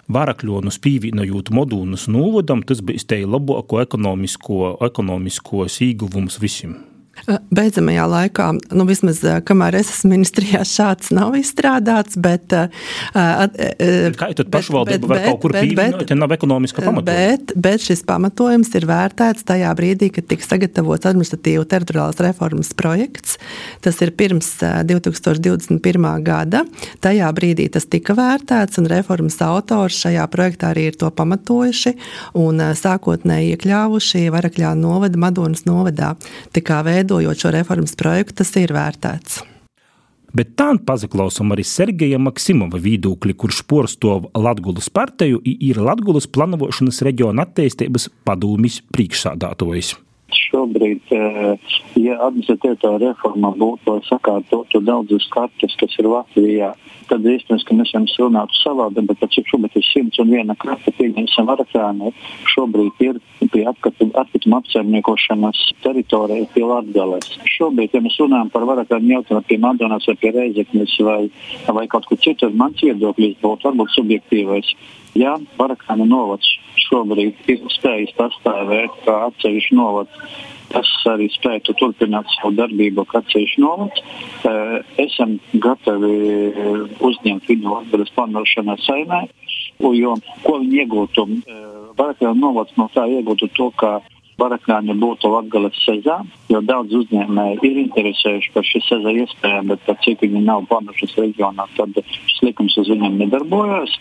varakļonus 0.09 0.79
pīvīnojot 0.85 1.51
modūnus 1.51 2.09
novadam, 2.09 2.63
tas 2.63 2.81
bija 2.81 3.01
te 3.07 3.25
labāko 3.25 3.81
ekonomisko, 3.83 4.79
ekonomiskos 4.85 5.81
ieguvums 5.81 6.41
visiem. 6.41 6.94
Beidzamajā 7.25 8.05
laikā, 8.11 8.47
nu, 8.77 8.85
vismaz 8.89 9.23
kamēr 9.49 9.79
es 9.79 9.91
esmu 9.95 10.11
ministrijā, 10.13 10.61
šāds 10.69 11.13
nav 11.15 11.37
izstrādāts. 11.39 12.19
Bet, 12.21 12.53
Kā 13.15 14.29
tad 14.37 14.51
pašvaldība 14.53 15.09
var 15.09 15.23
kaut 15.29 15.41
kur 15.45 15.55
pievienot, 15.57 16.05
ja 16.11 16.19
nav 16.19 16.35
ekonomiska 16.37 16.83
pamatojuma? 16.85 17.07
Bet, 17.09 17.55
bet 17.57 17.85
šis 17.87 18.05
pamatojums 18.07 18.73
ir 18.77 18.87
vērtēts 18.91 19.47
tajā 19.49 19.71
brīdī, 19.79 20.11
kad 20.15 20.29
tika 20.29 20.47
sagatavots 20.47 21.09
administratīvu 21.09 21.65
teritoriālās 21.71 22.21
reformas 22.25 22.75
projekts. 22.77 23.39
Tas 23.85 24.01
ir 24.05 24.13
pirms 24.19 24.51
2021. 24.61 26.11
gada. 26.27 26.65
Tajā 27.05 27.31
brīdī 27.37 27.71
tas 27.73 27.89
tika 27.89 28.17
vērtēts, 28.19 28.83
un 28.83 28.91
reformas 28.93 29.41
autors 29.45 30.03
šajā 30.05 30.27
projektā 30.33 30.75
arī 30.75 30.91
ir 30.91 31.01
to 31.01 31.09
pamatojuši 31.15 31.95
un 32.41 32.61
sākotnēji 32.77 33.55
iekļāvuši 33.57 34.27
Varakļā 34.35 34.75
novada 34.79 35.25
Madonas 35.25 35.65
novadā. 35.69 36.15
Tā 36.55 36.65
kā 36.65 36.83
veidojot 37.05 37.37
šo 37.39 37.51
reformas 37.53 37.95
projektu, 37.97 38.41
tas 38.41 38.55
ir 38.57 38.73
vērtēts. 38.73 39.43
Bet 40.35 40.57
tā 40.59 40.73
pazaklausām 40.83 41.53
arī 41.55 41.63
Sergeja 41.63 42.19
Maksimova 42.19 42.81
viedokļi, 42.83 43.37
kurš 43.39 43.63
porstov 43.71 44.33
Latgulas 44.35 44.91
partiju 44.91 45.39
ir 45.45 45.79
Latgulas 45.79 46.27
planošanas 46.27 47.05
reģiona 47.07 47.47
attīstības 47.47 48.09
padūmis 48.27 48.81
priekšsādātojs 48.91 49.95
šobrīd, 50.33 51.13
ja 52.01 52.17
administratīvā 52.25 52.97
reforma 53.03 53.53
būtu 53.59 53.99
sakārtotu 54.09 54.81
daudzus 54.85 55.27
kartes, 55.33 55.77
kas 55.81 55.95
ir 56.01 56.09
Latvijā, 56.09 56.73
tad 57.11 57.27
iespējams, 57.29 57.65
ka 57.69 57.77
mēs 57.77 57.93
varam 57.93 58.09
runāt 58.19 58.57
savādāk, 58.57 59.11
bet 59.11 59.25
cik 59.35 59.51
šobrīd 59.53 59.77
ir 59.77 59.87
101 59.91 60.57
karte, 60.63 60.95
pieņemsim 60.97 61.53
Arakrānē, 61.53 62.13
šobrīd 62.55 63.05
ir 63.05 63.21
pie 63.53 63.67
atkrituma 63.69 64.63
apsaimniekošanas 64.63 65.61
teritorija 65.85 66.49
pie 66.55 66.65
Latgales. 66.65 67.31
Šobrīd, 67.57 67.95
ja 67.95 68.03
mēs 68.05 68.19
runājam 68.23 68.53
par 68.55 68.67
Arakrānu 68.77 69.19
jautājumu 69.19 69.45
pie 69.49 69.61
Madonas 69.61 70.09
vai 70.09 70.17
pie 70.23 70.35
Reizeknes 70.35 70.97
vai, 71.05 71.23
vai 71.69 71.87
kaut 71.93 72.09
kur 72.09 72.21
citur, 72.25 72.55
mans 72.57 72.81
viedoklis 72.83 73.37
būtu 73.45 73.69
varbūt 73.69 73.97
subjektīvais. 73.99 74.75
Ja 75.15 75.37
Arakrāna 75.63 76.09
novads 76.09 76.57
šobrīd 76.89 77.49
ir 77.51 77.63
spējis 77.73 78.15
pastāvēt 78.19 78.99
kā 79.07 79.17
atsevišķi 79.29 79.79
novads, 79.79 80.35
kas 80.73 80.91
arī 81.13 81.29
spētu 81.33 81.75
turpināt 81.79 82.31
savu 82.37 82.55
darbību, 82.59 83.05
kā 83.11 83.23
ceļš 83.31 83.57
novads. 83.63 84.03
Esam 85.03 85.37
gatavi 85.67 86.15
uzņemt 87.05 87.51
viņu 87.51 87.77
atbildes 87.81 88.15
plānošanā 88.17 88.79
saimē, 88.85 89.25
jo 89.81 90.17
ko 90.47 90.59
viņi 90.63 90.83
iegūtu, 90.85 91.29
Barakļā 91.95 92.33
novads 92.35 92.75
no 92.81 92.89
tā 92.95 93.07
iegūtu 93.07 93.53
to, 93.55 93.71
ka 93.79 94.01
Barakļāņa 94.41 94.97
būtu 94.99 95.31
Latgales 95.31 95.77
sezā, 95.85 96.17
jo 96.53 96.61
daudz 96.65 96.93
uzņēmēji 97.01 97.61
ir 97.65 97.81
interesējuši 97.85 98.53
par 98.55 98.67
šī 98.69 98.81
sezā 98.85 99.13
iespējām, 99.23 99.71
bet 99.73 99.85
par 99.87 99.99
cik 100.05 100.25
viņi 100.25 100.43
nav 100.45 100.67
plānojušies 100.71 101.17
reģionā, 101.23 101.67
tad 101.79 102.01
šis 102.05 102.43
likums 102.45 102.77
uz 102.81 102.91
viņiem 102.93 103.17
nedarbojas. 103.23 103.95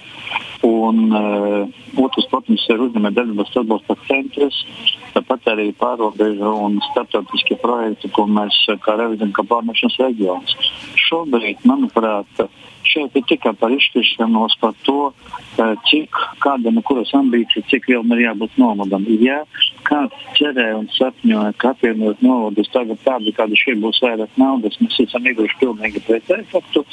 Un 0.64 1.06
uh, 1.12 2.04
otrs, 2.04 2.28
protams, 2.32 2.66
ir 2.72 2.84
uzņēmēja 2.88 3.18
darbības 3.20 3.56
atbalsta 3.64 3.98
centrs, 4.08 4.60
tāpat 5.16 5.50
arī 5.54 5.70
pārobežu 5.80 6.52
un 6.66 6.80
starptautiskie 6.92 7.60
projekti, 7.62 8.12
ko 8.16 8.28
mēs 8.32 8.60
kā 8.84 8.98
revizam 9.00 9.34
kā 9.36 9.46
plānošanas 9.48 10.00
reģions. 10.04 10.56
Šobrīd, 11.04 11.64
manuprāt, 11.68 12.46
šeit 12.88 13.16
ir 13.18 13.28
tikai 13.28 13.54
par 13.60 13.74
izšķiršanos 13.76 14.58
par 14.62 14.76
to, 14.88 15.12
cik 15.90 16.20
kādam 16.44 16.80
ir 16.80 16.88
kuras 16.88 17.14
ambīcija, 17.18 17.68
cik 17.72 17.88
vielam 17.92 18.16
ir 18.16 18.26
jābūt 18.28 18.60
novadam. 18.62 19.08
Ja 19.24 19.44
kāds 19.88 20.16
cerēja 20.38 20.78
un 20.80 20.88
sapņoja, 20.96 21.54
ka 21.60 21.74
apvienot 21.74 22.22
novadus 22.34 22.72
tagad 22.74 23.02
tādu, 23.06 23.34
kāda 23.38 23.58
šī 23.60 23.78
būs 23.84 24.02
vairāk 24.04 24.38
naudas, 24.42 24.78
mēs 24.82 25.00
esam 25.06 25.30
ieguvuši 25.30 25.60
pilnīgi 25.62 26.04
pretēju 26.08 26.50
faktu. 26.52 26.86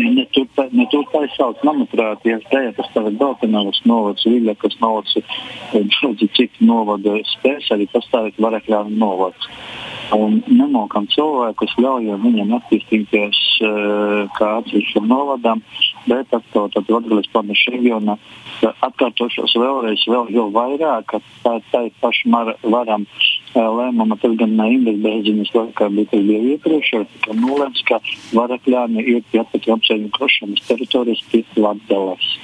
Ne 0.00 0.24
tur, 0.34 0.46
ne 0.70 0.86
tur 0.92 1.06
tā 1.10 1.24
izsauc, 1.26 1.62
manuprāt, 1.66 2.22
ja 2.28 2.38
tajā 2.52 2.74
pastāvēt 2.78 3.18
Baltinovas 3.20 3.82
novads, 3.90 4.26
Viļakas 4.30 4.78
novads, 4.82 5.18
daudzi 5.74 6.30
citi 6.36 6.66
novada 6.66 7.16
spēs 7.36 7.70
arī 7.74 7.88
pastāvēt 7.94 8.38
Varakļānu 8.42 8.98
novads. 9.00 9.50
Un 10.16 10.40
nemokam 10.50 11.06
cilvēkus, 11.12 11.76
ļaujam 11.78 12.24
viņiem 12.24 12.54
attīstīties 12.56 13.40
uh, 13.62 14.24
kā 14.34 14.48
atsevišķam 14.58 15.06
novadam, 15.06 15.62
bet 16.10 16.34
atkārtot 16.34 16.90
Latvijas 16.90 17.30
planētas 17.30 17.66
reģionā. 17.76 18.16
Atkārtošos 18.88 19.54
vēlreiz, 19.60 20.02
vēl, 20.10 20.32
vēl 20.34 20.50
vairāk, 20.56 21.06
ka 21.12 21.20
tā, 21.44 21.54
tā 21.70 21.84
ir 21.86 21.94
paša 22.02 22.42
varam 22.74 23.06
uh, 23.06 23.68
lēmuma, 23.78 24.18
tas 24.22 24.34
gan 24.40 24.56
ne 24.58 24.66
Indes 24.74 24.98
Bēziņas 25.04 25.54
laikā, 25.54 25.90
bet 25.94 26.10
tas 26.10 26.26
bija 26.26 26.56
iepriekš, 26.56 26.92
tika 27.14 27.38
nolēms, 27.38 27.84
ka 27.86 28.02
Varakļāni 28.34 29.06
ir 29.14 29.22
pie 29.30 29.44
atpakaļ 29.44 29.76
apsēņu 29.78 30.12
krošanas 30.18 30.66
teritorijas 30.66 31.22
pie 31.30 31.44
Latgales. 31.60 32.34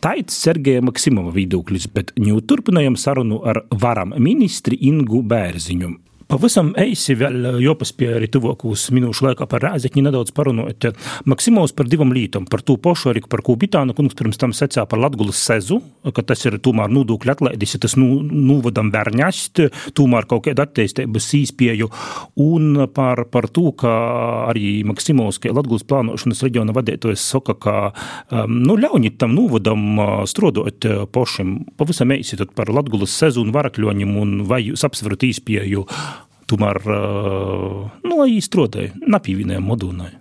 Taits 0.00 0.32
Sergeja 0.32 0.80
Maksimova 0.80 1.28
viedoklis, 1.34 1.84
bet 1.92 2.14
ņū 2.16 2.38
turpinājam 2.48 2.94
sarunu 2.96 3.42
ar 3.44 3.58
varam 3.82 4.14
ministri 4.16 4.78
Ingu 4.88 5.20
Bērziņu. 5.28 5.90
Pavisam 6.30 6.68
eisi 6.78 7.16
vēl 7.18 7.58
jopaspēja 7.58 8.20
arī 8.20 8.28
tuvākos 8.30 8.84
minūšu 8.94 9.24
laikā 9.26 9.48
par 9.50 9.64
Rēzekņi 9.64 10.04
nedaudz 10.06 10.30
parunājot. 10.30 10.92
Maksimovs 11.26 11.72
par 11.74 11.88
divam 11.90 12.12
lītam, 12.14 12.44
par 12.46 12.62
to 12.62 12.76
pašu 12.78 13.10
arī 13.10 13.24
par 13.26 13.42
ko 13.42 13.56
Bitāna 13.58 13.96
kungs 13.98 14.14
pirms 14.14 14.38
tam 14.38 14.54
secā 14.54 14.84
par 14.86 15.02
Latgulas 15.02 15.40
sezu, 15.42 15.80
ka 16.14 16.22
tas 16.22 16.46
ir 16.46 16.60
tomēr 16.62 16.92
nodokļu 16.94 17.34
atlaidis, 17.34 17.74
ja 17.74 17.80
tas 17.82 17.96
nu, 17.98 18.20
nūvadam 18.22 18.92
verņast, 18.94 19.64
tomēr 19.98 20.28
kaut 20.30 20.44
kāda 20.46 20.68
attīstības 20.68 21.26
īspēju, 21.40 21.90
un 22.46 22.86
par, 22.94 23.24
par 23.34 23.50
to, 23.50 23.72
ka 23.82 23.96
arī 24.52 24.84
Maksimovs, 24.86 25.42
ka 25.42 25.50
Latgulas 25.56 25.82
plānošanas 25.90 26.44
reģiona 26.46 26.78
vadītājs 26.78 27.26
saka, 27.34 27.58
ka 27.58 27.76
um, 27.90 28.54
nu, 28.68 28.78
ļauniet 28.78 29.18
tam 29.18 29.34
nūvadam 29.34 29.98
strodot 30.30 30.86
pašam. 31.10 31.58
Pavisam 31.74 32.14
eisi 32.14 32.38
par 32.54 32.70
Latgulas 32.70 33.18
sezu 33.18 33.42
un 33.42 33.50
varakļoņiem, 33.58 34.16
un 34.22 34.40
vai 34.46 34.62
jūs 34.68 34.86
apsverat 34.86 35.26
īspēju 35.26 35.88
tomēr 36.50 36.80
nu, 38.04 38.16
lai 38.16 38.32
izstrādāja, 38.36 38.96
napīvinēja 39.06 39.62
modūnai. 39.64 40.19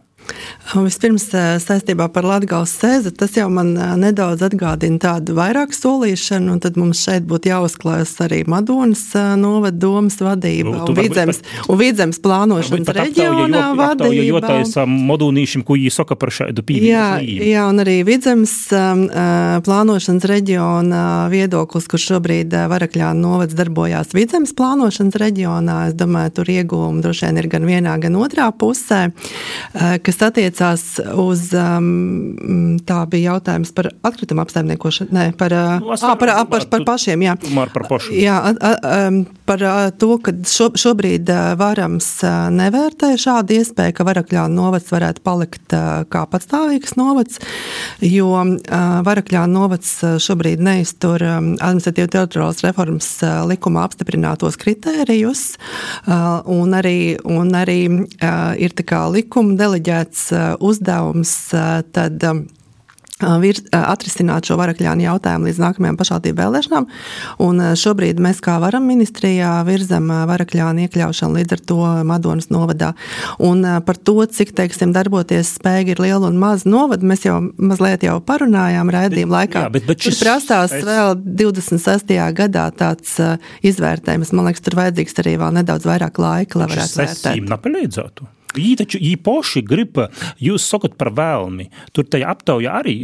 Vispirms 0.70 1.26
saistībā 1.64 2.06
par 2.14 2.28
Latvijas 2.30 2.76
sēzi, 2.78 3.12
tas 3.18 3.34
jau 3.38 3.48
man 3.54 3.74
nedaudz 4.00 4.44
atgādina 4.46 5.00
tādu 5.02 5.34
vairāk 5.38 5.74
solīšanu, 5.74 6.54
un 6.56 6.62
tad 6.62 6.78
mums 6.78 7.02
šeit 7.06 7.26
būtu 7.30 7.50
jāuzklājas 7.50 8.14
arī 8.26 8.44
Madonas 8.50 9.02
novada 9.40 9.78
domas 9.80 10.20
vadība 10.22 10.76
nu, 10.76 10.84
un 10.86 10.98
vidzemes, 10.98 11.42
par, 11.42 11.72
un 11.74 11.80
vidzemes 11.82 12.22
plānošanas 12.22 12.94
reģionā 13.00 13.64
vadība. 13.80 14.26
Jo 14.28 14.42
tā 14.44 14.60
ir 14.62 14.94
modūnīšiem, 15.10 15.66
ko 15.66 15.78
viņi 15.80 15.94
saka 15.96 16.18
par 16.20 16.34
šādu 16.36 16.64
pieeju. 16.66 16.92
Jā, 16.92 17.08
jā, 17.24 17.66
un 17.72 17.82
arī 17.82 17.98
vidzemes 18.08 18.54
plānošanas 19.66 20.30
reģiona 20.30 21.04
viedoklis, 21.34 21.90
kurš 21.90 22.08
šobrīd 22.14 22.54
Varakļāna 22.70 23.18
novads 23.20 23.58
darbojās 23.58 24.14
vidzemes 24.18 24.54
plānošanas 24.58 25.18
reģionā, 25.20 25.80
es 25.90 25.98
domāju, 25.98 26.36
tur 26.40 26.54
iegūmi 26.54 27.04
droši 27.04 27.28
vien 27.28 27.42
ir 27.42 27.50
gan 27.52 27.68
vienā, 27.70 27.98
gan 28.02 28.18
otrā 28.20 28.50
pusē, 28.54 29.02
kas 30.06 30.19
attiec 30.26 30.50
attiecās 30.50 30.84
uz 31.20 31.50
um, 31.54 32.78
tā 32.86 33.04
bija 33.10 33.34
jautājums 33.34 33.72
par 33.76 33.90
atkritumu 34.06 34.44
apsaimniekošanu, 34.44 35.14
ne, 35.16 35.26
par, 35.38 35.54
nu, 35.82 35.94
à, 35.94 36.16
par, 36.20 36.30
à, 36.34 36.46
par, 36.50 36.66
par 36.72 36.86
pašiem, 36.88 37.24
jā. 37.28 37.36
Par 37.74 37.86
pašu. 37.90 38.14
Jā, 38.18 38.38
a, 38.52 38.72
a, 38.74 39.10
par 39.50 39.64
to, 40.00 40.18
ka 40.24 40.34
šo, 40.48 40.70
šobrīd 40.80 41.30
varams 41.60 42.10
nevērtē 42.56 43.14
šādu 43.20 43.60
iespēju, 43.60 43.96
ka 43.98 44.08
Varakļāna 44.10 44.54
novads 44.54 44.92
varētu 44.94 45.24
palikt 45.26 45.76
kā 46.10 46.24
patstāvīgs 46.32 46.96
novads, 47.00 47.40
jo 48.06 48.32
Varakļāna 49.06 49.52
novads 49.54 49.96
šobrīd 50.24 50.64
neiztur 50.66 51.24
administratīvu 51.26 52.12
teritoriālas 52.16 52.64
reformas 52.66 53.12
likumā 53.50 53.86
apstiprinātos 53.88 54.60
kritērijus, 54.62 55.46
un 56.10 56.78
arī, 56.78 57.00
un 57.26 57.54
arī 57.58 57.80
ir 58.60 58.78
tā 58.78 58.88
kā 58.88 59.06
likuma 59.14 59.58
deleģēts 60.10 60.60
uzdevums 60.60 61.36
tad 61.94 62.24
virs, 63.20 63.66
atrisināt 63.76 64.48
šo 64.48 64.56
varakļānu 64.56 65.04
jautājumu 65.04 65.50
līdz 65.50 65.58
nākamajām 65.60 65.98
pašvaldību 66.00 66.40
vēlēšanām. 66.40 66.86
Un 67.44 67.60
šobrīd 67.76 68.16
mēs 68.24 68.40
kā 68.40 68.54
varam 68.64 68.86
ministrijā 68.88 69.58
virzam 69.68 70.08
varakļānu 70.08 70.86
iekļaušanu 70.86 71.36
līdz 71.36 71.58
ar 71.58 71.64
to 71.68 71.90
Madonas 72.08 72.48
novadā. 72.48 72.94
Un 73.44 73.68
par 73.84 74.00
to, 74.00 74.24
cik, 74.24 74.56
teiksim, 74.56 74.96
darboties 74.96 75.52
spēja 75.60 75.84
ir 75.92 76.00
liela 76.00 76.32
un 76.32 76.40
maza 76.40 76.72
novada, 76.72 77.04
mēs 77.04 77.28
jau 77.28 77.42
mazliet 77.60 78.08
jau 78.08 78.16
parunājām 78.24 78.96
raidījuma 78.96 79.42
laikā. 79.42 79.68
Jā, 79.68 79.76
bet, 79.76 79.92
bet 79.92 80.00
šis... 80.00 80.16
Tur 80.16 80.30
prasās 80.30 80.80
es... 80.80 80.88
vēl 80.88 81.20
26. 81.20 82.18
gadā 82.40 82.70
tāds 82.72 83.20
izvērtējums. 83.68 84.32
Man 84.32 84.48
liekas, 84.48 84.64
tur 84.64 84.80
vajadzīgs 84.80 85.20
arī 85.26 85.36
vēl 85.44 85.60
nedaudz 85.60 85.92
vairāk 85.92 86.24
laika, 86.24 86.64
lai 86.64 86.72
varētu 86.72 87.04
vērtēt. 87.04 87.50
Nepalīdzētu. 87.52 88.34
Viņi 88.56 88.76
taču 88.82 89.00
īpaši 89.04 89.62
grib, 89.66 90.00
jūs 90.42 90.66
sakat 90.72 90.96
par 90.98 91.12
vēlmi. 91.14 91.68
Tur 91.94 92.08
tajā 92.10 92.32
aptaujā 92.34 92.80
arī 92.82 92.96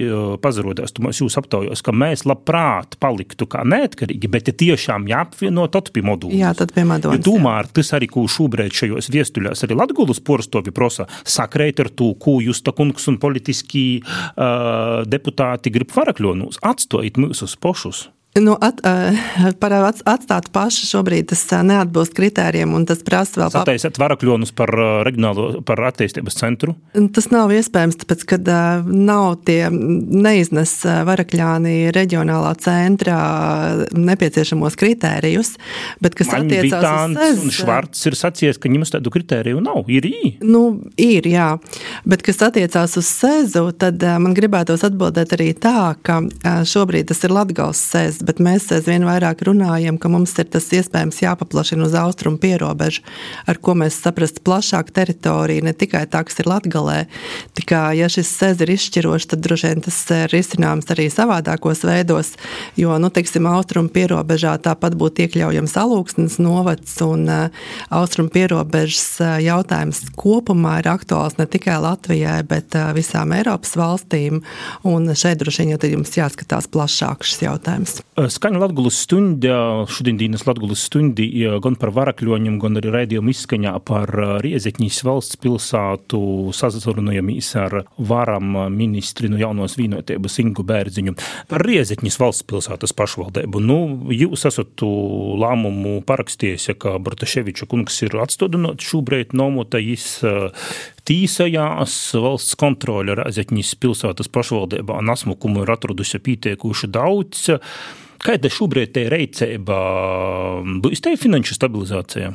pazarodās, 0.42 0.96
jūs 0.96 1.38
aptaujos, 1.38 1.84
ka 1.86 1.94
mēs 1.94 2.26
labprāt 2.26 2.98
paliktu 3.02 3.46
kā 3.50 3.62
neatkarīgi, 3.68 4.32
bet 4.32 4.50
ja 4.50 4.56
tiešām 4.58 5.06
jāapvieno 5.12 5.68
tad 5.74 5.92
pie 5.94 6.02
modulus. 6.06 6.38
Jā, 6.40 6.56
tad 6.58 6.74
pie 6.76 6.86
modulas. 6.88 7.20
Ja 7.20 7.26
tomēr 7.28 7.70
tas 7.76 7.94
arī, 7.98 8.10
ko 8.12 8.26
šobrīd 8.32 8.74
šajos 8.74 9.12
viestuļās 9.14 9.66
arī 9.68 9.78
Latgulas 9.78 10.24
porstovi 10.26 10.74
prosa, 10.76 11.06
sakrēt 11.22 11.84
ar 11.86 11.94
to, 11.94 12.14
ko 12.18 12.40
jūs 12.42 12.64
ta 12.66 12.74
kungs 12.76 13.06
un 13.12 13.22
politiski 13.22 13.86
uh, 14.02 15.06
deputāti 15.06 15.74
grib 15.74 15.94
varakļonūs, 15.94 16.64
atstojiet 16.66 17.22
mūsus 17.22 17.58
pošus. 17.62 18.08
Nu, 18.36 18.58
at, 18.60 18.82
par 19.64 19.74
atstāt 19.80 20.50
pašu 20.52 20.90
šobrīd 20.90 21.30
tas 21.32 21.46
neatbilst 21.64 22.12
kritērijiem, 22.18 22.74
un 22.76 22.84
tas 22.88 23.00
prasa 23.06 23.40
vēl 23.40 23.52
papildus. 23.54 23.86
Taisat 23.86 24.00
varakļonus 24.02 24.52
par 24.58 24.74
reģionālo, 25.08 25.62
par 25.64 25.80
attīstības 25.88 26.36
centru? 26.42 26.74
Tas 27.16 27.30
nav 27.32 27.54
iespējams, 27.56 27.96
tāpēc, 28.02 28.26
ka 28.28 28.40
nav 28.92 29.38
tie 29.48 29.70
neiznes 29.72 30.74
varakļāni 30.84 31.94
reģionālā 31.96 32.52
centrā 32.60 33.22
nepieciešamos 33.96 34.76
kritērijus, 34.84 35.54
bet 36.04 36.20
kas 36.20 36.34
Man 36.34 36.50
attiecās 36.50 36.76
Bitāns 36.76 37.16
uz 37.16 37.24
SEZ. 37.24 37.40
un 37.46 37.56
Švarts 37.56 38.04
ir 38.12 38.20
sacījis, 38.20 38.60
ka 38.60 38.74
jums 38.74 38.92
tādu 38.92 39.16
kritēriju 39.16 39.64
nav. 39.64 39.88
Ir 39.88 40.10
ī? 40.12 40.34
Nu, 40.44 40.66
ir, 41.00 41.32
jā. 41.32 41.54
Bet 42.04 42.28
kas 42.28 42.44
attiecās 42.50 43.00
uz 43.00 43.16
SEZu, 43.16 43.70
tad 43.80 44.04
man 44.20 44.36
gribētos 44.36 44.84
atbildēt 44.84 45.38
arī 45.40 45.54
tā, 45.56 45.96
ka 46.04 46.20
šobrīd 46.68 47.14
tas 47.14 47.24
ir 47.24 47.38
Latgals 47.40 47.80
SEZ 47.80 48.25
bet 48.26 48.42
mēs 48.44 48.68
aizvien 48.76 49.06
vairāk 49.08 49.44
runājam, 49.48 50.00
ka 50.02 50.10
mums 50.12 50.34
ir 50.42 50.50
tas 50.52 50.68
iespējams 50.74 51.22
jāpaplašina 51.24 51.86
uz 51.88 51.96
austrumu 52.00 52.40
pierobežu, 52.42 53.04
ar 53.48 53.60
ko 53.62 53.76
mēs 53.78 54.00
saprast 54.02 54.42
plašāku 54.46 54.94
teritoriju, 54.96 55.66
ne 55.66 55.74
tikai 55.78 56.06
tā, 56.12 56.24
kas 56.28 56.42
ir 56.42 56.50
Latgalē. 56.50 56.98
Tikai, 57.58 57.98
ja 58.00 58.10
šis 58.12 58.32
sēz 58.40 58.64
ir 58.66 58.74
izšķirošs, 58.76 59.30
tad 59.34 59.44
droši 59.46 59.72
vien 59.72 59.86
tas 59.86 60.00
ir 60.16 60.36
izcināms 60.40 60.90
arī 60.94 61.08
savādākos 61.14 61.86
veidos, 61.88 62.34
jo, 62.80 62.96
nu, 63.02 63.12
teiksim, 63.14 63.48
austrumu 63.50 63.94
pierobežā 63.94 64.56
tāpat 64.66 64.98
būtu 65.00 65.26
iekļaujams 65.26 65.78
alūksnes 65.86 66.40
novads 66.44 66.98
un 67.06 67.28
uh, 67.30 67.66
austrumu 67.94 68.34
pierobežas 68.34 69.08
uh, 69.24 69.38
jautājums 69.44 70.04
kopumā 70.18 70.80
ir 70.82 70.92
aktuāls 70.92 71.38
ne 71.40 71.48
tikai 71.50 71.78
Latvijai, 71.84 72.40
bet 72.48 72.76
visām 72.96 73.34
Eiropas 73.36 73.76
valstīm, 73.80 74.42
un 74.88 75.10
šeit 75.18 75.42
droši 75.42 75.64
vien 75.64 75.76
jau 75.76 75.92
jums 75.96 76.16
jāskatās 76.18 76.70
plašāk 76.72 77.26
šis 77.28 77.46
jautājums. 77.46 78.00
Skaņa 78.16 78.62
Latvijas 78.62 78.96
stundā, 79.04 79.56
šodienas 79.92 80.46
Latvijas 80.48 80.86
stundī, 80.88 81.26
gan 81.60 81.76
par 81.76 81.90
varakļoņiem, 81.98 82.54
gan 82.64 82.80
arī 82.80 82.94
raidījumu 82.94 83.34
izskaņā 83.34 83.74
par 83.84 84.08
Riezetņīs 84.40 85.02
valsts 85.04 85.36
pilsētu 85.44 86.20
sazarunājamies 86.56 87.50
ar 87.60 87.76
varam 88.00 88.56
ministri 88.72 89.28
no 89.28 89.36
jaunos 89.36 89.76
vīnotības 89.76 90.40
Ingu 90.46 90.64
Bērziņu. 90.64 91.16
Par 91.52 91.66
Riezetņīs 91.68 92.16
valsts 92.22 92.48
pilsētas 92.48 92.96
pašvaldību. 92.96 93.60
Nu, 93.60 93.82
jūs 94.16 94.48
esat 94.48 94.86
lēmumu 95.44 95.98
parakstījis, 96.08 96.70
ka 96.80 96.96
Bartaševiča 97.04 97.68
kungs 97.68 98.00
ir 98.08 98.16
atstādinot 98.24 98.80
šobrīd 98.80 99.36
nomotais 99.36 100.08
tīsajās 101.04 102.00
valsts 102.16 102.56
kontrole 102.64 103.20
Rēzekņas 103.20 103.76
pilsētas 103.84 104.32
pašvaldībā 104.32 105.04
nasmukumu 105.04 105.68
ir 105.68 105.76
atradusi 105.76 106.24
pietiekuši 106.24 106.94
daudz. 106.96 107.52
Kāda 108.26 108.50
šobrīd 108.50 108.98
ir 108.98 109.12
reizēba? 109.14 109.76
Būs 110.82 111.04
te 111.06 111.14
finanšu 111.20 111.58
stabilizācija? 111.60 112.32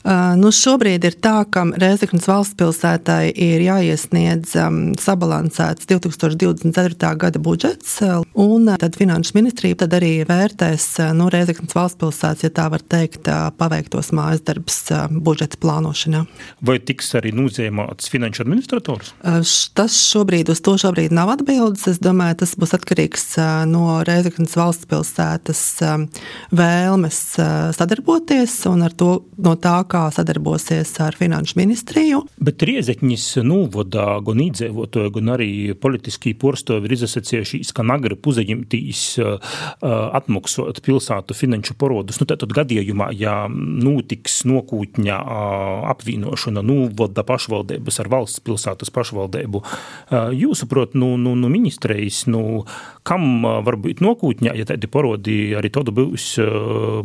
Nu 0.00 0.48
šobrīd 0.48 1.04
ir 1.04 1.16
tā, 1.20 1.42
ka 1.52 1.66
Rēzeknas 1.76 2.24
valsts 2.24 2.56
pilsētai 2.56 3.34
ir 3.36 3.60
jāiesniedz 3.60 4.54
um, 4.56 4.78
sabalansēts 4.96 5.84
2024. 5.90 7.10
gada 7.20 7.42
budžets, 7.42 7.98
un 8.32 8.70
tad 8.80 8.96
Finanšu 8.96 9.36
ministrija 9.36 9.82
tad 9.82 9.98
arī 9.98 10.22
vērtēs 10.24 10.86
nu, 11.18 11.28
Rēzeknas 11.32 11.76
valsts 11.76 12.00
pilsētas, 12.00 12.46
ja 12.46 12.52
tā 12.56 12.70
var 12.72 12.80
teikt, 12.80 13.28
paveiktos 13.60 14.08
mājas 14.16 14.40
darbs 14.46 14.78
budžeta 15.12 15.60
plānošanā. 15.60 16.24
Vai 16.64 16.78
tiks 16.80 17.12
arī 17.20 17.34
nozīmēts 17.36 18.08
finanšu 18.08 18.46
administrators? 18.46 19.12
Tas 19.76 20.00
šobrīd 20.08 20.48
uz 20.54 20.64
to 20.64 20.78
šobrīd 20.80 21.12
nav 21.12 21.34
atbildes. 21.36 21.84
Es 21.92 22.00
domāju, 22.00 22.40
tas 22.46 22.56
būs 22.56 22.72
atkarīgs 22.78 23.26
no 23.68 24.00
Rēzeknas 24.08 24.56
valsts 24.56 24.88
pilsētas 24.88 25.62
vēlmes 26.56 27.22
sadarboties 27.76 28.56
un 28.72 28.88
ar 28.88 28.96
to 28.96 29.12
no 29.36 29.56
tā, 29.60 29.76
kā 29.90 30.06
sadarbosies 30.14 30.92
ar 31.02 31.16
Finanšu 31.18 31.58
ministriju. 31.58 32.22
Bet 32.40 32.62
Riezetņas 32.66 33.26
novadā 33.46 34.06
gan 34.24 34.42
iedzīvotāji, 34.44 35.12
gan 35.16 35.32
arī 35.34 35.50
politiskī 35.78 36.32
porstovi 36.38 36.88
ir 36.88 36.96
izsacījušies, 36.96 37.72
ka 37.76 37.84
nagri 37.86 38.18
puzeņemtīs 38.20 39.02
atmaksot 39.82 40.82
pilsētu 40.86 41.36
finanšu 41.36 41.76
parodus. 41.80 42.20
Nu, 42.20 42.28
tad 42.30 42.44
gadījumā, 42.56 43.10
ja 43.16 43.34
notiks 43.50 44.42
nokūtņa 44.48 45.18
apvienošana 45.90 46.64
novada 46.66 47.24
pašvaldības 47.26 48.00
ar 48.02 48.10
valsts 48.12 48.44
pilsētas 48.46 48.92
pašvaldību, 48.94 49.62
jūsuprot, 50.38 50.96
nu, 50.98 51.14
nu, 51.20 51.34
nu 51.38 51.50
ministrejas, 51.52 52.24
nu, 52.30 52.64
kam 53.06 53.42
varbūt 53.66 54.02
nokūtņā, 54.04 54.54
ja 54.58 54.68
tādi 54.68 54.90
parodi 54.90 55.38
arī 55.58 55.72
tādu 55.72 55.94
būs, 55.96 56.32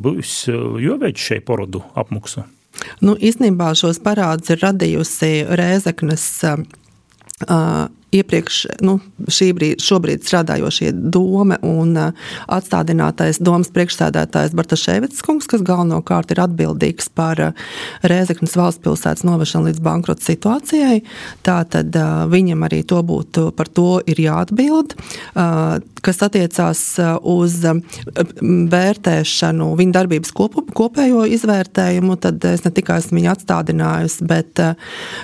būs 0.02 0.36
joveic 0.84 1.22
šai 1.22 1.42
porodu 1.46 1.84
apmaksu? 1.98 2.46
Nu, 3.06 3.16
īstenībā 3.16 3.74
šos 3.78 4.02
parādus 4.04 4.54
ir 4.54 4.64
radījusi 4.64 5.32
Rēzeknes 5.60 6.26
uh, 6.48 7.88
iepriekš, 8.16 8.60
nu, 8.86 8.98
brīd, 9.58 9.82
šobrīd 9.84 10.24
strādājošie 10.26 10.92
doma 10.94 11.58
un 11.66 11.96
atstādinātais 12.00 13.42
domas 13.44 13.72
priekšsēdētājs 13.76 14.56
Bartaševits 14.56 15.24
kungs, 15.26 15.50
kas 15.52 15.64
galvenokārt 15.66 16.32
ir 16.32 16.44
atbildīgs 16.46 17.10
par 17.16 17.42
Rēzeknas 18.06 18.56
valsts 18.60 18.84
pilsētas 18.86 19.26
novešanu 19.28 19.70
līdz 19.70 19.84
bankrota 19.86 20.26
situācijai. 20.30 21.02
Tātad 21.46 21.96
viņam 22.32 22.68
arī 22.68 22.84
to 22.88 23.02
būtu, 23.06 23.50
par 23.58 23.72
to 23.72 24.00
ir 24.08 24.22
jāatbild. 24.28 24.96
Kas 26.06 26.22
attiecās 26.26 26.82
uz 27.26 27.58
vērtēšanu, 28.76 29.70
viņa 29.80 29.96
darbības 29.96 30.34
kopu, 30.36 30.66
kopējo 30.76 31.24
izvērtējumu, 31.38 32.18
tad 32.22 32.46
es 32.50 32.66
ne 32.66 32.72
tikai 32.76 33.00
esmu 33.02 33.20
viņu 33.20 33.32
atstādinājusi, 33.34 34.28
bet 34.30 34.62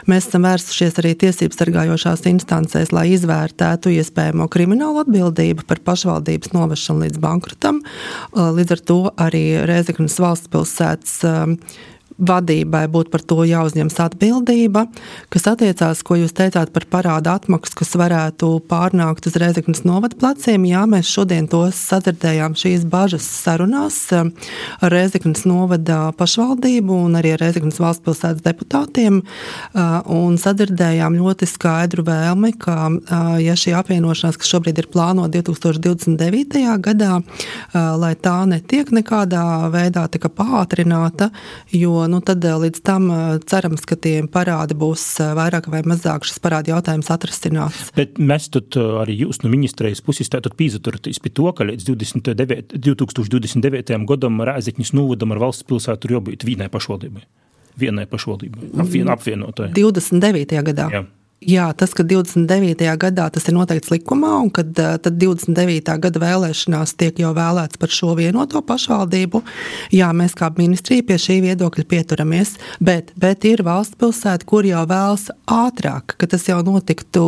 mēs 0.10 0.30
esam 0.30 0.48
vērsušies 0.48 0.98
arī 1.02 1.14
tiesības 1.26 1.62
sargājošās 1.62 2.26
instancēs 2.32 2.94
lai 2.96 3.12
izvērtētu 3.16 3.94
iespējamo 4.00 4.48
kriminālu 4.52 5.04
atbildību 5.06 5.68
par 5.70 5.84
pašvaldības 5.86 6.56
novešanu 6.56 7.06
līdz 7.06 7.22
bankrotam. 7.22 7.82
Līdz 8.36 8.76
ar 8.78 8.84
to 8.92 9.00
arī 9.22 9.46
Rēzeknas 9.70 10.18
valsts 10.22 10.52
pilsētas 10.52 11.20
vadībai 12.22 12.86
būtu 12.92 13.12
par 13.14 13.24
to 13.26 13.42
jāuzņemas 13.48 13.98
atbildība, 14.06 14.86
kas 15.34 15.48
attiecās, 15.52 16.04
ko 16.06 16.20
jūs 16.20 16.36
teicāt 16.38 16.72
par 16.74 16.86
parāda 16.92 17.36
atmaksu, 17.40 17.80
kas 17.82 17.96
varētu 18.00 18.54
pārnākt 18.70 19.28
uz 19.30 19.38
Rezeknas 19.42 19.84
novada 19.88 20.18
pleciem. 20.20 20.66
Jā, 20.70 20.86
mēs 20.90 21.10
šodien 21.10 21.50
tos 21.52 21.80
sadzirdējām 21.90 22.56
šīs 22.60 22.86
bažas 22.90 23.26
sarunās 23.26 23.98
um, 24.18 24.32
ar 24.82 24.94
Rezeknas 24.94 25.46
novada 25.50 26.12
pašvaldību 26.18 27.00
un 27.08 27.18
arī 27.20 27.34
ar 27.36 27.44
Rezeknas 27.46 27.82
valsts 27.82 28.06
pilsētas 28.06 28.46
deputātiem 28.46 29.22
uh, 29.22 29.98
un 30.12 30.38
sadzirdējām 30.42 31.18
ļoti 31.18 31.50
skaidru 31.50 32.06
vēlmi, 32.08 32.54
ka, 32.62 32.78
uh, 32.92 33.34
ja 33.42 33.58
šī 33.58 33.76
apvienošanās, 33.80 34.38
kas 34.38 34.54
šobrīd 34.54 34.84
ir 34.84 34.90
plānota 34.94 35.42
2029. 35.42 36.62
gadā, 36.86 37.18
uh, 37.22 37.82
lai 37.98 38.14
tā 38.20 38.38
netiek 38.50 38.94
nekādā 38.94 39.44
veidā 39.74 40.08
pātrināta, 40.22 41.30
jo 41.76 42.06
nu, 42.12 42.20
tad 42.26 42.44
eh, 42.46 42.56
līdz 42.60 42.82
tam 42.86 43.08
eh, 43.12 43.22
cerams, 43.48 43.86
ka 43.88 43.98
tie 44.00 44.22
parādi 44.32 44.76
būs 44.78 45.04
eh, 45.24 45.32
vairāk 45.38 45.70
vai 45.72 45.82
mazāk 45.88 46.28
šis 46.28 46.42
parādi 46.44 46.74
jautājums 46.74 47.12
atrastināts. 47.14 47.92
Bet 47.98 48.20
mēs 48.20 48.50
tad 48.54 48.76
arī 48.76 49.18
jūs 49.24 49.42
no 49.46 49.52
ministrijas 49.54 50.04
puses 50.06 50.32
tātad 50.32 50.58
pīzaturaties 50.60 51.22
pie 51.24 51.34
to, 51.34 51.48
ka 51.56 51.68
līdz 51.68 51.88
29, 51.88 52.76
2029. 52.76 53.96
gadam 54.12 54.44
Rēzekņas 54.52 54.94
novadam 54.98 55.36
ar 55.36 55.46
valsts 55.46 55.68
pilsētu 55.70 56.10
ir 56.10 56.18
jābūt 56.18 56.46
vienai 56.48 56.70
pašvaldībai. 56.74 57.26
Vienai 57.82 58.04
pašvaldībai, 58.12 58.74
apvien, 58.84 59.10
apvienotai. 59.14 59.72
29. 59.78 60.60
gadā. 60.68 60.92
Jā. 60.92 61.06
Jā, 61.42 61.72
tas, 61.74 61.90
ka 61.98 62.04
29. 62.06 62.86
gadā 63.02 63.24
tas 63.34 63.48
ir 63.50 63.56
noteikts 63.56 63.90
likumā, 63.90 64.36
un 64.44 64.52
kad 64.54 64.76
tad 64.78 65.16
29. 65.18 65.96
gada 66.04 66.20
vēlēšanās 66.22 66.92
tiek 67.02 67.18
jau 67.18 67.32
vēlēts 67.34 67.80
par 67.82 67.90
šo 67.90 68.12
vienoto 68.20 68.60
pašvaldību, 68.62 69.42
jā, 69.90 70.12
mēs 70.14 70.36
kā 70.38 70.52
ministrija 70.54 71.02
pie 71.08 71.18
šī 71.18 71.40
viedokļa 71.48 71.86
pieturamies, 71.90 72.52
bet, 72.78 73.10
bet 73.18 73.48
ir 73.50 73.64
valsts 73.66 73.98
pilsēta, 73.98 74.46
kur 74.46 74.68
jau 74.70 74.84
vēlas 74.86 75.32
ātrāk, 75.50 76.14
ka 76.22 76.30
tas 76.30 76.46
jau 76.46 76.60
notiktu 76.68 77.24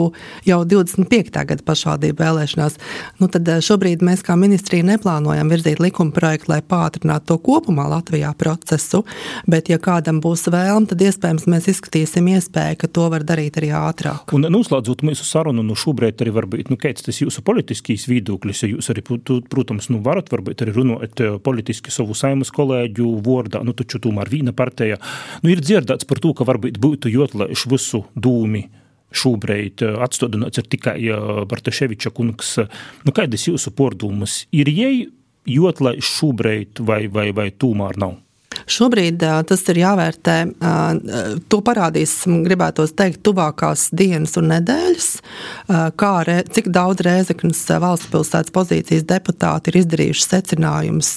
jau 0.45 0.59
25. 0.61 1.33
gada 1.33 1.65
pašvaldību 1.65 2.21
vēlēšanās. 2.21 2.77
Nu, 3.17 3.31
tad 3.33 3.49
šobrīd 3.65 4.05
mēs 4.05 4.21
kā 4.21 4.37
ministrija 4.37 4.85
neplānojam 4.91 5.49
virzīt 5.49 5.81
likuma 5.81 6.13
projektu, 6.13 6.51
lai 6.53 6.59
pātrinātu 6.61 7.31
to 7.33 7.39
kopumā 7.49 7.89
Latvijā 7.95 8.29
procesu, 8.37 9.01
bet 9.49 9.73
ja 9.73 9.81
kādam 9.81 10.21
būs 10.21 10.45
vēlme, 10.53 10.85
tad 10.93 11.01
iespējams 11.01 11.49
mēs 11.49 11.73
izskatīsim 11.73 12.29
iespēju, 12.37 12.83
ka 12.85 12.93
to 12.93 13.09
var 13.09 13.25
darīt 13.25 13.57
arī 13.57 13.73
ātrāk 13.73 14.02
ātrāk. 14.03 14.33
Un 14.35 14.47
noslēdzot 14.51 15.03
mūsu 15.05 15.25
sarunu, 15.27 15.63
nu 15.65 15.75
šobrīd 15.77 16.21
arī 16.23 16.33
varbūt, 16.35 16.71
nu, 16.71 16.77
kāds 16.79 17.05
tas 17.05 17.19
jūsu 17.21 17.43
politiskīs 17.45 18.07
viedoklis, 18.09 18.63
ja 18.63 18.71
jūs 18.71 18.89
arī, 18.93 19.03
protams, 19.03 19.89
nu, 19.93 20.01
varat 20.03 20.31
varbūt 20.33 20.65
arī 20.65 20.75
runāt 20.75 21.23
eh, 21.23 21.37
politiski 21.43 21.93
savu 21.93 22.15
saimas 22.17 22.51
kolēģu 22.53 23.09
vārdā, 23.25 23.63
nu, 23.65 23.75
taču 23.77 24.01
tomēr 24.03 24.31
vīna 24.31 24.55
partija, 24.55 24.99
nu, 25.43 25.53
ir 25.53 25.63
dzirdēts 25.63 26.07
par 26.09 26.21
to, 26.23 26.33
ka 26.37 26.47
varbūt 26.47 26.79
būtu 26.83 27.11
jotlaiš 27.13 27.67
visu 27.71 28.03
dūmi 28.15 28.65
šobrīd 29.13 29.85
eh, 29.85 29.97
atstādināts 30.03 30.61
ir 30.61 30.69
tikai 30.69 30.97
Bartaševiča 31.49 32.13
kungs. 32.15 32.55
Nu, 33.05 33.15
kādas 33.15 33.47
jūsu 33.49 33.73
pordumas 33.77 34.43
ir 34.51 34.71
jai 34.73 35.07
jotlaiš 35.49 36.11
šobrīd 36.19 36.83
vai, 36.87 37.05
vai, 37.11 37.31
vai 37.35 37.49
tomēr 37.51 37.99
nav? 37.99 38.19
Šobrīd 38.69 39.23
tas 39.49 39.63
ir 39.71 39.79
jāvērtē. 39.81 40.37
To 41.51 41.59
parādīs, 41.65 42.15
gribētos 42.45 42.95
teikt, 42.97 43.21
tuvākās 43.25 43.89
dienas 43.95 44.37
un 44.39 44.49
nedēļas, 44.53 45.09
kā 45.99 46.13
re, 46.27 46.39
cik 46.53 46.69
daudz 46.73 47.03
Rēzeknas 47.05 47.61
valsts 47.83 48.11
pilsētas 48.13 48.53
pozīcijas 48.55 49.05
deputāti 49.09 49.71
ir 49.71 49.81
izdarījuši 49.83 50.27
secinājumus 50.27 51.11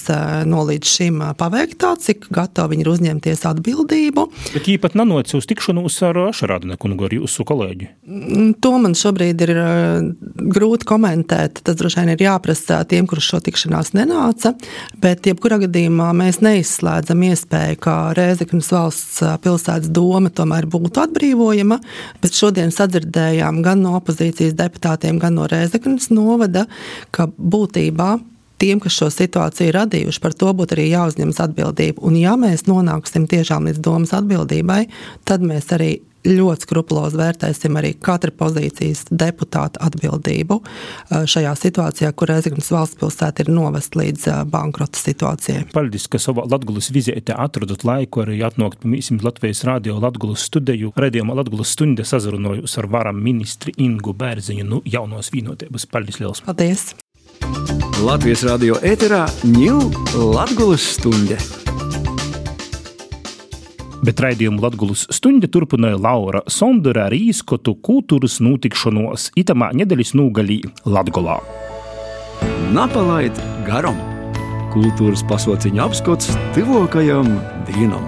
no 0.49 0.65
līdz 0.67 0.93
šim 0.97 1.21
paveiktā, 1.39 1.93
cik 2.01 2.29
gatavi 2.33 2.75
viņi 2.75 2.85
ir 2.85 2.91
uzņemties 2.91 3.45
atbildību. 3.51 4.27
Bet 4.53 4.67
viņi 4.67 4.81
pat 4.83 4.97
nanoca 4.99 5.37
uz 5.39 5.47
tikšanos 5.49 5.99
ar 6.07 6.21
Ašarādne 6.27 6.77
kungu, 6.81 7.07
ar 7.07 7.15
jūsu 7.15 7.45
kolēģi. 7.47 7.89
Mm, 8.07 8.51
to 8.63 8.73
man 8.81 8.95
šobrīd 8.97 9.43
ir 9.45 9.53
grūti 10.57 10.87
komentēt. 10.87 11.61
Tas 11.65 11.77
droši 11.79 12.01
vien 12.01 12.13
ir 12.13 12.23
jāprasa 12.27 12.81
tiem, 12.89 13.07
kurus 13.09 13.27
šo 13.31 13.39
tikšanās 13.43 13.93
nenāca, 13.97 14.53
bet 15.01 15.27
jebkurā 15.29 15.59
gadījumā 15.65 16.09
mēs 16.17 16.41
neizslēdzam 16.45 17.23
iespēja, 17.37 17.77
ka 17.79 17.95
Rēzeknas 18.17 18.71
valsts 18.73 19.21
pilsētas 19.43 19.91
doma 19.93 20.33
tomēr 20.33 20.65
būtu 20.69 21.03
atbrīvojama, 21.05 21.77
bet 22.23 22.37
šodien 22.37 22.73
sadzirdējām 22.73 23.61
gan 23.65 23.85
no 23.85 23.93
opozīcijas 24.01 24.57
deputātiem, 24.57 25.21
gan 25.21 25.37
no 25.37 25.45
Rēzeknas 25.49 26.09
novada, 26.09 26.65
ka 27.13 27.29
būtībā 27.37 28.17
tiem, 28.57 28.81
kas 28.81 28.97
šo 28.97 29.11
situāciju 29.13 29.75
radījuši, 29.75 30.21
par 30.23 30.33
to 30.33 30.51
būtu 30.57 30.77
arī 30.77 30.89
jāuzņemas 30.89 31.41
atbildība. 31.45 32.01
Un 32.07 32.17
ja 32.17 32.33
mēs 32.39 32.65
nonāksim 32.69 33.27
tiešām 33.29 33.69
līdz 33.69 33.83
domas 33.85 34.15
atbildībai, 34.17 34.87
tad 35.27 35.45
mēs 35.45 35.69
arī 35.77 35.91
ļoti 36.25 36.67
skrupulozi 36.67 37.19
vērtēsim 37.19 37.77
arī 37.79 37.93
katra 38.03 38.31
pozīcijas 38.35 39.05
deputāta 39.11 39.81
atbildību 39.87 40.59
uh, 40.59 41.23
šajā 41.29 41.53
situācijā, 41.59 42.11
kur 42.17 42.31
Reizeknas 42.31 42.71
valsts 42.73 42.99
pilsēta 42.99 43.45
ir 43.45 43.51
novest 43.53 43.97
līdz 43.99 44.27
uh, 44.31 44.41
bankrota 44.49 44.99
situācijai. 44.99 45.67
Paldies, 45.73 46.07
ka 46.11 46.21
savā 46.21 46.47
Latgulas 46.49 46.91
vizītē 46.93 47.35
atradot 47.37 47.85
laiku 47.87 48.25
arī 48.25 48.41
atnākt 48.47 48.83
pie 48.83 49.01
Latvijas 49.23 49.63
radio 49.67 49.97
Latgulas 50.01 50.45
studiju. 50.47 50.93
Redījumā 50.97 51.35
Latgulas 51.37 51.73
stunde 51.75 52.05
sazarunojos 52.07 52.77
ar 52.81 52.89
varam 52.91 53.19
ministri 53.23 53.75
Ingu 53.77 54.15
Bērziņu 54.17 54.67
nu 54.67 54.81
jaunos 54.85 55.31
vienotības. 55.33 55.87
Paldies 55.91 56.21
liels! 56.21 56.43
Paldies! 56.47 56.89
Latvijas 58.05 58.43
radio 58.45 58.77
ēterā 58.85 59.25
ņūl 59.45 59.89
Latgulas 60.35 60.85
stunde. 60.97 61.39
Bet 64.07 64.21
raidījumu 64.23 64.61
Latvijas 64.63 65.01
stunda 65.11 65.49
turpināja 65.51 65.97
Laura 65.99 66.39
Sondora 66.47 67.09
ar 67.09 67.15
īskotu 67.15 67.73
kultūras 67.83 68.37
notikšanos 68.39 69.33
itamā 69.35 69.73
nedēļas 69.75 70.13
nogalī 70.15 70.61
Latgolā. 70.87 71.41
Napalaid 72.71 73.35
garam! 73.67 73.99
Kultūras 74.71 75.25
pasauciņa 75.27 75.83
apskats 75.89 76.31
tuvākajam 76.55 77.33
dienam! 77.67 78.07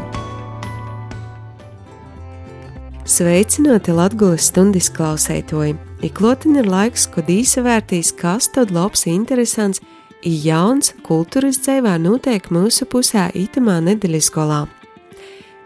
Sveicināti 3.03 3.91
Latvijas 3.91 4.47
stundas 4.53 4.87
klausētoji! 4.95 5.75
Iklotin 6.07 6.63
ir 6.63 6.71
laiks, 6.71 7.09
kad 7.11 7.27
īsavērtīs, 7.27 8.15
kas 8.15 8.47
tad 8.55 8.71
labs, 8.71 9.03
interesants, 9.11 9.83
jauns 10.23 10.95
kultūras 11.03 11.59
dzīvē 11.59 11.99
notiek 12.07 12.53
mūsu 12.55 12.87
pusē 12.87 13.33
itamā 13.35 13.81
nedēļas 13.91 14.31
golā. 14.31 14.63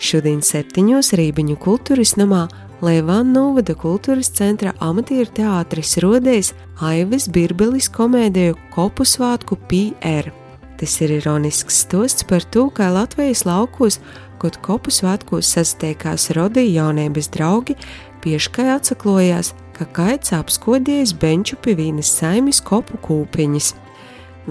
Šodien 0.04 0.42
septiņos 0.44 1.14
Rībiņu 1.16 1.54
kultūras 1.64 2.18
namā 2.20 2.42
Leivāna 2.84 3.38
Novada 3.38 3.72
kultūras 3.80 4.28
centra 4.36 4.74
amatieru 4.84 5.32
teātris 5.38 5.94
rodējis 6.04 6.50
Aivis 6.84 7.30
Birbelis 7.32 7.88
komēdiju 7.94 8.58
Kopu 8.74 9.08
svātku 9.08 9.56
PR. 9.72 10.28
Tas 10.76 10.98
ir 11.00 11.16
ironisks 11.22 11.80
stosts 11.86 12.28
par 12.28 12.44
to, 12.44 12.66
kā 12.76 12.92
Latvijas 12.92 13.46
laukos, 13.48 14.02
kad 14.44 14.60
kopu 14.66 14.92
svētkos 14.92 15.56
sastiekās 15.56 16.34
rodīja 16.36 16.82
jaunības 16.82 17.32
draugi, 17.32 17.80
pieškai 18.26 18.74
atsaklojās, 18.76 19.54
ka 19.78 19.88
kaits 19.88 20.36
apskodījis 20.36 21.16
benču 21.16 21.56
pie 21.64 21.80
vīnas 21.80 22.12
saimis 22.20 22.60
kopu 22.60 23.00
kūpiņas. 23.08 23.72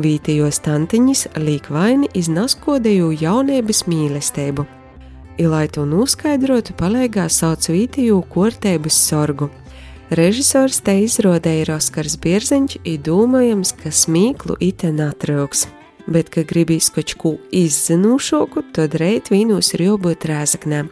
Vītījos 0.00 0.64
tantiņas 0.64 1.32
līkvaini 1.36 2.14
iznaskodēju 2.16 3.18
jaunības 3.20 3.84
mīlestību 3.92 4.72
i 5.38 5.46
lai 5.48 5.66
to 5.72 5.84
noskaidrotu, 5.88 6.74
palēgā 6.78 7.28
sauc 7.32 7.68
Vītiju 7.70 8.20
kortēbas 8.32 8.98
sorgu. 9.08 9.50
Režisors 10.12 10.82
te 10.84 10.98
izrādīja 11.06 11.64
ir 11.64 11.70
Oskars 11.72 12.18
Bierziņš, 12.20 12.82
ir 12.84 12.98
domājams, 13.06 13.72
ka 13.80 13.88
smīklu 13.88 14.58
iten 14.60 15.00
atrauks. 15.00 15.66
Bet, 16.04 16.28
kad 16.34 16.50
gribīs 16.50 16.90
kaut 16.92 17.14
ko 17.16 17.36
izzinošāku, 17.54 18.64
tad 18.76 18.98
reit 19.00 19.30
vīnos 19.32 19.72
ir 19.76 19.86
jābūt 19.86 20.26
rēzaknēm, 20.28 20.90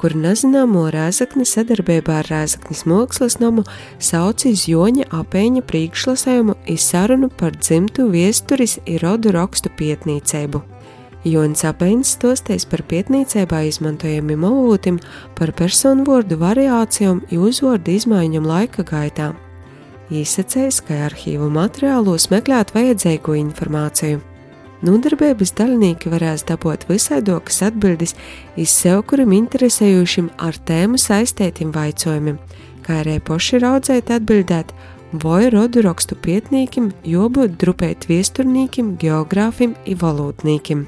kur 0.00 0.14
nezināmo 0.18 0.86
rēzakni 0.94 1.46
sadarbībā 1.48 2.20
ar 2.22 2.30
Rēzaknis 2.30 2.84
mākslas 2.88 3.38
namu 3.42 3.66
sauc 4.02 4.46
iz 4.48 4.66
Joņa 4.70 5.10
apēņa 5.20 5.64
priekšlasējumu 5.68 6.56
izsarunu 6.76 7.30
par 7.34 7.58
dzimtu 7.58 8.08
viesturis 8.14 8.78
ir 8.86 9.04
rodu 9.04 9.34
rakstu 9.34 9.72
pietnīcēbu. 9.78 10.62
Jonas 11.24 11.64
Apēns 11.64 12.10
stosties 12.18 12.66
par 12.68 12.82
pietnīcībā 12.84 13.62
izmantojamiem 13.70 14.44
avūtim, 14.44 14.98
par 15.38 15.54
personu 15.56 16.04
vārdu 16.04 16.36
variācijām, 16.40 17.22
uzvārdu 17.32 17.94
izmaiņām 17.96 18.44
laika 18.44 18.84
gaitā. 18.84 19.32
Īsacējis, 20.12 20.82
ka 20.84 20.98
arhīvu 21.06 21.48
materiālos 21.48 22.28
meklēt 22.28 22.74
vajadzīgo 22.76 23.38
informāciju. 23.40 24.20
Nodarbības 24.84 25.54
dalībnieki 25.56 26.10
varēs 26.12 26.44
dabūt 26.44 26.84
visaidokas 26.90 27.62
atbildes 27.64 28.12
iz 28.60 28.74
sev, 28.74 29.00
kuram 29.08 29.32
interesējušiem 29.32 30.28
ar 30.44 30.58
tēmu 30.68 31.00
saistētiem 31.00 31.70
vaicojumiem, 31.72 32.36
kā 32.84 33.00
arī 33.00 33.16
poši 33.24 33.62
raudzēt 33.64 34.12
atbildēt, 34.12 34.74
vai 35.24 35.48
rodu 35.54 35.86
rakstu 35.88 36.18
pietnīkim, 36.20 36.92
jobūt 37.08 37.56
drupēt 37.62 38.10
viesturnīkim, 38.10 38.98
geogrāfim 39.00 39.72
i 39.88 39.96
valūtnīkim. 39.96 40.84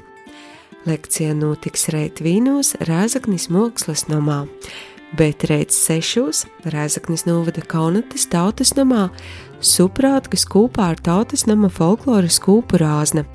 Lekcija 0.87 1.33
notiks 1.35 1.89
rīt 1.91 2.21
Vīnos, 2.23 2.69
Rēzaknis 2.87 3.49
mākslas 3.51 4.05
namā, 4.07 4.45
bet 5.19 5.43
rīt 5.49 5.73
sešos 5.75 6.45
Rēzaknis 6.63 7.25
novada 7.27 7.59
Kaunatas 7.67 8.23
tautas 8.31 8.71
namā, 8.77 9.09
suprātkas 9.59 10.45
kopā 10.47 10.93
ar 10.93 11.01
tautas 11.03 11.43
nama 11.49 11.67
folkloras 11.67 12.39
kūpu 12.39 12.79
rāzna. 12.79 13.25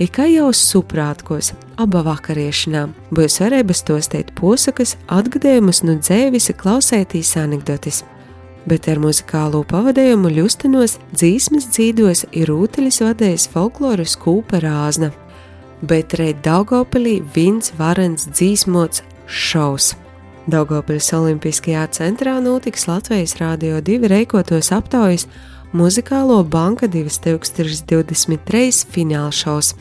Ikā 0.00 0.24
jau 0.30 0.48
suprātkos, 0.56 1.52
aba 1.76 2.00
vakariešanām, 2.06 2.94
būs 3.12 3.42
varēbas 3.42 3.84
to 3.84 3.98
steit 4.00 4.32
posakas, 4.38 4.94
atgadējumus 5.12 5.82
no 5.84 5.98
dzēvisa 6.00 6.56
klausētīs 6.56 7.34
anekdotis. 7.42 8.06
Bet 8.64 8.88
ar 8.88 9.02
muzikālo 9.02 9.66
pavadījumu 9.68 10.32
ļustinos 10.32 10.96
dzīsmes 11.12 11.68
dzīdos 11.74 12.24
ir 12.32 12.48
rūteļas 12.48 13.02
vadējis 13.04 13.50
folkloras 13.52 14.16
kūpa 14.22 14.62
rāzna 14.64 15.12
bet 15.82 16.14
reit 16.18 16.42
Daugopilī 16.44 17.20
vins 17.34 17.72
varens 17.78 18.28
dzīsmots 18.30 19.02
šaus. 19.26 19.92
Daugopiļas 20.50 21.12
Olimpiskajā 21.14 21.86
centrā 21.94 22.38
notiks 22.42 22.88
Latvijas 22.90 23.36
Rādio 23.38 23.78
2 23.84 24.08
reikotos 24.10 24.72
aptaujas 24.74 25.28
muzikālo 25.72 26.42
banka 26.44 26.88
2023 26.90 28.86
finālšaus, 28.92 29.74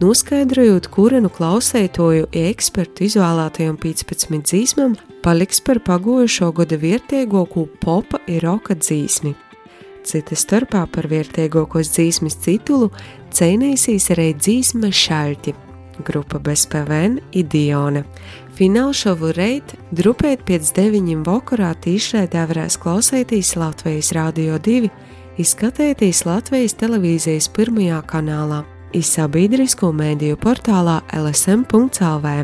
noskaidrojot, 0.00 0.88
kura 0.92 1.20
nu 1.20 1.28
klausētoju 1.32 2.30
ekspertu 2.32 3.06
izvēlētajiem 3.10 3.76
15 3.82 4.48
dzīsmam 4.48 4.96
paliks 5.26 5.60
par 5.60 5.80
pagojušo 5.82 6.52
gada 6.54 6.76
vērtīgāko 6.80 7.66
popa 7.82 8.20
ir 8.30 8.44
roka 8.46 8.76
dzīsmi. 8.78 9.45
Cita 10.06 10.36
starpā 10.38 10.84
par 10.94 11.08
vērtīgākos 11.10 11.88
dzīsmes 11.90 12.36
titulu 12.44 12.92
cīnīsīs 13.34 14.04
arī 14.14 14.28
dzīsma 14.38 14.92
šalti, 14.94 15.54
grupa 16.06 16.38
bez 16.38 16.62
PVN 16.70 17.18
Idiona. 17.34 18.04
Finālšovu 18.56 19.32
reit 19.36 19.74
drupēt 19.90 20.44
pēc 20.46 20.70
deviņiem 20.76 21.24
vakarā 21.26 21.72
tīšraidē 21.82 22.44
varēs 22.52 22.78
klausēties 22.80 23.56
Latvijas 23.58 24.12
Rādio 24.14 24.60
2, 24.62 24.92
izskatēties 25.42 26.22
Latvijas 26.28 26.76
televīzijas 26.78 27.50
pirmajā 27.56 27.98
kanālā, 28.06 28.62
izsabiedrisko 28.94 29.90
mēdīju 29.90 30.38
portālā 30.38 31.00
lsm.lv. 31.18 32.36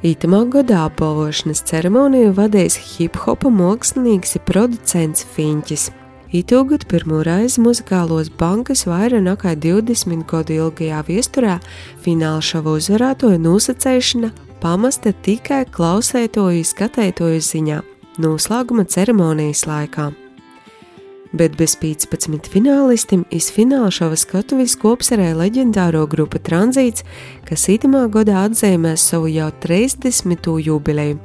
Itamā 0.00 0.42
gadā 0.50 0.82
apbalvošanas 0.88 1.62
ceremoniju 1.70 2.34
vadīs 2.34 2.80
hip-hopa 2.96 3.54
mākslinieks 3.54 4.38
un 4.40 4.46
producents 4.48 5.26
Fiņķis. 5.36 5.90
Itūgad 6.30 6.84
pirmo 6.86 7.24
reizi 7.26 7.58
muzikālos 7.58 8.28
bankas 8.38 8.84
vairāk 8.86 9.24
nekā 9.24 9.56
20 9.58 10.20
gadu 10.30 10.54
ilgajā 10.54 11.00
viesturē 11.08 11.56
fināla 12.04 12.38
šovu 12.38 12.76
uzvarētoju 12.78 13.40
nosacēšana 13.42 14.30
pamasta 14.62 15.10
tikai 15.26 15.64
klausētoju 15.74 16.62
skatētoju 16.68 17.40
ziņā 17.42 17.80
noslēguma 18.22 18.84
ceremonijas 18.86 19.64
laikā. 19.66 20.12
Bet 21.34 21.58
bez 21.58 21.74
15 21.82 22.46
finālistiem 22.54 23.26
izfināla 23.34 23.90
šova 23.90 24.14
skatuves 24.18 24.78
kopsarē 24.78 25.32
leģendāro 25.34 26.04
grupa 26.10 26.38
Tranzīts, 26.38 27.02
kas 27.50 27.66
itamā 27.74 28.06
gadā 28.06 28.46
atzīmēs 28.46 29.10
savu 29.10 29.34
jau 29.34 29.50
30. 29.66 30.46
jubileju 30.62 31.18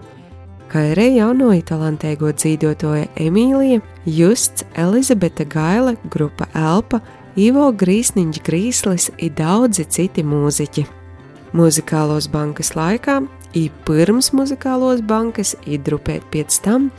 kā 0.75 0.81
arī 0.91 1.13
jaunoja 1.15 1.63
talantēgo 1.69 2.33
dzīvotoja 2.35 3.05
Emīlija, 3.23 3.79
Justs, 4.11 4.65
Elizabete 4.75 5.45
Gaila, 5.47 5.93
grupa 6.11 6.49
Elpa, 6.51 6.99
Ivo 7.39 7.69
Grīsniņš 7.71 8.41
Grīslis 8.43 9.05
un 9.15 9.31
daudzi 9.37 9.85
citi 9.87 10.23
mūziķi. 10.27 10.83
Muzikālos 11.55 12.27
bankas 12.27 12.73
laikā, 12.75 13.21
i 13.55 13.69
pirms 13.87 14.33
muzikālos 14.35 14.99
bankas, 15.07 15.53
i 15.63 15.79
drupēt 15.79 16.27
pēc 16.33 16.59
tam, 16.65 16.89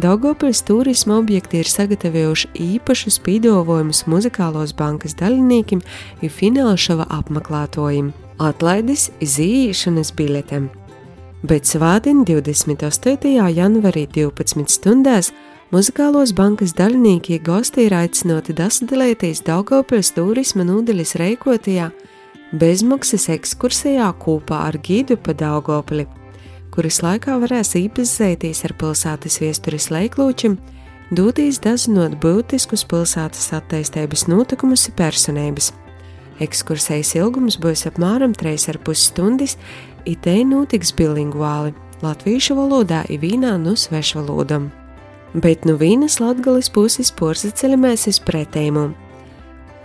Daugopils 0.00 0.64
turisma 0.64 1.18
objekti 1.20 1.60
ir 1.60 1.68
sagatavojuši 1.68 2.54
īpašus 2.70 3.20
pīdovojumus 3.26 4.06
muzikālos 4.08 4.72
bankas 4.80 5.12
dalībniekiem 5.20 5.84
un 6.22 6.34
finālšava 6.40 7.10
apmeklētojiem. 7.20 8.14
Atlaidis 8.40 9.10
zīšanas 9.20 10.16
biļetēm 10.16 10.72
bet 11.46 11.68
svātdien 11.68 12.24
28. 12.26 13.28
janvarī 13.54 14.06
12 14.10 14.66
stundās 14.72 15.30
muzikālos 15.70 16.32
bankas 16.34 16.72
dalībnieki 16.74 17.38
gosti 17.46 17.86
ir 17.86 17.94
aicināti 17.94 18.54
dasadalīties 18.56 19.44
Daugavpils 19.46 20.10
turisma 20.16 20.66
nūdeļas 20.66 21.14
reikotajā 21.20 21.90
bezmaksas 22.56 23.28
ekskursijā 23.36 24.08
kopā 24.22 24.64
ar 24.70 24.78
gidu 24.82 25.18
pa 25.20 25.36
Daugavpili, 25.38 26.06
kuras 26.74 27.02
laikā 27.04 27.38
varēs 27.42 27.76
iepazīties 27.78 28.64
ar 28.66 28.74
pilsētas 28.80 29.40
viesturis 29.42 29.90
leiklūčiem, 29.94 30.56
dūtīs 31.14 31.60
dazinot 31.62 32.16
būtiskus 32.22 32.86
pilsētas 32.90 33.52
attīstības 33.60 34.26
notikumus 34.32 34.88
un 34.90 34.98
personības. 34.98 35.74
Ekskursijas 36.42 37.14
ilgums 37.16 37.56
būs 37.60 37.86
apmēram 37.88 38.34
3,5 38.36 38.96
stundas, 39.00 39.54
itei 40.06 40.44
notiks 40.44 40.92
bilinguāli- 40.96 41.74
latviešu 42.06 42.54
valodā, 42.56 43.04
ir 43.10 43.20
vīnā 43.20 43.56
no 43.60 43.72
svešvalodam. 43.72 44.70
Bet 45.34 45.64
no 45.64 45.76
vīnas 45.76 46.20
latgalis 46.20 46.70
puses 46.70 47.10
porzaceļamēs 47.12 48.06
uz 48.08 48.20
pretējumu. 48.20 48.94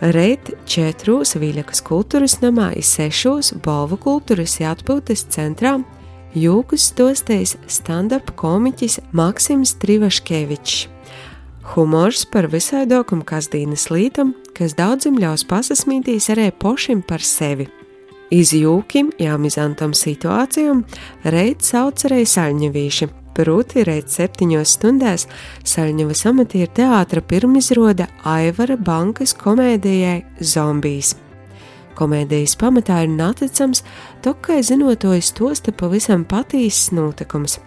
Reit 0.01 0.49
četros 0.65 1.35
Vīļakas 1.35 1.83
kultūras 1.85 2.39
namā 2.41 2.71
ir 2.77 2.81
sešos 2.83 3.53
Balvu 3.61 3.97
kultūras 3.97 4.57
atpūtas 4.59 5.25
centrā 5.29 5.83
jūkas 6.33 6.87
stostējis 6.89 7.57
stand-up 7.67 8.31
komiķis 8.35 8.99
Maksims 9.11 9.75
Trivaškevičs. 9.77 10.87
Humors 11.75 12.25
par 12.25 12.47
visaidokumu 12.47 13.23
kasdienas 13.23 13.89
lītam, 13.93 14.33
kas 14.57 14.73
daudzim 14.73 15.19
ļaus 15.21 15.45
pasasmītīs 15.45 16.31
arī 16.33 16.51
pošim 16.51 17.01
par 17.05 17.21
sevi– 17.21 17.69
Izjūkim, 18.31 19.09
jāmizantam 19.19 19.91
situācijām, 19.91 20.85
reiz 21.33 21.67
sauc 21.67 22.05
arī 22.07 22.21
saļņevīši. 22.23 23.07
Proti, 23.35 23.83
reiz 23.87 24.11
septiņos 24.17 24.75
stundās 24.75 25.23
Saļņevas 25.67 26.21
amatieru 26.27 26.71
teātra 26.75 27.23
pirmizroda 27.23 28.09
Aivara 28.27 28.75
bankas 28.75 29.31
komēdijai 29.39 30.17
Zombijs. 30.43 31.13
Komēdijas 31.95 32.57
pamatā 32.59 33.01
ir 33.05 33.13
neticams, 33.13 33.83
tokai 34.23 34.59
zinotojas 34.67 35.31
tosta 35.35 35.71
pavisam 35.75 36.25
patīsas 36.27 36.91
notikums. 36.95 37.59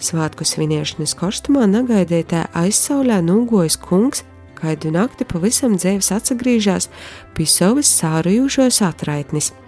Svētku 0.00 0.44
svinēšanas 0.48 1.16
kostumā 1.16 1.64
negaidītā 1.68 2.46
aizsaulē 2.56 3.20
nūgojas 3.24 3.76
kungs, 3.80 4.24
kaidu 4.60 4.92
nakti 4.96 5.28
pavisam 5.28 5.76
dzēvis 5.80 6.12
atsagrīžās 6.16 6.88
pie 7.36 7.48
savas 7.48 7.92
sārujušos 8.00 8.80
atraitnis– 8.88 9.52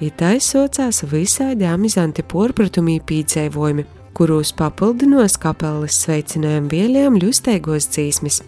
ir 0.00 0.12
taisocās 0.18 1.02
visādi 1.10 1.66
amizanti 1.68 2.24
porpratumī 2.26 2.98
pīdzēvojumi, 3.08 3.86
kuros 4.16 4.52
papildinos 4.58 5.38
kapeles 5.40 5.98
sveicinājuma 6.04 6.70
vieliem 6.72 7.18
ļusteigos 7.22 7.90
dzīsmis. 7.94 8.42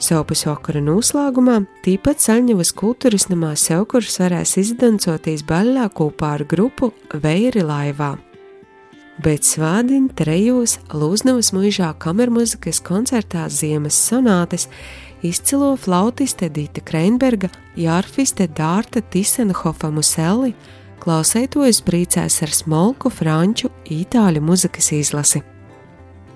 Sopas 0.00 0.46
vakara 0.48 0.80
noslēgumā 0.80 1.58
tīpat 1.84 2.22
Saļņevas 2.24 2.72
kultūras 2.76 3.28
namā 3.28 3.52
Seukurs 3.60 4.16
varēs 4.22 4.56
izdancoties 4.62 5.44
baļā 5.48 5.90
kopā 5.92 6.34
ar 6.38 6.46
grupu 6.48 6.94
Veiri 7.20 7.64
laivā. 7.66 8.14
Bet 9.20 9.44
svādiņ 9.44 10.04
trejos 10.16 10.78
Lūznavas 10.96 11.50
mūžā 11.52 11.90
kamermuzikas 12.00 12.78
koncertā 12.80 13.48
Ziemas 13.52 13.98
sonātes 13.98 14.68
izcilo 15.26 15.74
flautiste 15.76 16.48
Dita 16.48 16.80
Kreinberga, 16.80 17.50
jārfiste 17.76 18.46
Dārta 18.56 19.02
Tisenhofa 19.02 19.90
Muselli, 19.92 20.54
klausētojas 21.02 21.82
brīcēs 21.84 22.38
ar 22.46 22.54
smolku, 22.54 23.12
franču, 23.12 23.68
itāļu 23.92 24.40
muzikas 24.46 24.88
izlasi. 24.96 25.42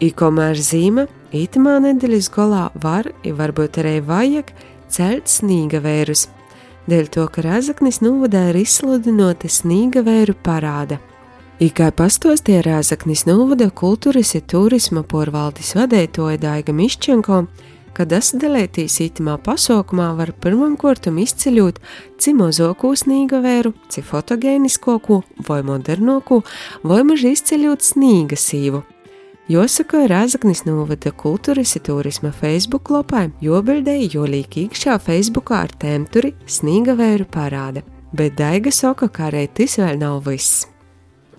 Ikomēr 0.04 0.60
zīme 0.60 1.06
itamā 1.32 1.78
nedēļas 1.86 2.28
galā 2.34 2.66
var, 2.82 3.08
ja 3.24 3.32
varbūt 3.38 3.80
arī 3.80 3.96
vajag, 4.04 4.52
celt 4.92 5.32
snīga 5.32 5.80
vērus, 5.80 6.26
dēļ 6.90 7.10
to, 7.16 7.30
ka 7.32 7.48
Razaknis 7.48 8.02
novadē 8.04 8.50
ir 8.52 8.62
izsludinota 8.66 9.48
snīga 9.48 10.04
vēru 10.04 10.36
parāda. 10.44 11.00
Ikai 11.60 11.92
pastos 11.94 12.40
tie 12.42 12.56
Razaknis 12.66 13.28
novada 13.28 13.68
kultūras 13.70 14.32
un 14.34 14.42
turisma 14.50 15.04
porvaldes 15.06 15.68
vadētoja 15.78 16.40
Daiga 16.42 16.74
Miščenko, 16.74 17.44
kad 17.94 18.14
asadalētīs 18.16 18.96
itimā 19.04 19.36
pasaukumā 19.38 20.08
var 20.18 20.32
pirmam 20.42 20.74
kortam 20.74 21.20
izceļot 21.22 21.78
ci 22.18 22.34
mozoko 22.34 22.90
snīga 22.98 23.38
vēru, 23.44 23.70
ci 23.86 24.02
fotogēniskoku, 24.02 25.20
vai 25.46 25.60
modernoku, 25.62 26.40
vai 26.82 27.04
maži 27.06 27.36
izceļot 27.38 27.86
snīga 27.86 28.34
sīvu. 28.34 28.82
Jāsaka, 29.46 30.08
Rāzaknis 30.10 30.66
novada 30.66 31.14
kultūras 31.14 31.78
un 31.78 31.86
turisma 31.86 32.34
Facebook 32.34 32.90
lapā, 32.90 33.28
jo 33.38 33.62
bildēja 33.62 34.10
jolīgi 34.18 34.66
iekšā 34.66 34.98
Facebookā 35.06 35.62
ar 35.68 35.78
tēmturi 35.78 36.34
snīga 36.50 36.98
vēru 36.98 37.30
parāda. 37.30 37.86
Bet 38.10 38.40
Daiga 38.42 38.74
saka, 38.74 39.06
ka 39.06 39.30
arī 39.30 39.46
tas 39.54 39.78
vēl 39.78 40.02
nav 40.02 40.24
viss. 40.26 40.73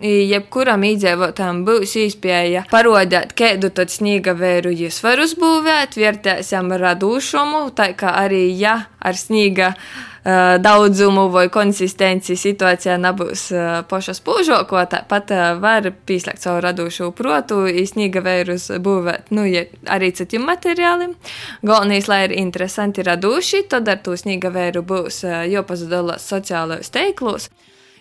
Jebkuram 0.03 0.83
iedzīvotājam 0.83 1.61
būs 1.67 1.93
iespēja 2.01 2.65
parodēt, 2.71 3.31
kādu 3.37 3.69
tad 3.71 3.93
sniega 3.93 4.33
vēru 4.35 4.73
jūs 4.75 4.97
var 5.05 5.21
uzbūvēt, 5.23 5.95
vērtēsim 5.95 6.73
radošumu, 6.81 7.69
tā 7.77 7.93
kā 7.95 8.11
arī, 8.25 8.49
ja 8.59 8.75
ar 8.99 9.15
sniega 9.15 9.69
uh, 9.71 10.57
daudzumu 10.59 11.29
vai 11.31 11.45
konsistenci 11.53 12.35
situācijā 12.35 12.97
nebūs 12.99 13.45
uh, 13.55 13.67
paša 13.87 14.17
spūžoko, 14.17 14.81
tāpat 14.91 15.31
uh, 15.31 15.43
var 15.63 15.87
pieslēgt 16.05 16.43
savu 16.43 16.63
radošu 16.65 17.11
protu, 17.15 17.63
sniega 17.87 18.23
vērus 18.25 18.71
būvēt, 18.83 19.31
nu, 19.31 19.45
ja 19.47 19.63
arī 19.95 20.11
citiem 20.17 20.43
materiāliem. 20.49 21.15
Galvenais, 21.63 22.09
lai 22.11 22.25
ir 22.27 22.35
interesanti 22.35 23.05
radoši, 23.05 23.63
tad 23.71 23.87
ar 23.87 24.03
to 24.03 24.17
sniega 24.19 24.51
vēru 24.51 24.83
būs 24.83 25.23
uh, 25.23 25.45
jāpazudalās 25.47 26.27
sociālajos 26.33 26.91
teiklos. 26.91 27.47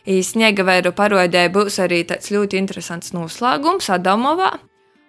Sniega 0.04 0.64
vēru 0.68 0.92
parodē 0.92 1.46
būs 1.48 1.78
arī 1.80 2.02
tāds 2.04 2.28
ļoti 2.28 2.58
interesants 2.60 3.14
noslēgums 3.16 3.88
Adamovā. 3.88 4.50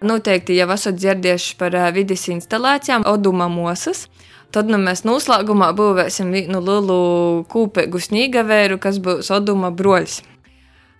Noteikti 0.04 0.56
jau 0.56 0.70
esat 0.72 0.96
dzirdējuši 0.96 1.56
par 1.60 1.76
vidas 1.92 2.24
instalācijām 2.32 3.04
Oduma 3.08 3.48
Mosas. 3.52 4.06
Tad 4.52 4.70
nu, 4.72 4.78
mēs 4.80 5.04
noslēgumā 5.04 5.72
būvēsim 5.76 6.32
vienu 6.32 6.62
lielu 6.64 7.44
kūpēgu 7.52 8.00
sniega 8.00 8.44
vēru, 8.46 8.80
kas 8.80 8.96
būs 9.04 9.28
Oduma 9.36 9.68
broļs. 9.68 10.22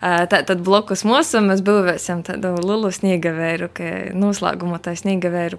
Tā, 0.01 0.43
tad 0.45 0.61
blokus 0.61 1.01
mūsu 1.07 1.41
mēs 1.41 1.65
būvēsim 1.65 2.21
tādu 2.27 2.53
lielu 2.61 2.93
sniega 2.93 3.33
vēru, 3.33 3.73
ka 3.73 3.93
noslēgumā 4.13 4.77
tā 4.77 4.93
sniega 4.93 5.33
vēru 5.33 5.57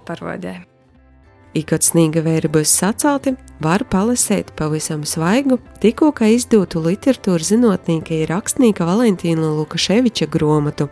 parodē. 1.49 1.55
Ikot 1.55 1.83
sniega 1.83 2.21
vēri 2.21 2.47
būs 2.47 2.69
sacelti, 2.69 3.35
var 3.59 3.83
palasīt 3.83 4.51
pavisam 4.55 5.03
svaigu, 5.03 5.59
tikko 5.81 6.13
izdotu 6.21 6.79
literatūras 6.79 7.51
zinātnieka 7.51 8.13
ir 8.13 8.29
rakstnieka 8.29 8.85
Valentīna 8.85 9.57
Lukaševiča 9.57 10.27
grāmatu 10.27 10.89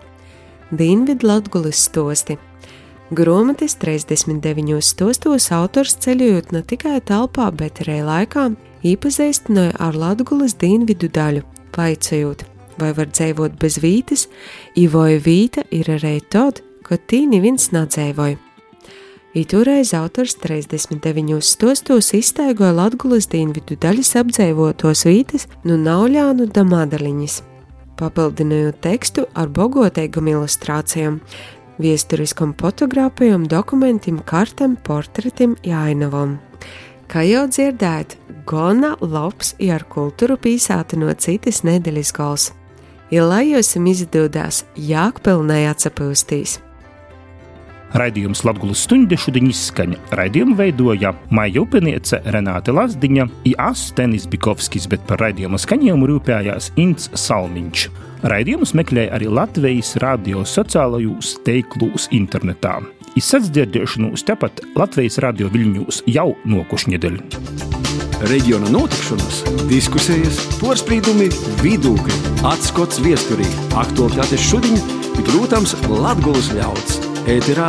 Dienvidu 0.71 1.27
Latgulis 1.27 1.77
stosti. 1.77 2.37
Grāmatas 3.11 3.77
39 3.79 4.81
stostos 4.81 5.51
autors 5.51 5.95
ceļojot 5.95 6.51
ne 6.51 6.61
tikai 6.61 6.99
telpā, 7.01 7.51
bet 7.55 7.79
arī 7.85 8.01
laikā, 8.03 8.51
iepazīstināja 8.83 9.77
ar 9.79 9.95
Latgulis 9.95 10.57
dienvidu 10.59 11.07
daļu, 11.07 11.43
vaicājot, 11.77 12.43
vai 12.79 12.91
var 12.93 13.07
dzīvot 13.07 13.55
bez 13.61 13.79
vītes, 13.79 14.27
Ivoja 14.75 15.21
vīta 15.23 15.63
ir 15.71 15.87
arī 15.87 16.19
tad, 16.29 16.59
kad 16.83 16.99
tīni 17.07 17.39
viens 17.39 17.71
nadzēvoja. 17.71 18.46
Itūreiz 19.35 19.91
autors 19.97 20.37
39 20.39 21.41
stostos 21.43 22.13
iztaigoja 22.15 22.71
Latgulas 22.77 23.27
dienvidu 23.27 23.75
daļas 23.75 24.13
apdzīvotos 24.21 25.03
vītes 25.07 25.47
no 25.65 25.75
nu 25.75 25.83
Nauļānu 25.83 26.47
da 26.55 26.63
Madaliņas, 26.63 27.41
papildinājot 27.99 28.79
tekstu 28.85 29.25
ar 29.35 29.51
bogotīgam 29.51 30.29
ilustrācijām, 30.31 31.19
viesturiskam 31.77 32.53
fotografijam, 32.57 33.47
dokumentam, 33.51 34.21
kartam, 34.25 34.77
portretim, 34.87 35.57
jāinavam. 35.63 36.37
Kā 37.11 37.27
jau 37.27 37.47
dzirdēt, 37.51 38.15
Gona 38.47 38.95
labs 39.03 39.57
ir 39.59 39.83
kultūru 39.91 40.39
pīsāta 40.39 40.95
no 40.95 41.11
citas 41.19 41.65
nedēļas 41.67 42.13
gals 42.15 42.53
ja 43.11 43.25
lai 43.27 43.47
jums 43.51 43.75
izdodās 43.75 44.63
jākpilnai 44.75 45.65
atsapūstīs. 45.71 46.59
Raidījums 47.95 48.43
Latvijas 48.43 48.83
stundu 48.83 49.15
šodien 49.19 49.47
izskaņa. 49.51 49.99
Raidījumu 50.19 50.57
veidoja 50.59 51.13
Maija 51.31 51.63
Upeniece, 51.63 52.19
Renāte 52.33 52.75
Lazdiņa, 52.75 53.27
Ias 53.53 53.87
Tenis 53.95 54.27
Bikovskis, 54.27 54.89
bet 54.91 55.05
par 55.07 55.21
raidījuma 55.23 55.59
skaņojumu 55.61 56.09
rūpējās 56.11 56.73
Ints 56.81 57.11
Salmiņš. 57.15 57.87
Raidījumus 58.27 58.73
meklēja 58.77 59.13
arī 59.15 59.31
Latvijas 59.31 59.95
radio 60.03 60.43
sociālajos 60.43 61.37
teiklūs 61.47 62.09
internetā. 62.17 62.79
Izsadzdzirdēšanos 63.17 64.25
tepat 64.27 64.61
Latvijas 64.77 65.21
radio 65.23 65.49
viļņos 65.53 66.03
jau 66.11 66.33
nokušņedeļ 66.45 67.21
reģiona 68.25 68.71
notikšanas, 68.73 69.43
diskusijas, 69.69 70.39
porcelāna, 70.57 71.27
vidūkļi, 71.61 72.21
atskats 72.49 73.01
viesturī, 73.05 73.45
aktuālitātes 73.77 74.47
šodien, 74.49 74.81
protams, 75.21 75.77
Latvijas 75.91 76.49
ļauds. 76.57 77.06
Ēterā 77.27 77.67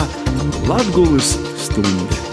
Latvijas 0.70 1.34
stunde. 1.58 2.27